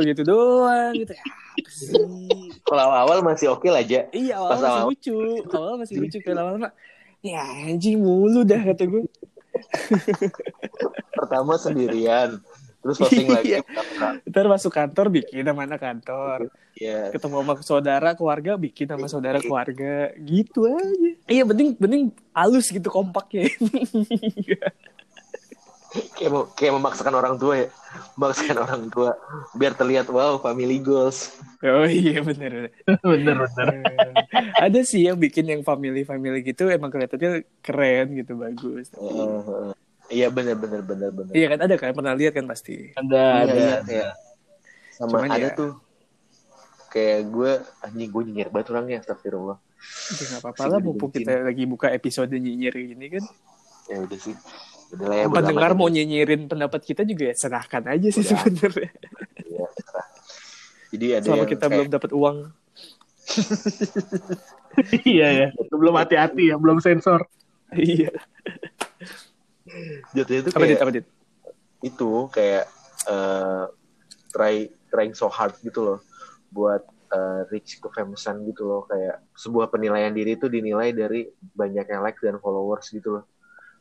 gitu 0.03 0.21
doang 0.27 0.91
gitu. 0.91 1.13
Ya, 1.15 1.23
kalau 2.67 2.91
awal 2.91 3.23
masih 3.23 3.55
oke 3.55 3.63
lah 3.71 3.79
aja. 3.79 4.11
Iya 4.11 4.43
awal 4.43 4.59
masih 4.59 4.83
lucu, 4.91 5.19
awal 5.55 5.79
masih 5.79 5.95
lucu 6.03 6.19
kayak 6.19 6.35
lama-lama. 6.35 6.69
Ya 7.19 7.43
anjing 7.43 7.99
mulu 7.99 8.47
dah 8.47 8.63
kata 8.63 8.87
gue. 8.87 9.03
Pertama 11.19 11.59
sendirian, 11.59 12.39
terus 12.79 12.95
posting 12.95 13.27
lagi. 13.27 13.59
Iya. 13.59 13.59
Ntar 14.23 14.47
masuk 14.47 14.71
kantor 14.71 15.11
bikin 15.11 15.43
sama 15.43 15.67
anak 15.67 15.83
kantor. 15.83 16.47
Ya, 16.79 17.11
Ketemu 17.11 17.43
sama 17.43 17.53
saudara 17.59 18.09
keluarga 18.15 18.55
bikin 18.55 18.87
sama 18.87 19.11
saudara 19.11 19.43
keluarga. 19.43 20.15
Gitu 20.15 20.63
aja. 20.63 21.11
Iya 21.27 21.43
penting 21.43 21.75
penting 21.75 22.03
halus 22.31 22.71
gitu 22.71 22.87
kompaknya. 22.87 23.51
kayak 26.15 26.29
mau 26.29 26.43
kayak 26.49 26.73
memaksakan 26.75 27.13
orang 27.13 27.35
tua 27.35 27.53
ya, 27.57 27.67
memaksakan 28.13 28.57
orang 28.65 28.83
tua 28.87 29.17
biar 29.51 29.73
terlihat 29.73 30.05
wow 30.07 30.37
family 30.37 30.77
goals. 30.77 31.33
oh 31.59 31.83
iya 31.83 32.21
bener. 32.21 32.69
bener. 32.85 32.95
bener 33.11 33.35
bener. 33.35 33.67
Eh, 33.73 34.13
Ada 34.55 34.79
sih 34.81 35.03
yang 35.03 35.17
bikin 35.17 35.45
yang 35.45 35.61
family 35.61 36.03
family 36.03 36.39
gitu 36.41 36.67
emang 36.67 36.87
kelihatannya 36.87 37.41
keren 37.59 38.07
gitu 38.15 38.33
bagus. 38.35 38.93
Eh, 38.93 39.73
Iya 40.09 40.25
benar 40.27 40.57
benar 40.57 40.81
benar 40.81 41.09
benar. 41.11 41.33
Iya 41.33 41.47
kan 41.47 41.59
ada 41.61 41.75
kan 41.75 41.93
pernah 41.93 42.13
lihat 42.13 42.33
kan 42.33 42.45
pasti. 42.45 42.89
Ada 42.93 43.13
Iya, 43.13 43.33
ada. 43.39 43.53
iya, 43.55 43.75
kayak 43.83 44.11
sama 44.91 45.09
Cuman 45.15 45.29
ada 45.29 45.41
ya- 45.43 45.53
tuh 45.53 45.71
kayak 46.87 47.19
gue 47.29 47.51
anjing 47.79 48.09
gue 48.09 48.21
nyinyir 48.25 48.49
banget 48.49 48.73
orangnya 48.73 48.97
astagfirullah 48.99 49.61
Ya 50.11 50.23
nggak 50.27 50.41
apa-apa 50.41 50.63
lah 50.67 50.79
mumpung 50.81 51.13
kita 51.13 51.45
lagi 51.45 51.63
buka 51.63 51.87
episode 51.89 52.33
nyinyir 52.33 52.73
gini 52.73 53.05
kan. 53.13 53.23
ya 53.85 54.01
udah 54.01 54.17
sih 54.17 54.33
ya 54.89 55.29
pendengar 55.29 55.71
mau 55.77 55.85
nyinyirin 55.85 56.49
pendapat 56.49 56.81
kita 56.81 57.05
juga 57.05 57.29
ya 57.29 57.35
serahkan 57.37 57.83
aja 57.85 58.07
sih 58.09 58.25
Udah. 58.25 58.41
sebenarnya. 58.41 58.89
Iya, 59.45 59.65
terserah. 59.69 60.07
jadi 60.89 61.05
ada 61.19 61.25
Selama 61.29 61.37
yang 61.37 61.51
kita 61.53 61.65
kayak, 61.65 61.73
belum 61.77 61.89
dapat 61.93 62.11
uang. 62.17 62.37
iya 65.13 65.27
ya. 65.29 65.47
Belum 65.69 65.93
hati-hati 65.93 66.43
ya, 66.49 66.55
belum 66.57 66.81
sensor. 66.81 67.29
Iya. 67.69 68.09
jatuhnya 70.17 70.41
tuh 70.49 70.51
Apa 70.57 70.65
dit? 70.65 70.69
kayak 70.73 70.81
Apa 70.81 70.91
dit? 70.97 71.05
itu 71.79 72.11
kayak 72.33 72.65
eh, 73.07 73.63
try 74.33 74.55
trying 74.89 75.13
so 75.13 75.29
hard 75.29 75.53
gitu 75.61 75.85
loh 75.85 75.99
buat 76.49 76.81
eh, 77.13 77.41
reach 77.53 77.77
kefamousan 77.77 78.41
gitu 78.49 78.65
loh 78.65 78.81
kayak 78.89 79.21
sebuah 79.37 79.69
penilaian 79.69 80.09
diri 80.09 80.33
itu 80.35 80.49
dinilai 80.49 80.89
dari 80.91 81.29
banyaknya 81.53 82.01
likes 82.01 82.25
dan 82.25 82.41
followers 82.41 82.89
gitu 82.89 83.21
loh 83.21 83.23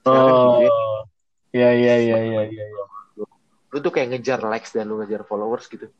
Oh. 0.08 1.04
Iya 1.48 1.70
iya 1.72 1.94
iya 1.96 2.16
iya 2.20 2.40
iya. 2.44 2.64
iya. 2.68 2.84
lu 3.68 3.78
tuh 3.80 3.92
kayak 3.92 4.16
ngejar 4.16 4.40
likes 4.44 4.72
dan 4.72 4.88
lu 4.88 4.96
ngejar 5.00 5.28
followers 5.28 5.68
gitu 5.68 5.92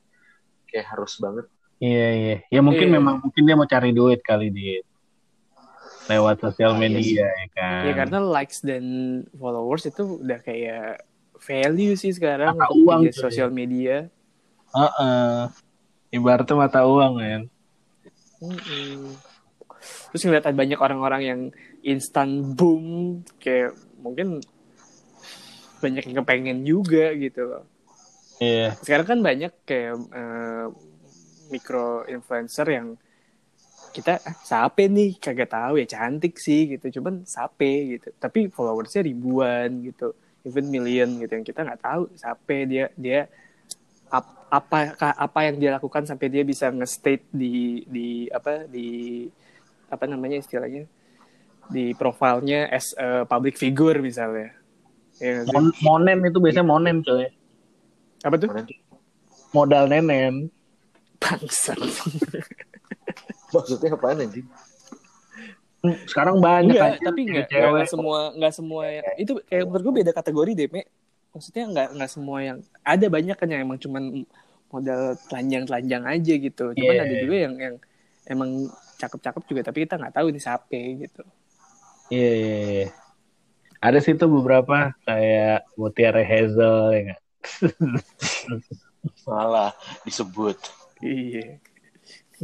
kayak 0.67 0.89
harus 0.89 1.21
banget 1.21 1.45
Iya 1.79 2.07
iya. 2.11 2.37
Ya 2.51 2.61
mungkin 2.61 2.91
Iya. 2.91 2.95
memang 2.99 3.23
mungkin 3.23 3.43
dia 3.47 3.55
mau 3.55 3.69
cari 3.69 3.95
duit 3.95 4.19
kali 4.19 4.51
di 4.51 4.83
lewat 6.11 6.43
sosial 6.43 6.75
Ah, 6.75 6.81
iya 6.81 6.89
media 6.91 7.27
ya 7.29 7.47
kan. 7.55 7.83
Ya 7.87 7.93
karena 7.95 8.19
likes 8.19 8.59
dan 8.67 8.85
followers 9.31 9.87
itu 9.87 10.19
udah 10.19 10.43
kayak 10.43 11.07
value 11.39 11.95
sih 11.95 12.11
sekarang 12.11 12.59
Mata 12.59 12.75
uang 12.75 13.07
media 13.07 13.15
tuh, 13.15 13.23
sosial 13.31 13.55
media. 13.55 13.97
Heeh. 14.75 15.47
Ibaratnya 16.11 16.57
mata 16.57 16.83
uang 16.83 17.13
kan. 17.21 17.43
Mm-mm. 18.43 19.15
Terus 20.11 20.23
ngeliat 20.27 20.51
banyak 20.51 20.81
orang-orang 20.83 21.23
yang 21.23 21.41
instan 21.85 22.57
boom 22.59 23.23
kayak 23.39 23.77
mungkin 23.99 24.43
banyak 25.79 26.05
yang 26.11 26.17
kepengen 26.23 26.59
juga 26.67 27.15
gitu 27.15 27.43
loh. 27.47 27.65
Iya. 28.39 28.79
Sekarang 28.83 29.07
kan 29.07 29.21
banyak 29.23 29.53
kayak 29.67 29.95
eh, 30.15 30.67
micro 31.51 32.07
influencer 32.07 32.67
yang 32.71 32.95
kita 33.91 34.21
ah, 34.21 34.37
sape 34.45 34.87
nih 34.87 35.17
kagak 35.17 35.51
tahu 35.51 35.81
ya 35.83 35.87
cantik 35.89 36.39
sih 36.39 36.77
gitu. 36.77 37.01
Cuman 37.01 37.27
sape 37.27 37.99
gitu. 37.99 38.15
Tapi 38.19 38.51
followersnya 38.51 39.03
ribuan 39.07 39.83
gitu. 39.83 40.15
Even 40.47 40.71
million 40.71 41.19
gitu. 41.19 41.33
Yang 41.35 41.47
kita 41.55 41.67
nggak 41.67 41.83
tahu 41.83 42.03
sape 42.15 42.57
dia 42.69 42.91
dia 42.95 43.27
ap- 44.11 44.47
apa 44.49 44.97
apa 44.97 45.41
yang 45.45 45.57
dia 45.61 45.71
lakukan 45.77 46.09
sampai 46.09 46.27
dia 46.33 46.43
bisa 46.47 46.73
nge-state 46.73 47.29
di 47.35 47.85
di 47.85 48.09
apa 48.33 48.65
di 48.65 49.27
apa 49.89 50.05
namanya 50.05 50.41
istilahnya 50.41 50.89
di 51.69 51.93
profilnya 51.93 52.69
as 52.69 52.97
a 52.97 53.25
public 53.25 53.55
figure 53.55 53.99
misalnya 53.99 54.53
ya? 55.19 55.43
Mon- 55.51 55.75
monen 55.81 56.23
itu 56.23 56.39
biasanya 56.39 56.65
monen 56.65 57.03
coy. 57.03 57.27
apa 58.21 58.35
tuh? 58.37 58.51
Modal 59.51 59.87
nenen. 59.87 60.51
bangsa 61.19 61.75
Maksudnya 63.55 63.91
apaan 63.91 64.23
anjing? 64.23 64.47
Sekarang 66.07 66.39
banyak 66.39 66.75
Enggak, 66.75 66.95
aja 66.95 67.07
tapi 67.07 67.21
enggak, 67.27 67.47
cewek. 67.51 67.71
enggak 67.71 67.89
semua 67.89 68.19
enggak 68.35 68.55
semua 68.55 68.83
yang 68.87 69.05
itu 69.17 69.33
kayak 69.47 69.65
menurut 69.67 69.83
gue 69.83 69.95
beda 70.03 70.13
kategori 70.15 70.53
deh, 70.55 70.69
Me. 70.71 70.83
Maksudnya 71.31 71.65
enggak 71.67 71.87
enggak 71.95 72.11
semua 72.11 72.39
yang 72.39 72.59
ada 72.83 73.07
banyak 73.07 73.35
kan 73.35 73.49
yang 73.49 73.61
emang 73.67 73.79
cuman 73.79 74.03
modal 74.69 75.01
telanjang-telanjang 75.27 76.03
aja 76.05 76.35
gitu. 76.35 76.65
Cuman 76.75 76.95
Iya. 76.95 77.03
ada 77.03 77.15
juga 77.19 77.37
yang 77.39 77.55
yang 77.57 77.75
emang 78.27 78.51
cakep-cakep 78.99 79.43
juga 79.47 79.61
tapi 79.65 79.79
kita 79.87 79.95
nggak 79.97 80.15
tahu 80.15 80.27
ini 80.31 80.39
siapa 80.39 80.79
gitu. 80.99 81.23
Iya, 82.09 82.31
iya, 82.35 82.57
iya. 82.73 82.89
Ada 83.79 83.99
sih 84.03 84.19
tuh 84.19 84.27
beberapa 84.27 84.91
kayak 85.07 85.69
Mutiara 85.79 86.25
Hazel 86.25 86.77
ya 86.91 87.01
nggak? 87.13 87.21
Malah 89.29 89.71
disebut. 90.03 90.57
Iya. 90.99 91.63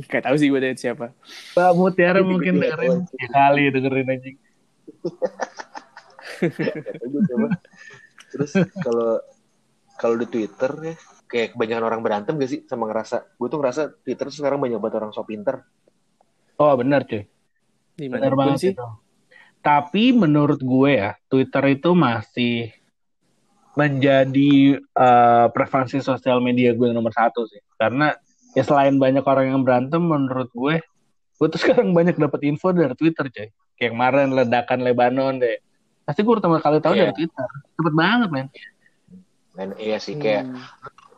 Gak 0.07 0.27
tahu 0.27 0.37
sih 0.39 0.51
gue 0.51 0.61
dari 0.63 0.77
siapa. 0.79 1.11
Mbak 1.55 1.73
Mutiara 1.75 2.21
mungkin 2.23 2.59
dengerin 2.59 3.07
ya 3.15 3.29
kali 3.31 3.63
dengerin 3.71 4.09
aja. 4.11 4.31
Terus 8.31 8.53
kalau 8.83 9.23
kalau 9.95 10.15
di 10.19 10.27
Twitter 10.27 10.71
ya 10.83 10.95
kayak 11.31 11.55
kebanyakan 11.55 11.85
orang 11.87 12.01
berantem 12.03 12.35
gak 12.39 12.51
sih 12.51 12.61
sama 12.67 12.91
ngerasa 12.91 13.35
gue 13.39 13.49
tuh 13.49 13.59
ngerasa 13.63 13.83
Twitter 14.03 14.27
tuh 14.31 14.39
sekarang 14.39 14.59
banyak 14.63 14.79
banget 14.79 14.97
orang 15.03 15.11
so 15.15 15.23
pinter 15.23 15.63
Oh 16.55 16.71
benar 16.79 17.03
cuy, 17.03 17.27
Di 17.99 18.07
benar 18.07 18.31
mana 18.31 18.39
banget 18.39 18.59
sih. 18.63 18.73
itu. 18.79 18.87
Tapi 19.65 20.13
menurut 20.13 20.61
gue 20.61 20.91
ya, 20.93 21.17
Twitter 21.27 21.65
itu 21.73 21.97
masih 21.97 22.69
menjadi 23.75 24.53
eh, 24.79 25.47
preferensi 25.51 25.99
sosial 25.99 26.39
media 26.39 26.71
gue 26.71 26.93
nomor 26.93 27.11
satu 27.11 27.49
sih. 27.49 27.59
Karena 27.75 28.13
ya 28.53 28.63
selain 28.63 28.95
banyak 28.95 29.25
orang 29.25 29.47
yang 29.51 29.61
berantem, 29.65 29.99
menurut 29.99 30.53
gue, 30.53 30.79
gue 31.35 31.47
tuh 31.49 31.61
sekarang 31.65 31.91
banyak 31.91 32.15
dapat 32.15 32.41
info 32.45 32.71
dari 32.71 32.93
Twitter 32.93 33.27
cuy. 33.27 33.49
Kayak 33.75 33.91
kemarin 33.91 34.29
ledakan 34.31 34.79
Lebanon 34.81 35.41
deh. 35.41 35.59
Pasti 36.05 36.21
gue 36.21 36.35
pertama 36.37 36.61
kali 36.61 36.79
tahu 36.79 36.95
Iya. 36.95 37.11
dari 37.11 37.15
Twitter. 37.19 37.49
Cepet 37.75 37.95
banget 37.95 38.29
men. 38.31 38.49
dan 39.55 39.71
iya 39.79 40.03
sih 40.03 40.19
kayak 40.19 40.51
Hmm. 40.51 40.59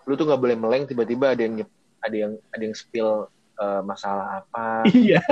lu 0.05 0.13
tuh 0.13 0.29
nggak 0.29 0.37
boleh 0.37 0.57
meleng 0.61 0.85
tiba-tiba 0.85 1.33
ada 1.33 1.41
yang 1.41 1.57
ada 1.99 2.13
yang 2.13 2.33
ada 2.53 2.63
yang 2.63 2.77
spill 2.77 3.33
eh, 3.57 3.81
masalah 3.81 4.45
apa 4.45 4.85
Iya. 4.93 5.25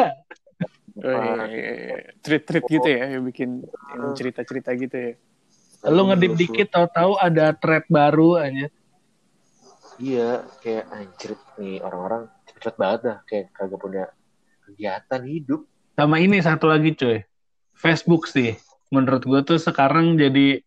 Oh, 0.94 1.11
iya, 1.11 1.46
iya, 1.50 1.72
iya. 1.74 1.96
Treat-treat 2.22 2.64
gitu 2.70 2.87
ya, 2.87 3.18
yang 3.18 3.26
bikin 3.26 3.66
cerita-cerita 4.14 4.70
gitu 4.78 4.94
ya. 4.94 5.12
Lu 5.90 6.07
ngedip 6.09 6.38
dikit 6.38 6.68
tahu-tahu 6.70 7.18
ada 7.18 7.50
thread 7.52 7.85
baru 7.90 8.38
aja. 8.40 8.70
iya 9.94 10.42
kayak 10.59 10.90
anjir 10.90 11.38
nih 11.54 11.78
orang-orang 11.78 12.26
cepet 12.50 12.74
banget 12.74 13.00
dah 13.07 13.18
kayak 13.30 13.46
kagak 13.54 13.78
punya 13.78 14.04
kegiatan 14.66 15.22
hidup 15.22 15.61
Sama 15.94 16.18
ini 16.18 16.42
satu 16.42 16.66
lagi 16.66 16.98
cuy. 16.98 17.22
Facebook 17.78 18.26
sih. 18.26 18.59
Menurut 18.90 19.22
gue 19.22 19.40
tuh 19.46 19.59
sekarang 19.62 20.18
jadi 20.18 20.59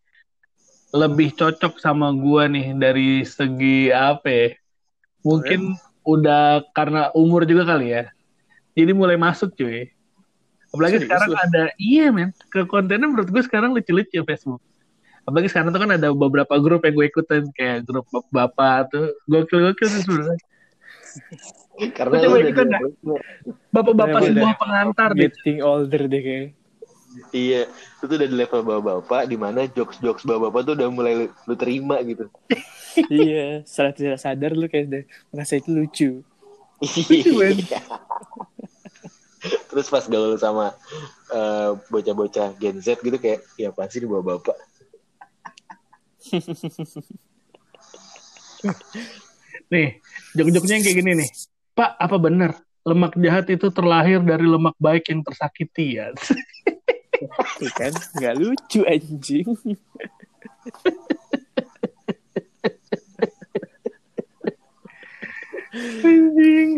lebih 0.96 1.36
cocok 1.36 1.84
sama 1.84 2.16
gua 2.16 2.48
nih 2.48 2.72
dari 2.80 3.28
segi 3.28 3.92
apa 3.92 4.28
ya. 4.32 4.48
Mungkin 5.28 5.76
udah 6.08 6.64
karena 6.72 7.12
umur 7.12 7.44
juga 7.44 7.68
kali 7.68 7.92
ya. 7.92 8.08
Jadi 8.72 8.92
mulai 8.96 9.20
masuk 9.20 9.52
cuy. 9.60 9.92
Apalagi 10.78 11.02
Serius 11.02 11.10
sekarang 11.10 11.30
lu? 11.34 11.38
ada, 11.42 11.64
iya 11.82 12.06
men, 12.14 12.30
ke 12.54 12.70
kontennya 12.70 13.10
menurut 13.10 13.34
gue 13.34 13.42
sekarang 13.42 13.74
lucu-lucu 13.74 14.22
Facebook. 14.22 14.62
Apalagi 15.26 15.50
sekarang 15.50 15.74
tuh 15.74 15.82
kan 15.82 15.92
ada 15.98 16.14
beberapa 16.14 16.54
grup 16.62 16.86
yang 16.86 16.94
gue 16.94 17.10
ikutin 17.10 17.50
kayak 17.58 17.90
grup 17.90 18.06
bapak 18.30 18.94
tuh 18.94 19.18
gokil-gokil 19.26 19.90
sih 19.90 20.02
sebenarnya. 20.06 20.38
karena 21.98 22.16
coba 22.22 22.38
ikutan 22.46 22.68
dah. 22.70 22.82
Bapak-bapak 23.74 24.20
udah. 24.30 24.54
pengantar 24.62 25.10
deh. 25.18 25.34
Getting 25.34 25.66
older 25.66 26.02
deh 26.06 26.22
kayaknya. 26.22 26.52
iya 27.34 27.66
itu 27.66 28.04
tuh 28.06 28.14
udah 28.14 28.30
di 28.30 28.38
level 28.38 28.62
bapak-bapak 28.62 29.26
di 29.26 29.38
mana 29.42 29.66
jokes-jokes 29.66 30.22
bapak-bapak 30.22 30.62
tuh 30.70 30.74
udah 30.78 30.88
mulai 30.94 31.14
lu, 31.18 31.26
lu 31.50 31.56
terima 31.58 31.98
gitu 32.06 32.30
iya, 33.10 33.66
setelah 33.66 33.94
tidak 33.98 34.18
sadar 34.22 34.54
lu 34.54 34.70
kayak 34.70 34.86
udah 34.86 35.04
merasa 35.34 35.58
itu 35.58 35.70
lucu. 35.74 36.10
men. 37.34 37.58
Iya. 37.58 37.82
Terus 39.78 39.94
pas 39.94 40.02
gaul 40.10 40.34
sama 40.42 40.74
eh, 41.30 41.70
bocah-bocah 41.94 42.58
Gen 42.58 42.82
Z 42.82 42.98
gitu 42.98 43.22
kayak, 43.22 43.46
ya 43.62 43.70
pasti 43.70 44.02
di 44.02 44.10
bawah 44.10 44.42
bapak. 44.42 44.58
Nih, 49.70 50.02
jok-joknya 50.34 50.74
yang 50.82 50.86
kayak 50.90 50.98
gini 50.98 51.12
nih. 51.22 51.30
Pak, 51.78 51.94
apa 51.94 52.18
benar 52.18 52.58
lemak 52.88 53.14
jahat 53.22 53.46
itu 53.54 53.70
terlahir 53.70 54.18
dari 54.26 54.50
lemak 54.50 54.74
baik 54.82 55.14
yang 55.14 55.22
tersakiti 55.22 56.02
ya? 56.02 56.10
Tuh 57.62 57.72
kan, 57.78 57.94
nggak 58.18 58.34
lucu 58.34 58.82
anjing. 58.82 59.46
anjing. 66.02 66.70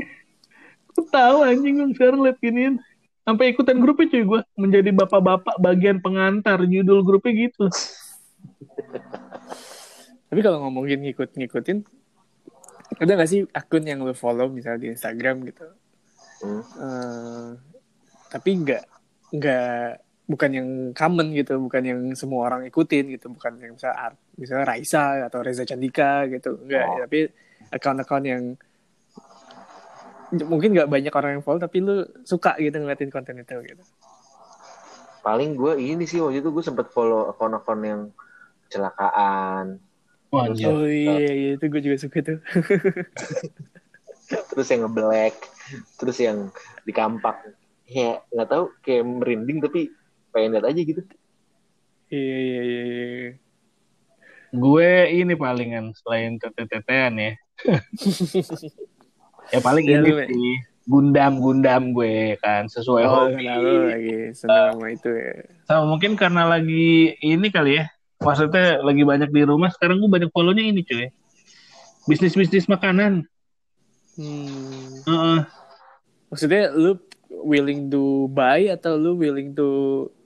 Aku 0.92 1.02
tahu 1.08 1.38
anjing 1.48 1.74
gue 1.80 1.96
sekarang 1.96 2.20
liat 2.28 2.36
giniin. 2.44 2.76
Sampai 3.30 3.54
ikutan 3.54 3.78
grupnya 3.78 4.10
cuy 4.10 4.24
gue. 4.26 4.42
Menjadi 4.58 4.90
bapak-bapak 4.90 5.62
bagian 5.62 6.02
pengantar. 6.02 6.66
Judul 6.66 7.06
grupnya 7.06 7.46
gitu. 7.46 7.70
Tapi 10.30 10.40
kalau 10.42 10.66
ngomongin 10.66 11.06
ngikut-ngikutin, 11.06 11.86
ada 12.98 13.12
nggak 13.14 13.30
sih 13.30 13.46
akun 13.54 13.86
yang 13.86 14.02
lu 14.02 14.18
follow 14.18 14.50
misalnya 14.50 14.82
di 14.82 14.90
Instagram 14.98 15.46
gitu? 15.46 15.66
Hmm. 16.42 16.64
Eh, 16.66 17.50
tapi 18.34 18.50
nggak 18.66 18.84
nggak 19.30 19.82
bukan 20.30 20.50
yang 20.54 20.70
common 20.94 21.34
gitu, 21.34 21.58
bukan 21.58 21.82
yang 21.86 22.02
semua 22.14 22.50
orang 22.50 22.62
ikutin 22.70 23.14
gitu, 23.18 23.34
bukan 23.34 23.58
yang 23.58 23.74
misalnya 23.74 23.98
art, 23.98 24.18
misalnya 24.38 24.66
Raisa 24.70 25.26
atau 25.26 25.42
Reza 25.42 25.66
Candika 25.66 26.30
gitu, 26.30 26.62
enggak. 26.62 26.86
Oh. 26.86 26.98
Tapi 27.06 27.20
akun-akun 27.74 28.26
yang 28.26 28.44
mungkin 30.32 30.76
nggak 30.78 30.90
banyak 30.90 31.14
orang 31.14 31.32
yang 31.38 31.44
follow, 31.44 31.62
tapi 31.62 31.82
lu 31.82 32.06
suka 32.26 32.56
gitu 32.62 32.78
ngeliatin 32.78 33.10
konten 33.10 33.42
itu 33.42 33.56
gitu. 33.66 33.84
Paling 35.26 35.58
gue 35.58 35.74
ini 35.78 36.06
sih 36.06 36.22
waktu 36.24 36.40
itu 36.40 36.50
gue 36.54 36.64
sempet 36.64 36.94
follow 36.94 37.28
akun-akun 37.30 37.82
yang 37.84 38.02
kecelakaan. 38.70 39.82
Wah, 40.30 40.46
Iya. 40.54 40.70
Oh 40.70 40.86
iya, 40.86 41.32
iya 41.34 41.50
itu 41.58 41.66
gue 41.66 41.82
juga 41.82 41.98
suka 41.98 42.22
tuh. 42.22 42.40
Terus 44.54 44.68
yang 44.70 44.86
ngeblack. 44.86 45.36
Terus 45.98 46.18
yang 46.22 46.54
di 46.86 46.94
kampak. 46.94 47.50
Ya 47.90 48.22
nggak 48.30 48.50
tahu 48.50 48.64
kayak 48.86 49.04
merinding 49.10 49.60
tapi 49.66 49.90
pengen 50.30 50.54
lihat 50.54 50.70
aja 50.70 50.82
gitu. 50.86 51.02
Iya 52.14 52.38
iya 52.38 52.62
iya. 52.62 52.84
iya. 52.86 53.32
Gue 54.54 54.90
ini 55.14 55.34
palingan 55.34 55.94
selain 55.98 56.38
tete-tetean 56.38 57.14
ya. 57.18 57.34
ya 59.50 59.60
paling 59.60 59.84
Ya, 59.84 60.00
ini 60.00 60.10
sih. 60.26 60.56
Gundam-gundam 60.86 61.94
gue 61.94 62.34
kan. 62.38 62.66
Sesuai 62.66 63.04
Oh, 63.04 63.30
hobi. 63.30 63.46
lu 63.46 63.74
lagi 63.88 64.16
seneng 64.34 64.74
sama 64.74 64.86
itu 64.90 65.10
ya? 65.10 65.34
Sama 65.64 65.84
mungkin 65.86 66.14
karena 66.14 66.46
lagi 66.46 67.14
ini 67.20 67.48
kali 67.48 67.78
ya. 67.78 67.86
Maksudnya 68.18 68.82
lagi 68.82 69.04
banyak 69.04 69.30
di 69.30 69.42
rumah. 69.44 69.70
Sekarang 69.70 69.98
gue 69.98 70.10
banyak 70.10 70.30
follow-nya 70.30 70.66
ini 70.66 70.82
cuy. 70.82 71.14
Bisnis-bisnis 72.06 72.66
makanan. 72.66 73.30
Hmm. 74.18 75.06
Heeh. 75.06 75.40
Maksudnya 76.28 76.74
lu 76.74 76.98
willing 77.30 77.88
to 77.88 78.04
buy 78.28 78.68
atau 78.68 78.98
lu 78.98 79.14
willing 79.14 79.54
to 79.54 79.68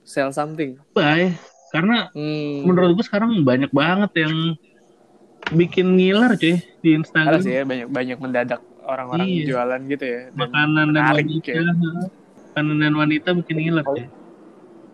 sell 0.02 0.32
something? 0.32 0.80
Bye. 0.92 1.36
Karena 1.70 2.08
Hmm. 2.12 2.64
menurut 2.64 2.96
gue 2.96 3.06
sekarang 3.06 3.44
banyak 3.44 3.70
banget 3.70 4.26
yang 4.26 4.56
bikin 5.52 5.94
ngiler 5.94 6.34
cuy 6.34 6.56
di 6.80 6.90
Instagram. 6.94 7.42
sih 7.42 7.52
ya 7.52 7.64
banyak 7.64 7.88
banyak 7.88 8.18
mendadak 8.18 8.62
orang-orang 8.84 9.26
Iya. 9.26 9.46
jualan 9.50 9.82
gitu 9.88 10.06
ya. 10.06 10.20
Dan 10.26 10.38
Makanan 10.38 10.70
dan 10.70 10.86
menarik 10.90 11.26
wanita. 11.26 11.50
ya. 11.50 11.62
Makanan 12.46 12.78
dan 12.78 12.94
wanita 12.94 13.30
bikin 13.36 13.56
ngiler 13.58 13.84
Paling- 13.84 14.04
ya. 14.04 14.10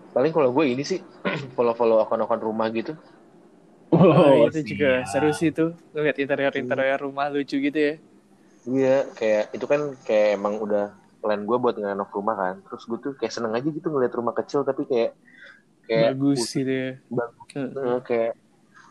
Paling 0.09 0.31
kalau 0.31 0.49
gue 0.51 0.65
ini 0.67 0.83
sih 0.83 0.99
follow-follow 1.55 1.99
akun-akun 1.99 2.39
rumah 2.39 2.67
gitu. 2.69 2.93
Oh, 3.89 4.45
itu 4.45 4.61
juga 4.67 5.01
siap. 5.01 5.09
seru 5.11 5.29
sih 5.31 5.49
tuh. 5.49 5.73
Ngeliat 5.91 6.17
interior-interior 6.17 6.99
rumah 6.99 7.25
lucu 7.27 7.57
gitu 7.57 7.73
ya. 7.75 7.93
Iya, 8.63 8.95
kayak 9.11 9.43
itu 9.51 9.65
kan 9.65 9.81
kayak 9.99 10.37
emang 10.37 10.57
udah 10.57 10.93
plan 11.19 11.41
gue 11.41 11.57
buat 11.57 11.73
ngerenov 11.73 12.09
rumah 12.09 12.35
kan. 12.35 12.55
Terus 12.63 12.83
gue 12.85 12.97
tuh 12.99 13.11
kayak 13.15 13.33
seneng 13.33 13.51
aja 13.51 13.65
gitu 13.65 13.85
ngeliat 13.85 14.13
rumah 14.13 14.31
kecil 14.31 14.61
tapi 14.61 14.85
kayak 14.85 15.17
kayak 15.83 16.13
Bagus 16.13 16.53
gitu 16.53 16.69
ya. 16.69 16.91
bagus 17.09 17.49
kayak 18.05 18.37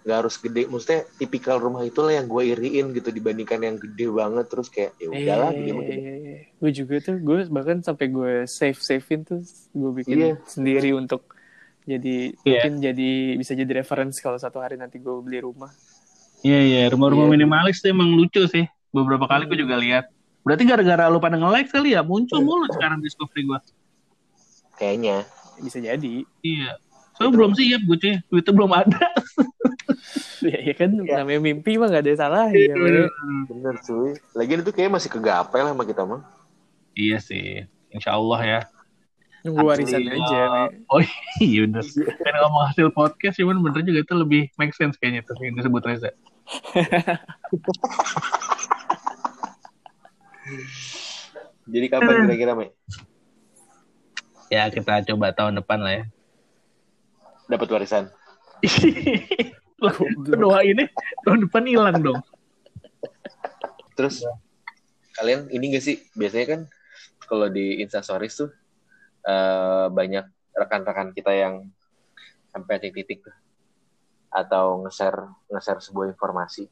nggak 0.08 0.24
harus 0.24 0.40
gede 0.40 0.64
maksudnya 0.64 1.04
tipikal 1.14 1.60
rumah 1.60 1.84
itulah 1.84 2.08
yang 2.10 2.24
gue 2.24 2.48
iriin 2.48 2.96
gitu 2.96 3.12
dibandingkan 3.12 3.60
yang 3.60 3.76
gede 3.76 4.08
banget 4.08 4.48
terus 4.48 4.66
kayak 4.66 4.96
ya 4.96 5.12
udahlah 5.12 5.52
gede 5.52 5.70
mah 5.70 5.84
gede. 5.84 6.00
gue 6.56 6.70
juga 6.72 6.94
tuh 6.98 7.16
gue 7.20 7.36
bahkan 7.46 7.78
sampai 7.78 8.06
gue 8.08 8.32
save 8.48 8.80
savein 8.80 9.20
tuh 9.20 9.44
gue 9.70 9.90
bikin 9.94 10.16
Iya. 10.16 10.32
sendiri 10.42 10.96
untuk 10.96 11.28
jadi 11.84 12.32
Iya. 12.32 12.64
mungkin 12.64 12.72
jadi 12.80 13.10
bisa 13.36 13.52
jadi 13.52 13.72
reference 13.76 14.16
kalau 14.18 14.36
satu 14.36 14.56
hari 14.58 14.74
nanti 14.74 14.96
gue 14.96 15.12
beli 15.20 15.38
rumah 15.38 15.68
Iya 16.38 16.60
iya, 16.62 16.82
rumah-rumah 16.88 17.26
Iya. 17.26 17.34
minimalis 17.34 17.82
tuh 17.82 17.90
emang 17.90 18.14
lucu 18.14 18.38
sih. 18.46 18.62
Beberapa 18.88 19.26
kali 19.26 19.44
gue 19.44 19.58
juga 19.58 19.74
lihat. 19.74 20.06
Berarti 20.40 20.62
gara-gara 20.64 21.10
lu 21.10 21.18
pada 21.18 21.34
nge-like 21.34 21.66
kali 21.68 21.92
ya, 21.92 22.00
muncul 22.00 22.38
mulu 22.38 22.70
sekarang 22.70 23.02
discovery 23.02 23.42
gue. 23.42 23.58
kayaknya 24.72 25.26
bisa 25.58 25.82
jadi 25.82 26.22
Iya. 26.40 26.78
Soalnya 27.12 27.32
belum 27.34 27.50
siap 27.52 27.82
gue 27.82 27.96
cuy, 27.98 28.14
duitnya 28.30 28.52
belum 28.54 28.70
ada. 28.70 29.02
ya, 30.40 30.58
ya 30.62 30.74
kan 30.74 30.90
Iya. 30.94 31.14
namanya 31.18 31.40
mimpi 31.40 31.76
mah 31.76 31.88
gak 31.88 32.02
ada 32.02 32.14
salah 32.14 32.46
ya 32.48 32.70
bener. 32.70 33.08
bener 33.44 33.74
cuy 33.80 34.12
lagian 34.32 34.60
itu 34.60 34.70
kayak 34.70 34.90
masih 34.90 35.08
kegapai 35.08 35.60
lah 35.60 35.72
sama 35.72 35.82
kita 35.82 36.02
mah 36.02 36.22
iya 36.92 37.16
sih, 37.18 37.62
insya 37.88 38.12
Allah 38.12 38.40
ya. 38.42 38.60
nunggu 39.40 39.64
warisan 39.64 40.02
Iya. 40.02 40.12
aja 40.14 40.40
Mek. 40.66 40.70
Oh 40.86 40.98
iya 41.40 41.62
bener. 41.62 41.84
Kan 42.18 42.34
ngomong 42.36 42.64
hasil 42.66 42.90
podcast 42.90 43.36
cuman 43.36 43.60
bener 43.60 43.82
juga 43.82 44.00
itu 44.02 44.14
lebih 44.14 44.42
make 44.54 44.72
sense 44.72 44.96
kayaknya 44.96 45.22
tuh 45.22 45.38
yang 45.38 45.54
disebut 45.54 45.78
Reza. 45.80 46.10
jadi 51.66 51.86
kapan 51.88 52.14
kira-kira 52.26 52.52
Mei 52.54 52.70
Ya 54.48 54.64
kita 54.68 55.04
coba 55.04 55.28
tahun 55.30 55.60
depan 55.60 55.78
lah 55.78 55.92
ya. 55.94 56.04
dapat 57.46 57.68
warisan 57.70 58.04
doa 60.34 60.60
ini 60.66 60.84
tahun 61.22 61.46
depan 61.46 61.62
hilang 61.66 61.98
dong. 62.02 62.20
terus 63.94 64.22
kalian 65.18 65.50
ini 65.50 65.74
gak 65.74 65.82
sih 65.82 65.98
biasanya 66.14 66.46
kan 66.46 66.60
kalau 67.26 67.50
di 67.50 67.82
instastories 67.82 68.38
tuh 68.38 68.50
eh, 69.26 69.86
banyak 69.90 70.26
rekan-rekan 70.54 71.10
kita 71.14 71.34
yang 71.34 71.54
sampai 72.50 72.78
titik-titik 72.78 73.26
tuh 73.26 73.36
atau 74.30 74.82
nge-share 74.86 75.26
nge-share 75.50 75.82
sebuah 75.82 76.10
informasi 76.14 76.66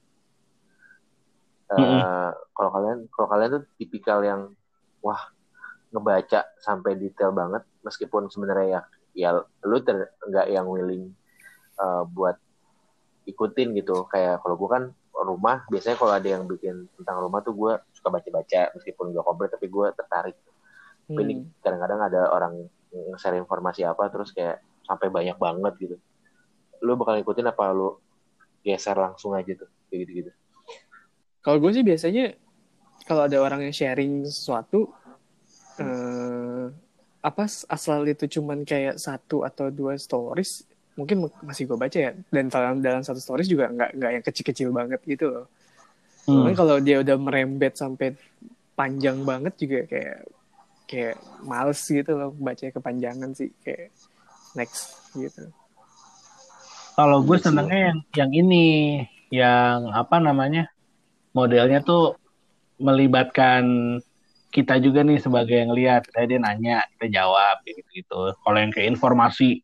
Eh, 1.66 1.82
Mm-mm. 1.82 2.30
kalau 2.54 2.70
kalian 2.70 2.98
kalau 3.10 3.26
kalian 3.26 3.50
tuh 3.58 3.64
tipikal 3.74 4.22
yang 4.22 4.54
wah 5.02 5.18
ngebaca 5.90 6.46
sampai 6.62 6.94
detail 6.94 7.34
banget 7.34 7.66
meskipun 7.82 8.30
sebenarnya 8.30 8.66
ya 8.70 8.80
ya 9.18 9.28
lu 9.66 9.82
ter- 9.82 10.14
nggak 10.30 10.46
yang 10.46 10.70
willing 10.70 11.10
eh, 11.74 12.02
buat 12.06 12.38
ikutin 13.26 13.74
gitu. 13.76 14.06
Kayak 14.08 14.40
kalau 14.40 14.56
gue 14.56 14.70
kan 14.70 14.84
rumah 15.16 15.64
biasanya 15.68 15.96
kalau 15.98 16.12
ada 16.14 16.28
yang 16.28 16.46
bikin 16.46 16.86
tentang 16.94 17.16
rumah 17.18 17.40
tuh 17.42 17.56
gue 17.56 17.72
suka 17.96 18.08
baca-baca 18.12 18.70
meskipun 18.76 19.10
gak 19.16 19.26
komplit 19.26 19.50
tapi 19.50 19.66
gue 19.66 19.86
tertarik. 19.92 20.36
Hmm. 21.06 21.22
kadang-kadang 21.62 22.00
ada 22.02 22.34
orang 22.34 22.66
yang 22.90 23.14
share 23.14 23.38
informasi 23.38 23.86
apa 23.86 24.10
terus 24.10 24.34
kayak 24.34 24.58
sampai 24.82 25.06
banyak 25.06 25.38
banget 25.38 25.74
gitu. 25.78 25.96
Lu 26.82 26.98
bakal 26.98 27.22
ikutin 27.22 27.46
apa? 27.46 27.70
Lu 27.70 28.02
geser 28.66 28.98
langsung 28.98 29.34
aja 29.38 29.54
tuh 29.54 29.70
kayak 29.86 29.98
gitu-gitu. 30.06 30.30
Kalau 31.42 31.62
gue 31.62 31.70
sih 31.70 31.86
biasanya 31.86 32.34
kalau 33.06 33.30
ada 33.30 33.38
orang 33.38 33.70
yang 33.70 33.74
sharing 33.74 34.26
sesuatu 34.26 34.90
eh 35.78 36.66
apa 37.26 37.44
asal 37.50 38.06
itu 38.06 38.38
cuman 38.38 38.62
kayak 38.62 39.02
satu 39.02 39.42
atau 39.42 39.66
dua 39.66 39.98
stories 39.98 40.62
mungkin 40.96 41.28
masih 41.44 41.68
gue 41.68 41.76
baca 41.76 41.98
ya 42.00 42.16
dan 42.32 42.48
dalam 42.48 42.80
dalam 42.80 43.04
satu 43.04 43.20
stories 43.20 43.52
juga 43.52 43.68
nggak 43.68 43.90
nggak 44.00 44.10
yang 44.16 44.24
kecil-kecil 44.24 44.68
banget 44.72 45.00
gitu 45.04 45.28
loh. 45.28 45.46
Hmm. 46.26 46.50
Kalau 46.56 46.80
dia 46.82 47.04
udah 47.04 47.16
merembet 47.20 47.76
sampai 47.76 48.16
panjang 48.74 49.22
banget 49.22 49.54
juga 49.60 49.84
kayak 49.86 50.18
kayak 50.88 51.16
males 51.44 51.80
gitu 51.84 52.12
loh 52.16 52.32
baca 52.34 52.64
kepanjangan 52.72 53.30
sih 53.36 53.52
kayak 53.60 53.92
next 54.56 54.96
gitu. 55.14 55.52
Kalau 56.96 57.20
gue 57.20 57.36
sih. 57.36 57.44
senengnya 57.44 57.92
yang 57.92 57.98
yang 58.16 58.32
ini, 58.32 58.66
yang 59.28 59.92
apa 59.92 60.16
namanya 60.16 60.72
modelnya 61.36 61.84
tuh 61.84 62.16
melibatkan 62.80 63.64
kita 64.48 64.80
juga 64.80 65.04
nih 65.04 65.20
sebagai 65.20 65.60
yang 65.60 65.76
lihat. 65.76 66.08
Kayak 66.08 66.26
dia 66.32 66.40
nanya, 66.40 66.76
kita 66.96 67.20
jawab 67.20 67.60
gitu 67.68 67.84
gitu. 67.92 68.20
Kalau 68.40 68.56
yang 68.56 68.72
kayak 68.72 68.96
informasi 68.96 69.60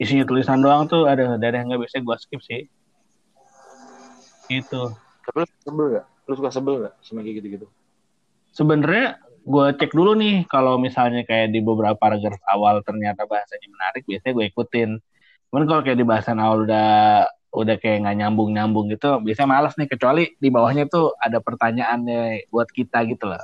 isinya 0.00 0.24
tulisan 0.24 0.64
doang 0.64 0.88
tuh 0.88 1.04
ada 1.04 1.36
ada 1.36 1.46
yang 1.52 1.68
nggak 1.68 1.84
bisa 1.84 2.00
gue 2.00 2.16
skip 2.16 2.40
sih. 2.40 2.64
Gitu. 4.50 4.82
tapi 5.22 5.36
lu 5.44 5.48
sebel 5.62 5.86
gak? 5.94 6.06
lu 6.26 6.32
suka 6.34 6.50
sebel 6.50 6.74
gak 6.82 6.94
sama 7.06 7.22
kayak 7.22 7.38
gitu-gitu 7.38 7.66
Sebenarnya 8.50 9.22
gue 9.46 9.66
cek 9.78 9.94
dulu 9.94 10.18
nih 10.18 10.42
kalau 10.50 10.74
misalnya 10.74 11.22
kayak 11.22 11.54
di 11.54 11.62
beberapa 11.62 11.94
paragraf 11.94 12.42
awal 12.50 12.82
ternyata 12.82 13.30
bahasanya 13.30 13.68
menarik, 13.70 14.02
biasanya 14.10 14.34
gue 14.36 14.46
ikutin. 14.50 14.90
Cuman 15.48 15.64
kalau 15.70 15.80
kayak 15.86 15.98
di 16.02 16.06
bahasan 16.06 16.42
awal 16.42 16.66
udah 16.66 16.90
udah 17.54 17.76
kayak 17.78 18.02
nggak 18.02 18.16
nyambung 18.26 18.50
nyambung 18.50 18.90
gitu, 18.90 19.22
biasanya 19.22 19.48
malas 19.54 19.78
nih 19.78 19.86
kecuali 19.86 20.34
di 20.34 20.50
bawahnya 20.50 20.90
tuh 20.90 21.14
ada 21.14 21.38
pertanyaannya 21.38 22.50
buat 22.50 22.66
kita 22.74 23.06
gitu 23.06 23.30
loh. 23.30 23.38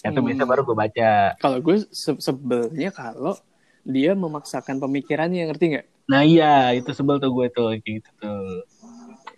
Itu 0.00 0.16
Hmm. 0.16 0.24
biasanya 0.24 0.48
baru 0.48 0.64
gue 0.64 0.76
baca. 0.80 1.10
Kalau 1.36 1.58
gue 1.60 1.76
se- 1.92 2.16
sebelnya 2.18 2.88
kalau 2.88 3.36
dia 3.82 4.14
memaksakan 4.14 4.78
pemikirannya 4.78 5.50
ngerti 5.50 5.64
nggak? 5.76 5.86
Nah 6.10 6.22
iya 6.22 6.70
itu 6.74 6.90
sebel 6.94 7.18
tuh 7.18 7.30
gue 7.34 7.46
tuh 7.50 7.66
kayak 7.78 7.82
gitu 8.02 8.10
tuh. 8.18 8.62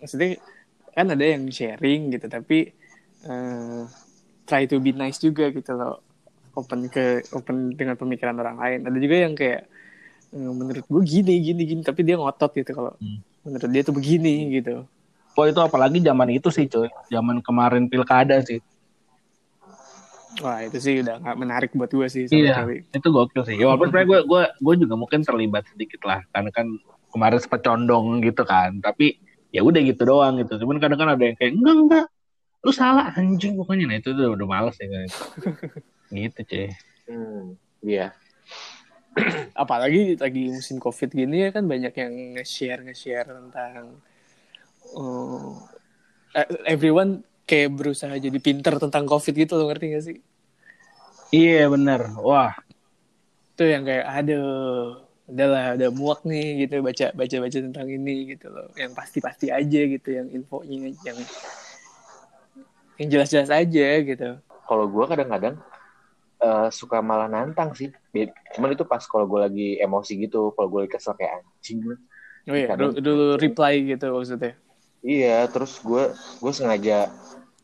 Maksudnya 0.01 0.37
kan 0.95 1.11
ada 1.11 1.25
yang 1.25 1.43
sharing 1.51 2.13
gitu 2.13 2.25
tapi 2.29 2.71
eh, 3.25 3.81
try 4.45 4.63
to 4.69 4.79
be 4.79 4.93
nice 4.93 5.19
juga 5.19 5.49
gitu 5.51 5.75
loh 5.75 5.99
open 6.55 6.87
ke 6.87 7.25
open 7.35 7.75
dengan 7.75 7.99
pemikiran 7.99 8.37
orang 8.39 8.57
lain. 8.57 8.79
Ada 8.87 8.97
juga 9.01 9.15
yang 9.27 9.33
kayak 9.35 9.61
eh, 10.33 10.51
menurut 10.53 10.85
gue 10.85 11.01
gini 11.03 11.41
gini 11.41 11.61
gini 11.65 11.81
tapi 11.83 12.05
dia 12.05 12.15
ngotot 12.15 12.51
gitu 12.53 12.71
kalau 12.71 12.93
Hmm. 13.01 13.19
menurut 13.45 13.69
dia 13.69 13.81
tuh 13.85 13.93
begini 13.93 14.61
gitu. 14.61 14.85
Oh 15.35 15.43
itu 15.43 15.59
apalagi 15.59 15.99
zaman 15.99 16.31
itu 16.31 16.47
sih 16.47 16.63
cuy, 16.65 16.87
zaman 17.11 17.43
kemarin 17.43 17.91
pilkada 17.91 18.39
sih. 18.39 18.63
Wah 20.43 20.59
itu 20.61 20.77
sih 20.79 20.99
udah 20.99 21.23
nggak 21.23 21.37
menarik 21.39 21.71
buat 21.71 21.87
gue 21.87 22.07
sih 22.11 22.27
sama 22.27 22.35
Iya. 22.35 22.53
sekali. 22.59 22.77
itu 22.91 23.07
gokil 23.07 23.41
sih. 23.47 23.55
Ya, 23.55 23.65
walaupun 23.71 23.87
sebenarnya 23.87 24.09
gue 24.09 24.19
gue 24.27 24.43
gue 24.59 24.75
juga 24.83 24.95
mungkin 24.99 25.19
terlibat 25.23 25.63
sedikit 25.71 26.01
lah, 26.03 26.19
karena 26.29 26.51
kan 26.51 26.67
kemarin 27.07 27.39
sempat 27.39 27.61
condong 27.63 28.19
gitu 28.19 28.43
kan. 28.43 28.83
Tapi 28.83 29.15
ya 29.49 29.63
udah 29.63 29.79
gitu 29.79 30.03
doang 30.03 30.35
gitu. 30.43 30.59
Cuman 30.59 30.83
kadang 30.83 30.99
kan 30.99 31.09
ada 31.15 31.23
yang 31.23 31.37
kayak 31.39 31.55
enggak 31.55 31.75
enggak, 31.79 32.05
lu 32.61 32.71
salah 32.71 33.15
anjing 33.15 33.55
pokoknya. 33.55 33.87
Nah 33.87 33.97
itu 33.99 34.11
udah 34.11 34.27
udah 34.35 34.47
males 34.47 34.75
ya 34.75 34.87
kan. 34.93 35.07
gitu 36.11 36.39
cuy. 36.43 36.67
hmm 37.05 37.43
iya 37.85 38.13
Apalagi 39.55 40.19
lagi 40.19 40.51
musim 40.51 40.75
covid 40.77 41.07
gini 41.07 41.47
ya 41.47 41.49
kan 41.49 41.63
banyak 41.63 41.93
yang 41.95 42.13
nge-share 42.35 42.83
nge-share 42.83 43.29
tentang 43.31 44.01
eh, 46.35 46.45
everyone 46.67 47.23
kayak 47.45 47.69
berusaha 47.77 48.13
jadi 48.17 48.37
pinter 48.41 48.75
tentang 48.81 49.05
covid 49.05 49.33
gitu 49.33 49.53
loh 49.57 49.69
ngerti 49.69 49.85
gak 49.93 50.03
sih? 50.03 50.17
Iya 51.29 51.69
bener. 51.69 52.09
Wah. 52.21 52.53
Tuh 53.55 53.69
yang 53.69 53.85
kayak 53.85 54.05
aduh 54.05 55.01
udahlah 55.25 55.73
udah 55.73 55.89
muak 55.89 56.21
nih 56.21 56.65
gitu 56.65 56.85
baca 56.85 57.09
baca 57.17 57.35
baca 57.41 57.57
tentang 57.57 57.87
ini 57.89 58.35
gitu 58.35 58.49
loh. 58.49 58.69
Yang 58.75 58.91
pasti 58.93 59.17
pasti 59.21 59.47
aja 59.53 59.81
gitu 59.85 60.09
yang 60.09 60.27
infonya 60.33 60.91
yang 61.05 61.17
yang 63.01 63.07
jelas-jelas 63.09 63.49
aja 63.53 63.87
gitu. 64.01 64.29
Kalau 64.65 64.85
gue 64.89 65.05
kadang-kadang 65.05 65.55
eh, 66.41 66.67
suka 66.73 66.99
malah 66.99 67.29
nantang 67.29 67.73
sih. 67.77 67.89
Cuman 68.57 68.73
itu 68.73 68.83
pas 68.85 69.01
kalau 69.05 69.29
gue 69.29 69.39
lagi 69.39 69.67
emosi 69.79 70.17
gitu 70.17 70.51
kalau 70.53 70.67
gue 70.67 70.79
lagi 70.85 70.93
kesel 70.97 71.13
kayak 71.15 71.41
anjing 71.41 71.81
oh 72.45 72.53
iya 72.53 72.67
Kadang- 72.73 72.93
dulu, 72.93 73.01
dulu 73.01 73.25
reply 73.41 73.73
gitu 73.95 74.13
maksudnya 74.13 74.53
Iya, 75.05 75.45
terus 75.53 75.77
gue 75.85 76.17
gue 76.17 76.51
sengaja 76.53 77.13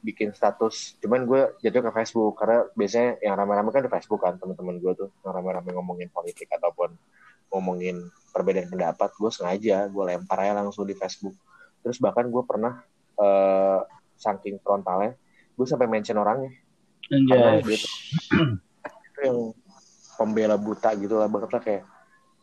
bikin 0.06 0.30
status. 0.38 0.94
Cuman 1.02 1.26
gue 1.26 1.58
jatuh 1.66 1.90
ke 1.90 1.92
Facebook 1.92 2.38
karena 2.38 2.70
biasanya 2.78 3.18
yang 3.26 3.34
rame-rame 3.34 3.74
kan 3.74 3.82
di 3.82 3.90
Facebook 3.90 4.22
kan 4.22 4.38
teman-teman 4.38 4.78
gue 4.78 4.94
tuh 4.94 5.10
yang 5.26 5.34
rame-rame 5.34 5.74
ngomongin 5.74 6.14
politik 6.14 6.46
ataupun 6.54 6.94
ngomongin 7.50 8.14
perbedaan 8.30 8.70
pendapat. 8.70 9.10
Gue 9.18 9.34
sengaja 9.34 9.90
gue 9.90 10.04
lempar 10.06 10.38
aja 10.46 10.54
langsung 10.62 10.86
di 10.86 10.94
Facebook. 10.94 11.34
Terus 11.82 11.98
bahkan 11.98 12.30
gue 12.30 12.44
pernah 12.46 12.78
eh 13.18 13.82
saking 14.22 14.62
frontalnya, 14.62 15.18
gue 15.58 15.66
sampai 15.66 15.90
mention 15.90 16.22
orangnya. 16.22 16.54
Anjay. 17.10 17.66
dia 17.66 17.78
tuh 17.82 17.92
itu 19.12 19.20
yang 19.26 19.40
pembela 20.16 20.56
buta 20.56 20.94
gitu 20.94 21.18
lah 21.18 21.26
banget 21.26 21.50
lah 21.50 21.62
kayak 21.66 21.84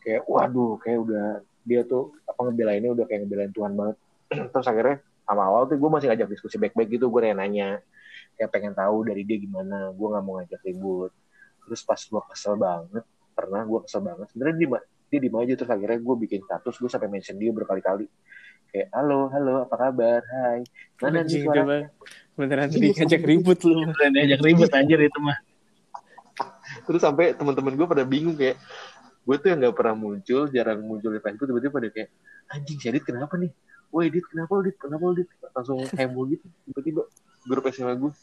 kayak 0.03 0.21
waduh 0.27 0.75
kayak 0.83 0.99
udah 1.07 1.25
dia 1.63 1.81
tuh 1.87 2.11
apa 2.27 2.39
ngebelainnya 2.51 2.91
udah 2.91 3.05
kayak 3.07 3.23
ngebelain 3.23 3.51
Tuhan 3.55 3.73
banget 3.73 3.97
terus 4.29 4.67
akhirnya 4.69 5.01
sama 5.25 5.45
awal 5.45 5.69
tuh 5.69 5.77
gue 5.77 5.89
masih 5.89 6.07
ngajak 6.09 6.27
diskusi 6.29 6.55
baik-baik 6.57 6.89
gitu 6.97 7.05
gue 7.09 7.33
nanya 7.33 7.81
kayak 8.33 8.49
pengen 8.49 8.73
tahu 8.73 9.05
dari 9.05 9.21
dia 9.25 9.37
gimana 9.37 9.93
gue 9.93 10.07
nggak 10.09 10.23
mau 10.25 10.41
ngajak 10.41 10.61
ribut. 10.65 11.11
Terus 11.65 11.81
pas 11.85 12.01
gue 12.01 12.21
kesel 12.33 12.55
banget 12.57 13.05
pernah 13.37 13.61
gue 13.65 13.79
kesel 13.85 14.01
banget. 14.01 14.27
Sebenarnya 14.33 14.57
dia 14.57 14.67
dia 15.09 15.19
di 15.25 15.29
aja 15.29 15.53
terus 15.57 15.71
akhirnya 15.73 15.99
gue 16.01 16.15
bikin 16.21 16.39
status 16.45 16.75
gue 16.77 16.89
sampai 16.89 17.09
mention 17.09 17.37
dia 17.37 17.51
berkali-kali. 17.53 18.05
Kayak 18.69 18.87
halo 18.93 19.29
halo 19.33 19.53
apa 19.65 19.75
kabar? 19.75 20.21
Hai. 20.21 20.61
Mana 21.01 21.25
nih 21.25 21.41
suara? 21.45 21.89
beneran 22.39 22.71
diajak 22.71 23.21
ribut 23.27 23.59
lu. 23.67 23.83
Keren 23.91 24.11
diajak 24.15 24.39
ribut 24.39 24.71
anjir 24.71 24.99
itu 25.03 25.19
mah. 25.19 25.37
terus 26.85 27.01
sampai 27.01 27.33
teman-teman 27.33 27.73
gue 27.75 27.87
pada 27.89 28.05
bingung 28.05 28.37
kayak 28.37 28.55
gue 29.25 29.35
tuh 29.41 29.47
yang 29.51 29.59
nggak 29.61 29.75
pernah 29.75 29.93
muncul 29.97 30.47
jarang 30.49 30.79
muncul 30.85 31.11
di 31.11 31.21
Facebook 31.21 31.49
tiba-tiba 31.49 31.73
pada 31.75 31.89
kayak 31.91 32.09
anjing 32.49 32.77
si 32.77 32.85
Adit 32.89 33.03
kenapa 33.05 33.35
nih 33.37 33.51
woi 33.89 34.09
Adit 34.09 34.25
kenapa 34.29 34.51
lu 34.57 34.61
Dit 34.69 34.77
kenapa 34.77 35.03
lu 35.09 35.13
Dit 35.17 35.29
langsung 35.53 35.77
heboh 35.85 36.23
gitu 36.29 36.45
tiba-tiba 36.69 37.01
grup 37.45 37.65
SMA 37.73 37.93
gue 37.97 38.13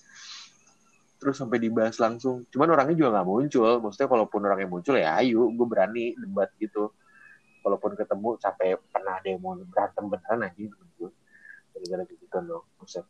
terus 1.17 1.37
sampai 1.41 1.59
dibahas 1.59 1.97
langsung 1.97 2.45
cuman 2.53 2.69
orangnya 2.77 2.95
juga 2.95 3.19
nggak 3.19 3.27
muncul 3.27 3.73
maksudnya 3.81 4.09
kalaupun 4.09 4.41
orangnya 4.45 4.69
muncul 4.69 4.95
ya 4.95 5.17
ayo 5.19 5.49
gue 5.49 5.67
berani 5.67 6.13
debat 6.15 6.53
gitu 6.61 6.93
walaupun 7.67 7.99
ketemu 7.99 8.39
sampai 8.39 8.79
pernah 8.93 9.19
ada 9.19 9.27
yang 9.27 9.41
mau 9.43 9.59
berantem 9.59 10.05
beneran 10.07 10.47
temen 10.55 10.89
gue 11.01 11.11
gara-gara 11.75 12.03
gitu 12.07 12.39
loh 12.47 12.63
Buset. 12.81 13.05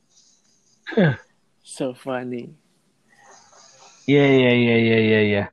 So 1.66 1.92
funny. 1.98 2.54
Iya 4.06 4.22
iya 4.22 4.52
iya 4.54 4.76
iya 4.78 4.98
iya. 5.02 5.20
iya. 5.26 5.44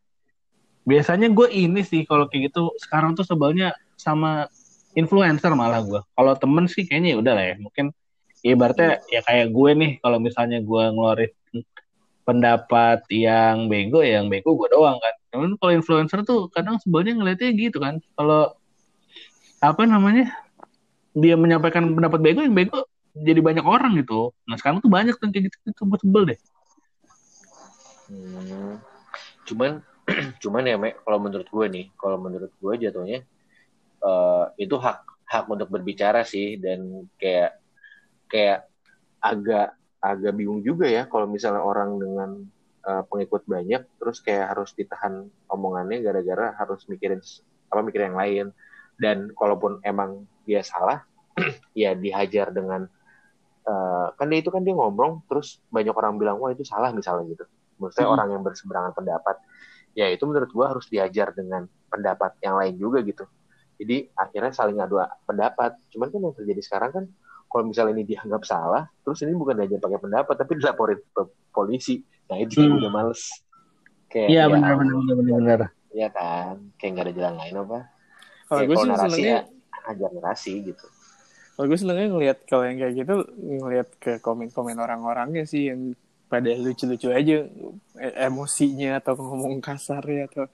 Biasanya 0.86 1.34
gue 1.34 1.48
ini 1.50 1.82
sih 1.82 2.06
kalau 2.06 2.30
kayak 2.30 2.54
gitu 2.54 2.70
sekarang 2.78 3.18
tuh 3.18 3.26
sebelnya 3.26 3.74
sama 3.98 4.46
influencer 4.94 5.52
malah 5.54 5.82
gue. 5.82 6.02
Kalau 6.02 6.34
temen 6.38 6.66
sih 6.70 6.86
kayaknya 6.86 7.18
ya 7.18 7.18
udah 7.20 7.34
lah 7.34 7.46
ya. 7.54 7.56
Mungkin 7.60 7.86
ya 8.44 8.50
ibaratnya 8.54 8.92
ya 9.10 9.22
kayak 9.24 9.48
gue 9.50 9.72
nih 9.78 9.92
kalau 10.04 10.18
misalnya 10.20 10.60
gue 10.60 10.84
ngeluarin 10.94 11.32
pendapat 12.24 13.04
yang 13.12 13.68
bego 13.68 14.00
ya 14.00 14.24
yang 14.24 14.32
bego 14.32 14.56
gue 14.56 14.70
doang 14.72 14.98
kan. 15.02 15.14
Cuman 15.36 15.50
kalau 15.60 15.72
influencer 15.76 16.20
tuh 16.24 16.48
kadang 16.54 16.80
sebelnya 16.80 17.18
ngeliatnya 17.18 17.52
gitu 17.54 17.78
kan. 17.82 18.00
Kalau 18.16 18.54
apa 19.64 19.84
namanya 19.88 20.32
dia 21.14 21.38
menyampaikan 21.38 21.94
pendapat 21.94 22.20
bego 22.20 22.42
yang 22.42 22.56
bego 22.56 22.88
jadi 23.14 23.40
banyak 23.42 23.66
orang 23.66 23.98
gitu. 24.02 24.34
Nah 24.50 24.58
sekarang 24.58 24.82
tuh 24.82 24.90
banyak 24.90 25.14
tuh 25.18 25.30
kayak 25.30 25.50
gitu, 25.52 25.58
gitu 25.70 25.82
gue 25.86 26.00
sebel 26.02 26.24
deh. 26.34 26.40
Hmm. 28.10 28.82
Cuman 29.46 29.72
cuman 30.44 30.64
ya 30.68 30.76
Mek, 30.76 31.00
kalau 31.08 31.20
menurut 31.22 31.48
gue 31.48 31.66
nih, 31.72 31.86
kalau 31.96 32.18
menurut 32.20 32.52
gue 32.52 32.74
jatuhnya 32.76 33.24
eh, 34.04 34.46
itu 34.60 34.76
hak 34.78 35.00
hak 35.26 35.46
untuk 35.50 35.70
berbicara 35.72 36.22
sih. 36.28 36.60
Dan 36.60 37.08
kayak 37.18 37.60
kayak 38.30 38.68
agak 39.24 39.78
agak 40.04 40.34
bingung 40.36 40.60
juga 40.60 40.86
ya 40.92 41.08
kalau 41.08 41.26
misalnya 41.32 41.64
orang 41.64 41.96
dengan 42.00 42.30
eh, 42.88 43.04
pengikut 43.08 43.48
banyak 43.48 43.82
terus 44.00 44.20
kayak 44.20 44.52
harus 44.56 44.76
ditahan 44.76 45.28
omongannya 45.48 46.04
gara-gara 46.04 46.54
harus 46.60 46.84
mikirin 46.92 47.22
apa 47.72 47.82
mikir 47.82 48.02
yang 48.12 48.18
lain. 48.20 48.48
Dan 49.00 49.34
kalaupun 49.34 49.82
emang 49.84 50.28
dia 50.46 50.62
salah 50.62 51.02
ya 51.78 51.96
dihajar 51.98 52.54
dengan 52.54 52.86
eh, 53.68 54.08
kan 54.18 54.28
dia 54.30 54.40
itu 54.44 54.52
kan 54.54 54.62
dia 54.68 54.76
ngomong 54.76 55.26
terus 55.32 55.64
banyak 55.72 55.96
orang 55.96 56.20
bilang 56.22 56.38
wah 56.42 56.52
itu 56.54 56.64
salah 56.68 56.92
misalnya 56.94 57.26
gitu. 57.34 57.46
Maksudnya 57.82 58.08
Hmm. 58.08 58.16
orang 58.16 58.28
yang 58.38 58.44
berseberangan 58.46 58.94
pendapat 58.96 59.36
ya 59.94 60.10
itu 60.10 60.24
menurut 60.26 60.50
gua 60.54 60.74
harus 60.74 60.86
diajar 60.90 61.34
dengan 61.38 61.70
pendapat 61.90 62.38
yang 62.42 62.58
lain 62.58 62.76
juga 62.78 63.02
gitu 63.06 63.26
jadi 63.80 64.10
akhirnya 64.14 64.52
saling 64.54 64.78
adu 64.80 65.02
pendapat. 65.26 65.76
Cuman 65.94 66.08
kan 66.14 66.20
yang 66.22 66.36
terjadi 66.36 66.62
sekarang 66.62 66.92
kan 66.94 67.06
kalau 67.50 67.64
misalnya 67.70 67.94
ini 68.02 68.06
dianggap 68.10 68.42
salah 68.50 68.90
terus 69.06 69.22
ini 69.22 69.38
bukan 69.38 69.62
diajar 69.62 69.78
pakai 69.78 70.00
pendapat 70.02 70.36
tapi 70.38 70.52
dilaporin 70.58 71.00
ke 71.00 71.22
polisi. 71.54 72.02
Nah 72.30 72.38
itu 72.42 72.62
yang 72.62 72.78
Hmm. 72.78 72.82
udah 72.82 72.92
males. 72.92 73.22
Kayak 74.10 74.28
Iya 74.30 74.42
ya 74.42 74.46
benar 74.50 74.74
benar 74.78 74.96
benar 74.98 75.16
benar 75.18 75.36
benar. 75.38 75.60
ya 75.94 76.08
kan? 76.10 76.56
Kayak 76.82 76.92
nggak 76.94 77.06
ada 77.06 77.14
jalan 77.14 77.36
lain 77.38 77.56
apa? 77.62 77.80
Kalau 78.50 78.62
ya, 78.62 78.68
gue 78.68 78.76
sih 78.76 78.90
narasi 78.90 79.04
senengnya 79.10 79.38
ya 79.38 79.40
ajar 79.90 80.10
narasi 80.14 80.54
gitu. 80.64 80.86
Kalau 81.54 81.66
gue 81.70 81.78
senengnya 81.78 82.08
ngelihat 82.10 82.38
kalau 82.50 82.64
yang 82.66 82.78
kayak 82.82 82.94
gitu 82.98 83.16
ngelihat 83.38 83.90
ke 84.02 84.12
komen-komen 84.18 84.78
orang-orangnya 84.78 85.46
sih 85.46 85.70
yang 85.70 85.94
pada 86.26 86.50
lucu-lucu 86.58 87.14
aja 87.14 87.46
e- 88.02 88.16
emosinya 88.26 88.98
atau 88.98 89.14
ngomong 89.14 89.62
kasarnya 89.62 90.26
atau 90.34 90.50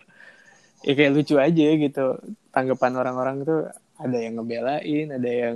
ya 0.85 0.93
kayak 0.95 1.11
lucu 1.11 1.35
aja 1.35 1.67
gitu 1.75 2.05
tanggapan 2.55 2.93
orang-orang 2.95 3.35
itu 3.43 3.57
ada 3.99 4.17
yang 4.17 4.33
ngebelain 4.39 5.07
ada 5.11 5.29
yang 5.29 5.55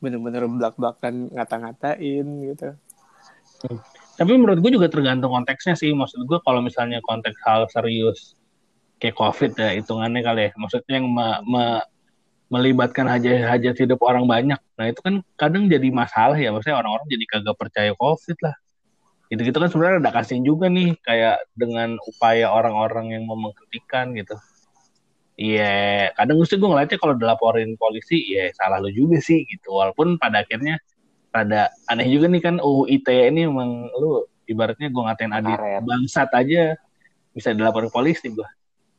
bener-bener 0.00 0.48
belak-belakan 0.48 1.28
ngata-ngatain 1.34 2.26
gitu 2.48 2.68
Tapi 4.16 4.36
menurut 4.36 4.60
gue 4.60 4.72
juga 4.76 4.88
tergantung 4.88 5.32
konteksnya 5.32 5.76
sih. 5.76 5.92
Maksud 5.96 6.28
gue 6.28 6.38
kalau 6.44 6.60
misalnya 6.60 7.00
konteks 7.04 7.40
hal 7.44 7.64
serius 7.72 8.36
kayak 9.00 9.16
COVID 9.16 9.56
ya 9.56 9.76
hitungannya 9.80 10.20
kali 10.20 10.40
ya. 10.48 10.50
Maksudnya 10.60 11.00
yang 11.00 11.08
me- 11.08 11.40
me- 11.48 11.84
melibatkan 12.50 13.08
hajat-hajat 13.08 13.76
hidup 13.80 14.00
orang 14.04 14.28
banyak. 14.28 14.60
Nah 14.76 14.86
itu 14.90 15.00
kan 15.00 15.24
kadang 15.40 15.72
jadi 15.72 15.88
masalah 15.88 16.36
ya. 16.36 16.52
Maksudnya 16.52 16.76
orang-orang 16.80 17.06
jadi 17.08 17.24
kagak 17.32 17.56
percaya 17.56 17.92
COVID 17.96 18.38
lah. 18.44 18.56
Gitu-gitu 19.30 19.56
kan 19.56 19.68
sebenarnya 19.70 19.98
ada 20.02 20.12
kasihan 20.12 20.42
juga 20.42 20.66
nih 20.66 20.98
kayak 21.00 21.40
dengan 21.54 21.94
upaya 22.02 22.50
orang-orang 22.50 23.14
yang 23.14 23.24
mau 23.24 23.38
menghentikan 23.38 24.12
gitu. 24.18 24.34
Iya, 25.40 26.12
kadang 26.20 26.36
mesti 26.36 26.60
gue 26.60 26.68
ngeliatnya 26.68 27.00
kalau 27.00 27.16
dilaporin 27.16 27.72
polisi, 27.80 28.36
ya 28.36 28.52
salah 28.52 28.76
lu 28.76 28.92
juga 28.92 29.16
sih 29.24 29.48
gitu. 29.48 29.72
Walaupun 29.72 30.20
pada 30.20 30.44
akhirnya 30.44 30.76
rada 31.32 31.72
aneh 31.88 32.12
juga 32.12 32.28
nih 32.28 32.42
kan 32.44 32.60
UU 32.60 32.84
ITE 33.00 33.32
ini 33.32 33.48
emang 33.48 33.88
lu 33.96 34.28
ibaratnya 34.44 34.92
gue 34.92 35.00
ngatain 35.00 35.32
Adit 35.32 35.56
Karet. 35.56 35.80
bangsat 35.80 36.28
aja 36.36 36.76
bisa 37.32 37.56
dilaporin 37.56 37.88
polisi 37.88 38.28
gue. 38.28 38.44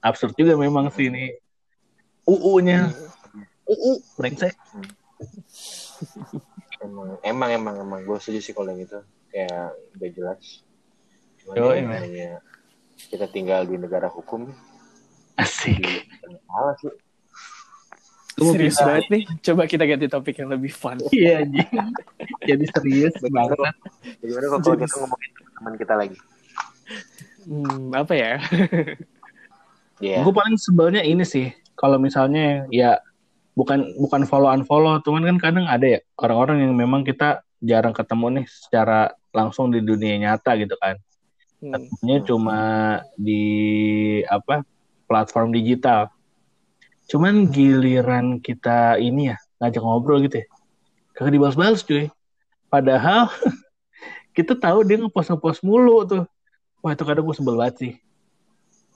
Absurd 0.02 0.34
juga 0.34 0.58
memang 0.58 0.89
sih 0.89 1.14
ini 1.14 1.30
UU-nya. 2.26 2.89
UU 3.70 4.02
brengsek. 4.18 4.58
emang 6.82 7.22
emang 7.22 7.50
emang 7.54 7.76
emang 7.86 8.00
gue 8.02 8.18
setuju 8.18 8.42
sih 8.42 8.54
kalau 8.58 8.74
yang 8.74 8.89
itu 8.89 8.98
kayak 9.30 9.78
udah 9.94 10.10
jelas 10.10 10.66
Cuman 11.42 11.54
Yo, 11.58 11.74
ya, 11.78 12.02
iya. 12.10 12.34
kita 13.14 13.30
tinggal 13.30 13.70
di 13.70 13.78
negara 13.78 14.10
hukum 14.10 14.50
Asik. 15.36 16.08
salah 16.46 16.76
sih 16.78 16.92
Lu 18.40 18.56
serius 18.56 18.74
bisa- 18.74 18.88
banget 18.88 19.06
nih 19.08 19.24
coba 19.44 19.62
kita 19.66 19.84
ganti 19.84 20.08
topik 20.08 20.36
yang 20.36 20.50
lebih 20.50 20.72
fun 20.72 20.98
Iya 21.12 21.44
anjing. 21.44 21.68
Jadi 22.42 22.66
serius 22.70 23.14
banget. 23.22 23.60
bagaimana 24.20 24.46
kalau 24.48 24.60
kalau 24.62 24.78
kita 24.78 24.96
ngomongin 24.98 25.30
teman 25.52 25.74
kita 25.76 25.94
lagi 25.94 26.18
hmm, 27.44 27.92
apa 27.94 28.14
ya 28.14 28.32
ya 30.06 30.18
Gue 30.22 30.34
paling 30.34 30.58
sebelnya 30.58 31.02
ini 31.02 31.22
sih, 31.22 31.54
kalau 31.76 32.02
misalnya 32.02 32.66
ya 32.74 32.98
bukan 33.54 33.86
bukan 34.00 34.26
follow 34.26 34.50
unfollow, 34.50 34.98
cuman 35.00 35.28
kan 35.28 35.38
kadang 35.38 35.66
ada 35.70 35.86
ya 35.86 36.00
orang-orang 36.18 36.66
yang 36.66 36.74
memang 36.74 37.04
kita 37.04 37.46
jarang 37.62 37.94
ketemu 37.94 38.42
nih 38.42 38.46
secara 38.50 39.00
langsung 39.30 39.70
di 39.70 39.78
dunia 39.78 40.18
nyata 40.18 40.58
gitu 40.58 40.74
kan. 40.82 40.98
Hmm. 41.62 41.78
Ketemunya 41.78 42.18
cuma 42.26 42.60
di 43.14 43.44
apa 44.26 44.66
platform 45.12 45.51
digital. 45.51 46.07
Cuman 47.12 47.51
giliran 47.51 48.39
kita 48.39 48.95
ini 48.95 49.36
ya 49.36 49.38
ngajak 49.59 49.84
ngobrol 49.84 50.24
gitu 50.24 50.39
ya, 50.39 50.47
kagak 51.12 51.36
dibalas-balas 51.36 51.84
cuy. 51.84 52.07
Padahal 52.72 53.28
kita 54.38 54.55
tahu 54.55 54.88
dia 54.88 54.95
ngepost 54.95 55.36
ngepost 55.36 55.59
mulu 55.68 56.07
tuh. 56.07 56.24
Wah 56.80 56.95
itu 56.95 57.03
kadang 57.03 57.28
gue 57.28 57.36
sebel 57.36 57.59
banget 57.59 57.76
sih. 57.76 57.93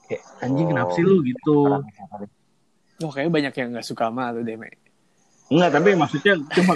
Kayak 0.08 0.24
anjing 0.40 0.66
kenapa 0.72 0.90
sih 0.96 1.04
lu 1.04 1.20
gitu. 1.20 1.84
Oh, 3.04 3.12
kayaknya 3.12 3.32
banyak 3.36 3.54
yang 3.60 3.68
nggak 3.76 3.84
suka 3.84 4.08
sama 4.08 4.32
lu 4.32 4.40
deh. 4.40 4.56
Enggak, 5.46 5.70
tapi 5.78 5.94
maksudnya 5.94 6.34
cuma 6.56 6.74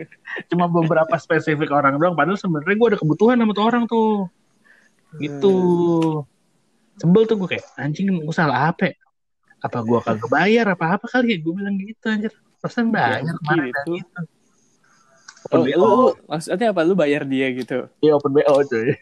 cuma 0.52 0.64
beberapa 0.68 1.14
spesifik 1.16 1.72
orang 1.72 1.96
doang. 1.96 2.14
Padahal 2.14 2.36
sebenarnya 2.36 2.76
gue 2.76 2.88
ada 2.92 2.98
kebutuhan 3.00 3.40
sama 3.40 3.52
tuh 3.56 3.64
orang 3.64 3.84
tuh. 3.88 4.28
Gitu. 5.16 5.56
Sebel 7.00 7.22
tuh 7.24 7.36
gue 7.40 7.48
kayak 7.56 7.64
anjing 7.78 8.06
gue 8.12 8.34
salah 8.36 8.70
apa? 8.70 8.92
ya? 8.92 8.94
Apa 9.62 9.78
gue 9.80 9.98
kagak 10.02 10.28
bayar 10.28 10.66
apa 10.74 10.98
apa 10.98 11.06
kali 11.08 11.34
ya? 11.34 11.38
Gue 11.40 11.54
bilang 11.56 11.78
gitu 11.78 12.04
anjir. 12.10 12.32
Persen 12.62 12.90
bayar 12.94 13.22
Ya, 13.26 13.32
kemarin 13.42 13.64
gitu. 13.70 13.74
dan 13.74 13.86
gitu. 13.98 14.20
Oh, 15.50 15.58
Open 15.58 15.66
lu, 15.66 15.74
BO. 15.74 15.82
lu, 15.82 16.06
maksudnya 16.30 16.68
apa? 16.70 16.80
Lu 16.86 16.94
bayar 16.94 17.22
dia 17.26 17.50
gitu? 17.50 17.90
Iya 17.98 18.12
open 18.14 18.30
BO 18.30 18.54
cuy. 18.62 18.94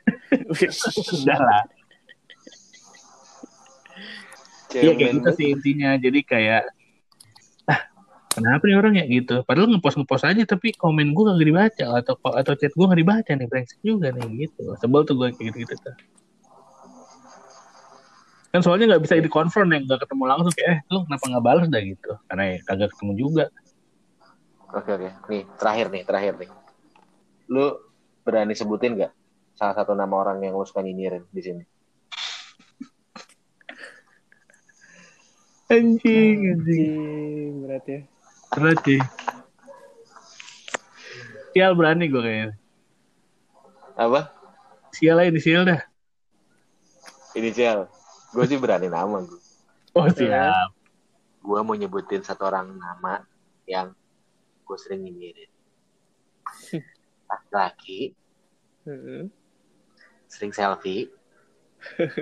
Udah 1.21 1.39
lah. 1.39 1.63
Iya 4.73 4.91
kayak 4.97 5.13
gitu 5.21 5.31
sih 5.37 5.47
intinya. 5.53 5.91
Jadi 6.01 6.21
kayak 6.25 6.63
ah 7.69 7.81
kenapa 8.33 8.65
nih 8.65 8.77
orang 8.81 8.95
ya 8.97 9.05
gitu. 9.05 9.45
Padahal 9.45 9.69
ngepost 9.69 10.01
ngepost 10.01 10.25
aja 10.25 10.43
tapi 10.49 10.73
komen 10.73 11.13
gue 11.13 11.25
kagak 11.29 11.49
dibaca 11.53 11.85
atau 12.01 12.15
atau 12.17 12.53
chat 12.57 12.73
gue 12.73 12.87
nggak 12.89 13.01
dibaca 13.05 13.31
nih 13.37 13.49
brengsek 13.51 13.81
juga 13.85 14.09
nih 14.17 14.49
gitu. 14.49 14.73
Sebel 14.81 15.05
tuh 15.05 15.15
gue 15.21 15.29
kayak 15.37 15.45
gitu 15.53 15.57
gitu 15.69 15.75
tuh. 15.77 15.95
Kan 18.51 18.61
soalnya 18.67 18.95
nggak 18.95 19.03
bisa 19.07 19.15
di 19.19 19.31
confront 19.31 19.71
yang 19.71 19.87
nggak 19.87 20.03
ketemu 20.07 20.23
langsung 20.27 20.51
kayak 20.55 20.71
eh 20.75 20.79
lu 20.91 21.07
kenapa 21.07 21.25
nggak 21.31 21.45
balas 21.45 21.67
dah 21.71 21.83
gitu 21.83 22.13
karena 22.27 22.43
ya 22.51 22.57
kagak 22.67 22.91
ketemu 22.95 23.13
juga 23.19 23.45
Oke 24.71 24.87
oke. 24.95 25.11
Nih 25.27 25.43
terakhir 25.59 25.91
nih 25.91 26.03
terakhir 26.07 26.39
nih. 26.39 26.51
Lu 27.51 27.75
berani 28.23 28.55
sebutin 28.55 28.95
nggak 28.95 29.11
salah 29.59 29.75
satu 29.75 29.99
nama 29.99 30.15
orang 30.15 30.39
yang 30.47 30.55
lu 30.55 30.63
suka 30.63 30.79
nyinyirin 30.79 31.27
di 31.35 31.43
sini? 31.43 31.63
anjing 35.71 36.51
anjing 36.51 37.63
berat 37.63 37.85
ya. 37.87 38.01
berat 38.51 38.79
sial 41.55 41.73
berani 41.79 42.11
gue 42.11 42.19
kayaknya 42.19 42.59
Apa? 43.95 44.35
sial 44.91 45.23
aja 45.23 45.31
di 45.31 45.39
sial 45.39 45.63
dah 45.63 45.79
Inisial. 47.39 47.87
Gue 48.31 48.45
sih 48.47 48.57
berani 48.57 48.87
nama 48.87 49.19
gue. 49.21 49.41
oh 49.93 50.07
siap 50.09 50.71
Gue 51.41 51.61
mau 51.65 51.73
nyebutin 51.73 52.21
satu 52.21 52.47
orang 52.47 52.71
nama 52.73 53.25
yang 53.65 53.91
gue 54.63 54.77
sering 54.77 55.03
nyinyirin. 55.03 55.49
Laki-laki, 57.27 58.13
Heeh. 58.85 59.31
sering 60.27 60.53
selfie, 60.53 61.09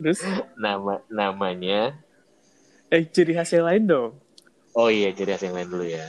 Terus, 0.00 0.24
nama 0.56 1.04
namanya 1.06 1.92
eh 2.88 3.04
ciri 3.06 3.36
khas 3.36 3.52
yang 3.52 3.68
lain 3.68 3.84
dong. 3.86 4.12
oh 4.72 4.88
iya 4.88 5.12
jadi 5.12 5.36
yang 5.38 5.54
lain 5.54 5.68
dulu 5.68 5.84
ya 5.84 6.08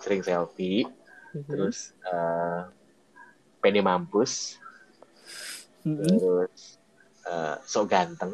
sering 0.00 0.22
selfie 0.22 0.86
Mhm. 1.34 1.44
terus 1.50 1.90
eh 2.06 2.62
pengen 3.58 3.82
mampus 3.82 4.62
Mhm. 5.84 6.16
terus 6.18 6.80
eh 7.24 7.56
sok 7.64 7.84
ganteng. 7.88 8.32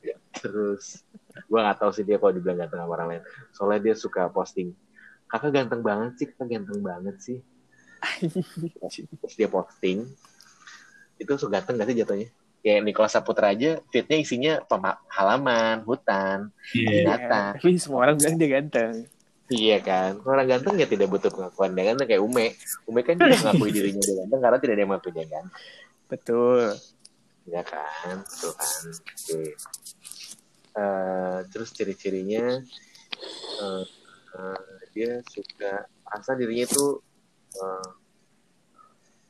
Ya, 0.00 0.16
terus 0.40 1.04
gua 1.48 1.68
nggak 1.68 1.78
tahu 1.84 1.90
sih 1.92 2.04
dia 2.04 2.16
kalau 2.16 2.32
dibilang 2.32 2.64
ganteng 2.64 2.80
sama 2.80 2.92
orang 2.96 3.08
lain. 3.16 3.22
Soalnya 3.52 3.80
dia 3.90 3.94
suka 3.96 4.28
posting 4.32 4.72
kakak 5.28 5.52
ganteng 5.54 5.80
banget 5.84 6.12
sih 6.20 6.26
kakak 6.32 6.48
ganteng 6.58 6.80
banget 6.80 7.16
sih. 7.20 7.38
Terus 9.20 9.34
dia 9.36 9.48
posting 9.48 10.08
itu 11.20 11.32
sok 11.36 11.52
ganteng 11.52 11.76
gak 11.76 11.88
sih 11.92 11.96
jatuhnya? 12.00 12.28
Kayak 12.64 12.80
Nicholas 12.84 13.12
Saputra 13.12 13.52
aja 13.52 13.80
tweetnya 13.92 14.16
isinya 14.20 14.52
halaman 15.12 15.84
hutan 15.84 16.48
binatang. 16.72 17.56
Tapi 17.60 17.76
semua 17.76 18.08
orang 18.08 18.16
bilang 18.16 18.36
dia 18.40 18.48
ganteng. 18.48 19.04
Iya 19.50 19.82
kan, 19.82 20.22
orang 20.22 20.46
ganteng 20.46 20.78
ya 20.78 20.86
tidak 20.86 21.10
butuh 21.10 21.26
pengakuan 21.34 21.74
dia 21.74 21.90
ganteng 21.90 22.06
kayak 22.06 22.22
Ume. 22.22 22.54
Ume 22.86 23.00
kan 23.02 23.18
juga 23.18 23.34
mengakui 23.50 23.70
dirinya 23.74 23.98
dia 23.98 24.16
ganteng 24.22 24.40
karena 24.40 24.58
tidak 24.62 24.74
ada 24.78 24.80
yang 24.80 24.90
mengakui 24.94 25.12
dia 25.12 25.26
ganteng. 25.26 25.54
Betul. 26.06 26.62
Ya 27.50 27.62
kan, 27.66 28.16
tuh 28.30 28.54
kan. 28.54 28.82
Oke. 28.94 29.58
Eh, 30.70 31.38
terus 31.50 31.74
ciri-cirinya 31.74 32.62
eh, 33.58 33.84
eh, 34.38 34.62
dia 34.94 35.18
suka 35.26 35.82
rasa 36.06 36.38
dirinya 36.38 36.70
itu 36.70 37.02
eh, 37.58 37.90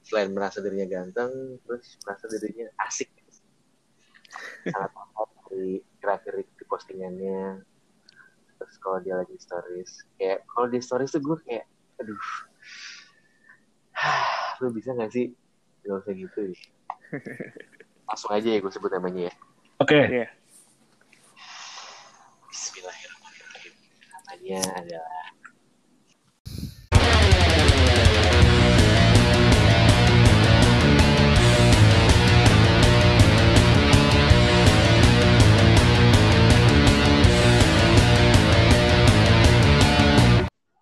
selain 0.04 0.36
merasa 0.36 0.60
dirinya 0.60 1.00
ganteng, 1.00 1.56
terus 1.64 1.96
merasa 2.04 2.28
dirinya 2.28 2.68
asik. 2.84 3.08
Sangat 4.68 4.92
dari 5.48 5.80
gerak-gerik 5.96 6.48
di 6.60 6.64
postingannya. 6.68 7.69
Terus 8.60 8.76
kalau 8.76 9.00
dia 9.00 9.16
lagi 9.16 9.32
stories, 9.40 10.04
kayak 10.20 10.44
kalau 10.52 10.68
di 10.68 10.84
stories 10.84 11.16
tuh 11.16 11.24
gue 11.24 11.36
kayak, 11.48 11.64
aduh, 11.96 12.20
lu 14.60 14.68
bisa 14.76 14.92
gak 14.92 15.08
sih 15.08 15.32
gak 15.88 16.04
usah 16.04 16.12
gitu 16.12 16.38
deh. 16.52 16.62
Langsung 18.12 18.36
aja 18.36 18.48
ya 18.52 18.60
gue 18.60 18.68
sebut 18.68 18.92
namanya 18.92 19.32
ya. 19.32 19.34
oke 19.80 19.96
Iya. 19.96 20.28
Bismillahirrahmanirrahim. 22.52 23.74
Namanya 24.12 24.60
adalah 24.76 25.24